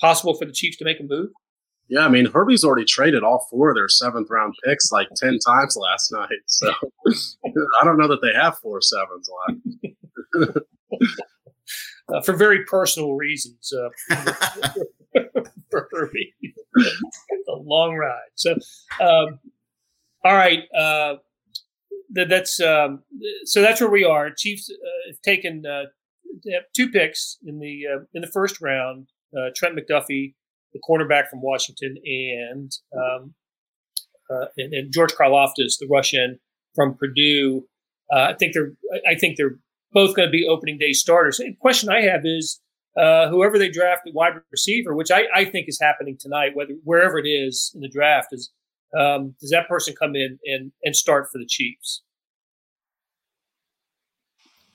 possible 0.00 0.34
for 0.34 0.44
the 0.44 0.52
Chiefs 0.52 0.76
to 0.76 0.84
make 0.84 1.00
a 1.00 1.04
move. 1.04 1.30
Yeah, 1.88 2.06
I 2.06 2.08
mean 2.08 2.26
Herbie's 2.26 2.64
already 2.64 2.84
traded 2.84 3.22
all 3.22 3.46
four 3.50 3.70
of 3.70 3.76
their 3.76 3.88
seventh 3.88 4.28
round 4.30 4.54
picks 4.64 4.92
like 4.92 5.08
ten 5.16 5.38
times 5.44 5.76
last 5.76 6.12
night, 6.12 6.28
so 6.46 6.72
I 7.08 7.84
don't 7.84 7.98
know 7.98 8.08
that 8.08 8.22
they 8.22 8.32
have 8.32 8.58
four 8.58 8.80
sevens 8.80 9.28
left. 9.48 10.56
uh, 12.08 12.20
for 12.22 12.34
very 12.34 12.64
personal 12.64 13.14
reasons 13.14 13.72
uh, 13.72 14.16
for 15.70 15.88
Herbie. 15.92 16.34
it's 16.44 17.48
a 17.48 17.56
long 17.56 17.96
ride. 17.96 18.30
So, 18.36 18.54
um, 19.00 19.38
all 20.24 20.34
right. 20.34 20.60
Uh, 20.76 21.14
that's 22.14 22.60
um, 22.60 23.02
so. 23.44 23.62
That's 23.62 23.80
where 23.80 23.90
we 23.90 24.04
are. 24.04 24.30
Chiefs 24.30 24.70
uh, 24.70 25.10
have 25.10 25.20
taken 25.22 25.64
uh, 25.66 25.84
have 26.52 26.64
two 26.76 26.90
picks 26.90 27.38
in 27.44 27.58
the 27.58 27.84
uh, 27.86 28.04
in 28.14 28.20
the 28.20 28.28
first 28.28 28.60
round. 28.60 29.08
Uh, 29.36 29.48
Trent 29.56 29.74
McDuffie, 29.76 30.34
the 30.74 30.80
cornerback 30.88 31.28
from 31.28 31.40
Washington, 31.40 31.96
and 32.04 32.70
um, 32.94 33.34
uh, 34.30 34.46
and, 34.58 34.74
and, 34.74 34.92
George 34.92 35.12
Karlaftis, 35.12 35.78
the 35.80 35.88
rush 35.90 36.12
end 36.12 36.38
from 36.74 36.94
Purdue. 36.94 37.66
I 38.14 38.34
think 38.34 38.52
they're 38.52 38.72
I 39.08 39.14
think 39.14 39.38
they're 39.38 39.56
both 39.92 40.14
going 40.14 40.28
to 40.28 40.32
be 40.32 40.46
opening 40.46 40.76
day 40.78 40.92
starters. 40.92 41.38
The 41.38 41.56
question 41.60 41.88
I 41.88 42.02
have 42.02 42.20
is 42.24 42.60
whoever 42.94 43.58
they 43.58 43.70
draft 43.70 44.02
at 44.06 44.14
wide 44.14 44.34
receiver, 44.50 44.94
which 44.94 45.10
I, 45.10 45.22
I 45.34 45.46
think 45.46 45.66
is 45.66 45.80
happening 45.80 46.18
tonight, 46.20 46.50
whether 46.54 46.74
wherever 46.84 47.18
it 47.18 47.26
is 47.26 47.72
in 47.74 47.80
the 47.80 47.88
draft, 47.88 48.28
is 48.32 48.52
um, 48.98 49.34
does 49.40 49.50
that 49.50 49.68
person 49.68 49.94
come 49.98 50.14
in 50.14 50.38
and, 50.44 50.72
and 50.84 50.94
start 50.94 51.28
for 51.32 51.38
the 51.38 51.46
Chiefs? 51.46 52.02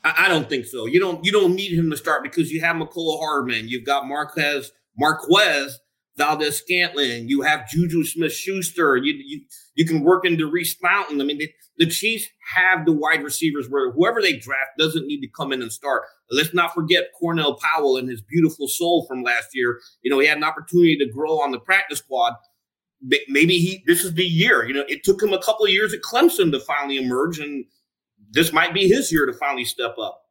I, 0.04 0.30
don't 0.30 0.48
think 0.48 0.66
so. 0.66 0.86
You 0.86 1.00
don't 1.00 1.26
you 1.26 1.32
don't 1.32 1.56
need 1.56 1.78
him 1.78 1.90
to 1.92 1.98
start 1.98 2.24
because 2.24 2.52
you 2.52 2.62
have 2.62 2.76
Mecole 2.76 3.20
Hardman, 3.20 3.68
you've 3.68 3.86
got 3.86 4.08
Marquez 4.08 4.72
Marquez 4.98 5.80
Valdes 6.18 6.56
Scantling, 6.58 7.28
you 7.28 7.42
have 7.42 7.68
Juju 7.70 8.04
Smith 8.04 8.32
Schuster, 8.34 8.96
you, 8.96 9.14
you 9.14 9.42
you 9.76 9.86
can 9.86 10.02
work 10.02 10.26
into 10.26 10.50
Reese 10.50 10.76
Fountain. 10.76 11.20
I 11.20 11.24
mean, 11.24 11.40
the 11.78 11.88
Chiefs 11.88 12.28
have 12.56 12.86
the 12.86 12.94
wide 12.94 13.24
receivers 13.24 13.68
where 13.70 13.92
whoever 13.92 14.22
they 14.22 14.34
draft 14.34 14.72
doesn't 14.80 15.08
need 15.08 15.22
to 15.22 15.28
come 15.28 15.52
in 15.52 15.62
and 15.62 15.72
start. 15.72 16.04
Let's 16.32 16.54
not 16.54 16.74
forget 16.74 17.12
Cornell 17.20 17.56
Powell 17.56 17.98
and 17.98 18.10
his 18.10 18.22
beautiful 18.22 18.68
soul 18.68 19.06
from 19.08 19.24
last 19.24 19.50
year. 19.54 19.80
You 20.02 20.12
know, 20.12 20.20
he 20.20 20.28
had 20.28 20.38
an 20.38 20.44
opportunity 20.44 20.98
to 20.98 21.12
grow 21.12 21.42
on 21.42 21.52
the 21.52 21.60
practice 21.60 22.00
squad 22.00 22.34
maybe 23.02 23.58
he 23.58 23.84
this 23.86 24.04
is 24.04 24.14
the 24.14 24.26
year. 24.26 24.66
You 24.66 24.74
know, 24.74 24.86
it 24.88 25.04
took 25.04 25.22
him 25.22 25.34
a 25.34 25.42
couple 25.42 25.66
of 25.66 25.72
years 25.72 25.94
at 25.94 26.02
Clemson 26.02 26.52
to 26.52 26.60
finally 26.60 26.98
emerge, 26.98 27.40
and 27.40 27.66
this 28.32 28.54
might 28.54 28.74
be 28.74 28.88
his 28.88 29.12
year 29.12 29.26
to 29.26 29.34
finally 29.34 29.66
step 29.66 29.98
up. 29.98 30.24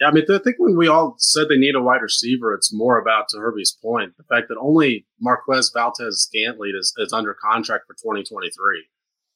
Yeah, 0.00 0.08
I 0.08 0.12
mean, 0.12 0.24
I 0.30 0.38
think 0.38 0.56
when 0.58 0.76
we 0.76 0.86
all 0.86 1.16
said 1.18 1.48
they 1.48 1.56
need 1.56 1.74
a 1.74 1.82
wide 1.82 2.02
receiver, 2.02 2.54
it's 2.54 2.72
more 2.72 2.98
about 2.98 3.28
to 3.30 3.38
Herbie's 3.38 3.76
point 3.82 4.16
the 4.16 4.22
fact 4.24 4.48
that 4.48 4.58
only 4.60 5.06
Marquez 5.20 5.72
Valdes 5.74 6.22
Scantling 6.22 6.74
is, 6.78 6.94
is 6.98 7.12
under 7.12 7.34
contract 7.34 7.84
for 7.86 7.94
2023. 7.94 8.86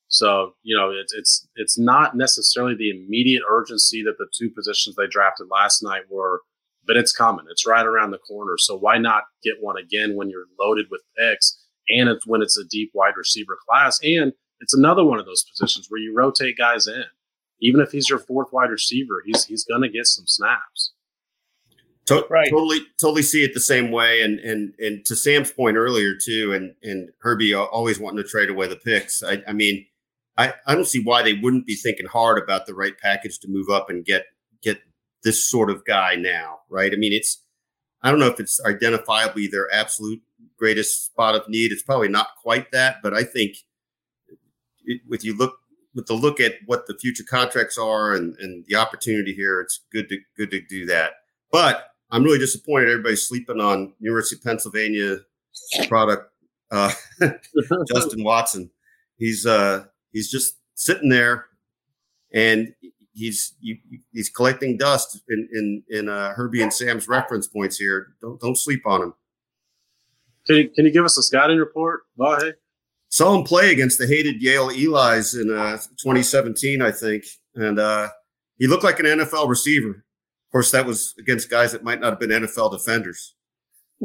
So 0.09 0.55
you 0.63 0.77
know, 0.77 0.91
it's 0.91 1.13
it's 1.15 1.49
it's 1.57 1.79
not 1.79 2.17
necessarily 2.17 2.77
the 2.77 2.91
immediate 2.91 3.43
urgency 3.51 4.03
that 4.05 4.19
the 4.19 4.27
two 4.37 4.51
positions 4.51 4.95
they 4.95 5.07
drafted 5.07 5.49
last 5.51 5.83
night 5.83 6.03
were, 6.11 6.43
but 6.87 6.97
it's 6.97 7.13
coming. 7.13 7.47
It's 7.51 7.67
right 7.67 7.85
around 7.85 8.11
the 8.11 8.19
corner. 8.19 8.55
So 8.59 8.77
why 8.77 8.99
not 8.99 9.25
get 9.43 9.55
one 9.61 9.79
again 9.79 10.15
when 10.15 10.29
you're 10.29 10.47
loaded 10.61 10.87
with 10.91 11.01
picks? 11.19 11.59
And 11.89 12.09
it's 12.09 12.27
when 12.27 12.43
it's 12.43 12.59
a 12.59 12.65
deep 12.65 12.91
wide 12.95 13.17
receiver 13.17 13.59
class. 13.69 13.99
And 14.03 14.33
it's 14.61 14.75
another 14.75 15.05
one 15.05 15.19
of 15.19 15.27
those 15.27 15.45
positions 15.45 15.87
where 15.89 16.01
you 16.01 16.15
rotate 16.15 16.57
guys 16.57 16.87
in. 16.87 17.05
Even 17.61 17.81
if 17.81 17.93
he's 17.93 18.09
your 18.09 18.19
fourth 18.19 18.53
wide 18.53 18.71
receiver, 18.71 19.23
he's 19.25 19.45
he's 19.45 19.65
going 19.65 19.83
to 19.83 19.89
get 19.89 20.07
some 20.07 20.27
snaps. 20.27 20.93
To- 22.07 22.27
right. 22.29 22.51
Totally, 22.51 22.81
totally 23.01 23.23
see 23.23 23.45
it 23.45 23.55
the 23.55 23.61
same 23.61 23.91
way. 23.91 24.23
And 24.23 24.41
and 24.41 24.75
and 24.79 25.05
to 25.07 25.15
Sam's 25.15 25.53
point 25.53 25.77
earlier 25.77 26.15
too, 26.15 26.53
and 26.53 26.75
and 26.83 27.11
Herbie 27.21 27.55
always 27.55 28.01
wanting 28.01 28.23
to 28.23 28.29
trade 28.29 28.51
away 28.51 28.67
the 28.67 28.77
picks. 28.77 29.23
I, 29.23 29.43
I 29.47 29.53
mean, 29.53 29.87
I, 30.37 30.55
I 30.67 30.75
don't 30.75 30.87
see 30.87 31.03
why 31.03 31.23
they 31.23 31.35
wouldn't 31.35 31.67
be 31.67 31.75
thinking 31.75 32.07
hard 32.07 32.43
about 32.43 32.67
the 32.67 32.75
right 32.75 32.97
package 32.99 33.39
to 33.41 33.49
move 33.49 33.69
up 33.69 33.91
and 33.91 34.05
get 34.05 34.27
get 34.63 34.81
this 35.23 35.45
sort 35.45 35.71
of 35.71 35.85
guy 35.85 36.17
now, 36.17 36.61
right? 36.69 36.93
I 36.93 36.97
mean, 36.97 37.13
it's 37.13 37.43
I 38.03 38.11
don't 38.11 38.19
know 38.19 38.27
if 38.27 38.41
it's 38.41 38.61
identifiably 38.63 39.51
their 39.51 39.73
absolute 39.73 40.21
greatest 40.63 41.07
spot 41.07 41.35
of 41.35 41.49
need. 41.49 41.73
It's 41.73 41.83
probably 41.83 42.09
not 42.09 42.29
quite 42.41 42.71
that, 42.71 42.99
but 43.03 43.13
I 43.13 43.25
think 43.25 43.57
it, 44.85 45.01
with 45.09 45.25
you 45.25 45.37
look 45.37 45.57
with 45.93 46.07
the 46.07 46.15
look 46.15 46.39
at 46.39 46.55
what 46.67 46.87
the 46.87 46.97
future 46.97 47.25
contracts 47.29 47.77
are 47.77 48.15
and, 48.15 48.37
and 48.39 48.65
the 48.69 48.77
opportunity 48.77 49.35
here, 49.35 49.61
it's 49.61 49.81
good 49.93 50.09
to 50.09 50.19
good 50.37 50.53
to 50.53 50.61
do 50.61 50.87
that. 50.87 51.15
But 51.51 51.89
I'm 52.13 52.23
really 52.23 52.39
disappointed 52.39 52.91
everybody's 52.91 53.27
sleeping 53.27 53.61
on 53.61 53.93
University 53.99 54.37
of 54.37 54.45
Pennsylvania 54.45 55.17
product 55.89 56.31
uh, 56.71 56.93
Justin 57.93 58.23
Watson. 58.23 58.71
He's 59.17 59.45
uh 59.45 59.87
he's 60.13 60.31
just 60.31 60.59
sitting 60.75 61.09
there 61.09 61.47
and 62.33 62.73
he's 63.15 63.55
you, 63.61 63.79
he's 64.13 64.31
collecting 64.31 64.77
dust 64.77 65.21
in 65.29 65.49
in 65.53 65.83
in 65.89 66.09
uh, 66.09 66.35
Herbie 66.35 66.63
and 66.63 66.73
Sam's 66.73 67.09
reference 67.09 67.49
points 67.49 67.79
here. 67.79 68.15
Don't 68.21 68.41
don't 68.41 68.57
sleep 68.57 68.87
on 68.87 69.03
him. 69.03 69.15
Can 70.47 70.57
you, 70.57 70.69
can 70.71 70.85
you 70.85 70.93
give 70.93 71.05
us 71.05 71.17
a 71.19 71.23
scouting 71.23 71.59
report, 71.59 72.01
Vahe? 72.19 72.53
Saw 73.09 73.37
him 73.37 73.45
play 73.45 73.71
against 73.71 73.99
the 73.99 74.07
hated 74.07 74.43
Yale 74.43 74.71
Eli's 74.71 75.35
in 75.35 75.51
uh, 75.51 75.77
2017, 75.77 76.81
I 76.81 76.91
think, 76.91 77.25
and 77.55 77.79
uh, 77.79 78.09
he 78.59 78.67
looked 78.67 78.85
like 78.85 78.99
an 79.01 79.07
NFL 79.07 79.49
receiver. 79.49 79.91
Of 79.91 80.53
course, 80.53 80.71
that 80.71 80.87
was 80.87 81.15
against 81.19 81.51
guys 81.51 81.73
that 81.73 81.85
might 81.85 82.01
not 82.01 82.11
have 82.11 82.21
been 82.21 82.31
NFL 82.31 82.73
defenders. 82.73 83.35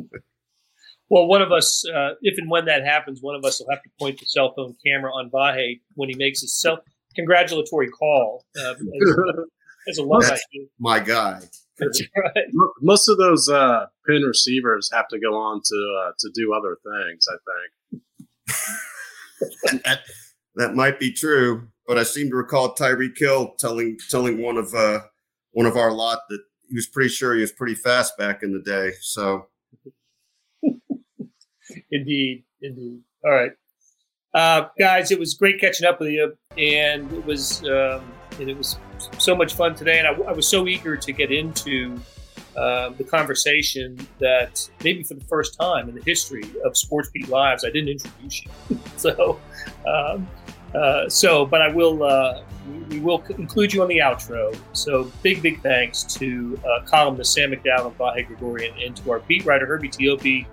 well, 1.10 1.28
one 1.28 1.42
of 1.42 1.52
us, 1.52 1.84
uh, 1.94 2.12
if 2.22 2.38
and 2.38 2.50
when 2.50 2.66
that 2.66 2.84
happens, 2.84 3.20
one 3.22 3.36
of 3.36 3.46
us 3.46 3.60
will 3.60 3.68
have 3.72 3.82
to 3.84 3.90
point 4.00 4.20
the 4.20 4.26
cell 4.26 4.54
phone 4.56 4.76
camera 4.86 5.12
on 5.12 5.30
Vahe 5.30 5.80
when 5.96 6.10
he 6.10 6.16
makes 6.16 6.42
his 6.42 6.60
self 6.60 6.80
congratulatory 7.16 7.90
call. 7.90 8.46
Uh, 8.60 8.72
as, 8.72 8.78
as, 9.90 9.98
a 9.98 10.04
love 10.04 10.24
my 10.80 11.00
guy. 11.00 11.42
That's 11.80 12.02
right. 12.18 12.46
Most 12.82 13.08
of 13.08 13.18
those 13.18 13.50
uh, 13.50 13.86
Penn 14.08 14.24
receivers 14.24 14.90
have 14.94 15.08
to 15.10 15.20
go 15.20 15.36
on 15.36 15.62
to 15.64 16.02
uh, 16.02 16.12
to 16.20 16.30
do 16.34 16.54
other 16.54 16.78
things. 16.84 17.28
I 17.30 17.38
think 17.48 17.68
that, 19.84 20.00
that 20.56 20.76
might 20.76 21.00
be 21.00 21.12
true, 21.12 21.68
but 21.86 21.98
I 21.98 22.04
seem 22.04 22.30
to 22.30 22.36
recall 22.36 22.76
Tyreek 22.76 23.18
Hill 23.18 23.56
telling 23.60 23.98
telling 24.10 24.42
one 24.42 24.58
of 24.58 24.74
uh, 24.74 25.02
one 25.52 25.66
of 25.66 25.78
our 25.78 25.92
lot 25.92 26.20
that 26.30 26.42
he 26.68 26.76
was 26.76 26.88
pretty 26.88 27.10
sure 27.10 27.36
he 27.36 27.42
was 27.42 27.52
pretty 27.52 27.76
fast 27.76 28.18
back 28.18 28.44
in 28.44 28.54
the 28.54 28.60
day. 28.60 28.94
So, 29.02 29.48
indeed, 31.92 32.44
indeed. 32.62 33.02
All 33.24 33.32
right, 33.32 33.52
uh, 34.34 34.68
guys, 34.80 35.12
it 35.12 35.20
was 35.20 35.34
great 35.34 35.60
catching 35.60 35.88
up 35.88 36.00
with 36.00 36.10
you, 36.10 36.38
and 36.58 37.12
it 37.12 37.26
was 37.26 37.64
um, 37.66 38.02
and 38.40 38.50
it 38.50 38.58
was 38.58 38.78
so 39.18 39.36
much 39.36 39.54
fun 39.54 39.76
today, 39.76 40.00
and 40.00 40.08
I, 40.08 40.12
I 40.30 40.32
was 40.32 40.48
so 40.48 40.68
eager 40.68 40.96
to 40.98 41.12
get 41.12 41.32
into 41.32 42.00
uh, 42.56 42.90
the 42.98 43.04
conversation 43.04 43.98
that 44.20 44.68
maybe 44.84 45.04
for 45.04 45.14
the 45.14 45.24
first 45.26 45.60
time 45.60 45.90
in 45.90 45.96
the 45.96 46.02
history 46.02 46.44
of 46.66 46.76
Sports 46.76 47.10
Beat 47.10 47.30
Lives, 47.30 47.64
I 47.64 47.70
didn't 47.70 47.90
introduce 47.90 48.44
you. 48.44 48.80
so, 48.98 49.40
um, 49.88 50.28
uh, 50.74 51.08
so, 51.08 51.46
but 51.46 51.62
I 51.62 51.70
will. 51.70 52.04
Uh, 52.04 52.42
we, 52.90 53.00
will 53.00 53.24
include 53.38 53.74
you 53.74 53.82
on 53.82 53.88
the 53.88 54.00
outro. 54.00 54.58
So 54.74 55.12
big, 55.22 55.42
big 55.42 55.62
thanks 55.62 56.04
to 56.16 56.60
uh, 56.66 56.84
columnist 56.86 57.34
Sam 57.34 57.52
McDowell 57.52 57.88
and 57.88 57.98
Vahe 57.98 58.28
Gregorian 58.28 58.74
and 58.84 58.96
to 58.98 59.12
our 59.12 59.20
beat 59.20 59.46
writer 59.46 59.66
Herbie 59.66 59.90
Teope. 59.90 60.46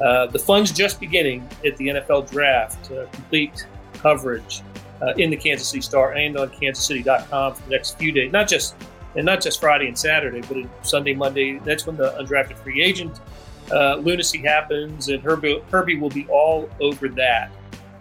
Uh, 0.00 0.26
the 0.26 0.38
fun's 0.38 0.72
just 0.72 0.98
beginning 0.98 1.48
at 1.64 1.76
the 1.76 1.88
NFL 1.88 2.30
draft. 2.30 2.90
Uh, 2.90 3.06
complete 3.12 3.66
coverage 3.92 4.62
uh, 5.02 5.12
in 5.16 5.30
the 5.30 5.36
Kansas 5.36 5.68
City 5.68 5.80
Star 5.80 6.12
and 6.12 6.36
on 6.36 6.50
kansascity.com 6.50 7.54
for 7.54 7.62
the 7.62 7.70
next 7.70 7.98
few 7.98 8.12
days. 8.12 8.32
Not 8.32 8.48
just 8.48 8.74
and 9.16 9.24
not 9.24 9.40
just 9.40 9.60
Friday 9.60 9.86
and 9.86 9.98
Saturday, 9.98 10.40
but 10.42 10.86
Sunday, 10.86 11.14
Monday. 11.14 11.58
That's 11.58 11.86
when 11.86 11.96
the 11.96 12.10
undrafted 12.12 12.56
free 12.58 12.82
agent 12.82 13.20
uh, 13.70 13.96
lunacy 13.96 14.38
happens, 14.38 15.08
and 15.08 15.22
Herbie, 15.22 15.62
Herbie 15.70 15.96
will 15.96 16.10
be 16.10 16.26
all 16.28 16.68
over 16.80 17.08
that. 17.10 17.50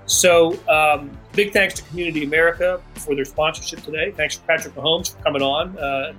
So, 0.06 0.58
um, 0.68 1.18
big 1.32 1.54
thanks 1.54 1.76
to 1.76 1.84
Community 1.84 2.26
America 2.26 2.82
for 2.96 3.16
their 3.16 3.26
sponsorship 3.26 3.82
today. 3.84 4.12
Thanks 4.12 4.36
to 4.36 4.42
Patrick 4.44 4.76
Mahomes 4.76 5.16
for 5.16 5.24
coming 5.24 5.42
on, 5.42 5.78
uh, 5.78 6.14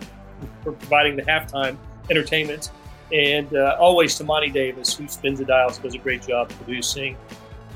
for 0.62 0.72
providing 0.72 1.16
the 1.16 1.22
halftime 1.22 1.76
entertainment. 2.10 2.70
And 3.12 3.54
uh, 3.54 3.76
always 3.78 4.16
to 4.16 4.24
Monty 4.24 4.48
Davis, 4.48 4.94
who 4.94 5.06
spins 5.06 5.38
the 5.38 5.44
dials, 5.44 5.78
does 5.78 5.94
a 5.94 5.98
great 5.98 6.26
job 6.26 6.48
producing. 6.48 7.16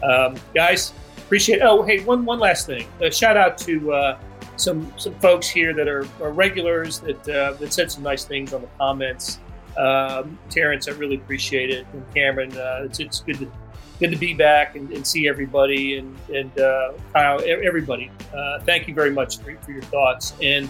Um, 0.02 0.36
guys, 0.54 0.94
appreciate. 1.28 1.56
It. 1.56 1.62
Oh, 1.62 1.82
hey, 1.82 2.00
one 2.04 2.24
one 2.24 2.38
last 2.38 2.66
thing. 2.66 2.88
A 3.02 3.10
shout 3.10 3.36
out 3.36 3.58
to 3.58 3.92
uh, 3.92 4.18
some 4.56 4.90
some 4.96 5.14
folks 5.16 5.46
here 5.46 5.74
that 5.74 5.86
are, 5.86 6.06
are 6.22 6.32
regulars 6.32 7.00
that 7.00 7.28
uh, 7.28 7.52
that 7.52 7.72
said 7.72 7.92
some 7.92 8.02
nice 8.02 8.24
things 8.24 8.54
on 8.54 8.62
the 8.62 8.68
comments. 8.78 9.38
Um, 9.76 10.38
Terrence, 10.48 10.88
I 10.88 10.92
really 10.92 11.16
appreciate 11.16 11.70
it, 11.70 11.86
and 11.92 12.02
Cameron, 12.14 12.56
uh, 12.56 12.80
it's, 12.84 12.98
it's 12.98 13.20
good 13.20 13.38
to 13.40 13.52
good 14.00 14.10
to 14.10 14.16
be 14.16 14.32
back 14.32 14.74
and, 14.74 14.90
and 14.90 15.06
see 15.06 15.28
everybody 15.28 15.98
and 15.98 16.16
and 16.34 16.58
uh, 16.58 16.92
Kyle, 17.12 17.42
everybody. 17.46 18.10
Uh, 18.34 18.60
thank 18.60 18.88
you 18.88 18.94
very 18.94 19.10
much 19.10 19.38
for, 19.38 19.54
for 19.60 19.72
your 19.72 19.82
thoughts, 19.82 20.32
and 20.42 20.68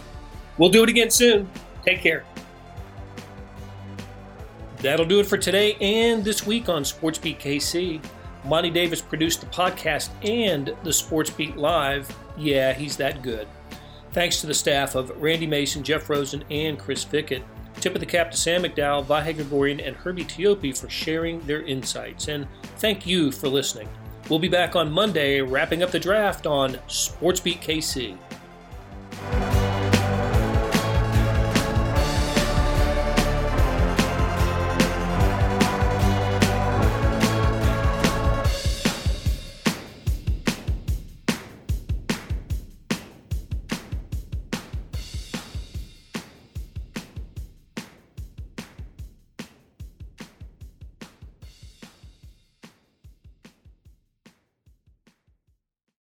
we'll 0.59 0.70
do 0.70 0.82
it 0.82 0.88
again 0.88 1.11
soon. 1.11 1.48
Take 1.84 2.00
care. 2.00 2.24
That'll 4.78 5.06
do 5.06 5.20
it 5.20 5.26
for 5.26 5.38
today 5.38 5.76
and 5.80 6.24
this 6.24 6.44
week 6.46 6.68
on 6.68 6.84
Sports 6.84 7.18
Beat 7.18 7.38
KC. 7.38 8.00
Monty 8.45 8.70
Davis 8.70 9.01
produced 9.01 9.41
the 9.41 9.47
podcast 9.47 10.11
and 10.22 10.74
the 10.82 10.93
Sports 10.93 11.30
Beat 11.30 11.57
Live. 11.57 12.14
Yeah, 12.36 12.72
he's 12.72 12.97
that 12.97 13.22
good. 13.22 13.49
Thanks 14.12 14.41
to 14.41 14.47
the 14.47 14.55
staff 14.55 14.95
of 14.95 15.11
Randy 15.20 15.47
Mason, 15.47 15.82
Jeff 15.82 16.09
Rosen, 16.09 16.45
and 16.51 16.78
Chris 16.78 17.05
Fickett. 17.05 17.43
Tip 17.80 17.95
of 17.95 18.01
the 18.01 18.07
cap 18.07 18.30
to 18.30 18.36
Sam 18.36 18.62
McDowell, 18.62 19.05
Vahe 19.05 19.34
Gregorian, 19.34 19.80
and 19.80 19.95
Herbie 19.95 20.24
Teope 20.24 20.76
for 20.76 20.89
sharing 20.89 21.41
their 21.41 21.62
insights. 21.62 22.28
And 22.28 22.49
thank 22.78 23.07
you 23.07 23.30
for 23.30 23.49
listening. 23.49 23.89
We'll 24.28 24.39
be 24.39 24.49
back 24.49 24.76
on 24.76 24.91
Monday 24.91 25.41
wrapping 25.41 25.82
up 25.82 25.91
the 25.91 26.01
draft 26.01 26.47
on 26.47 26.78
Sports 26.89 27.41
Beat 27.41 27.61
KC. 27.61 28.16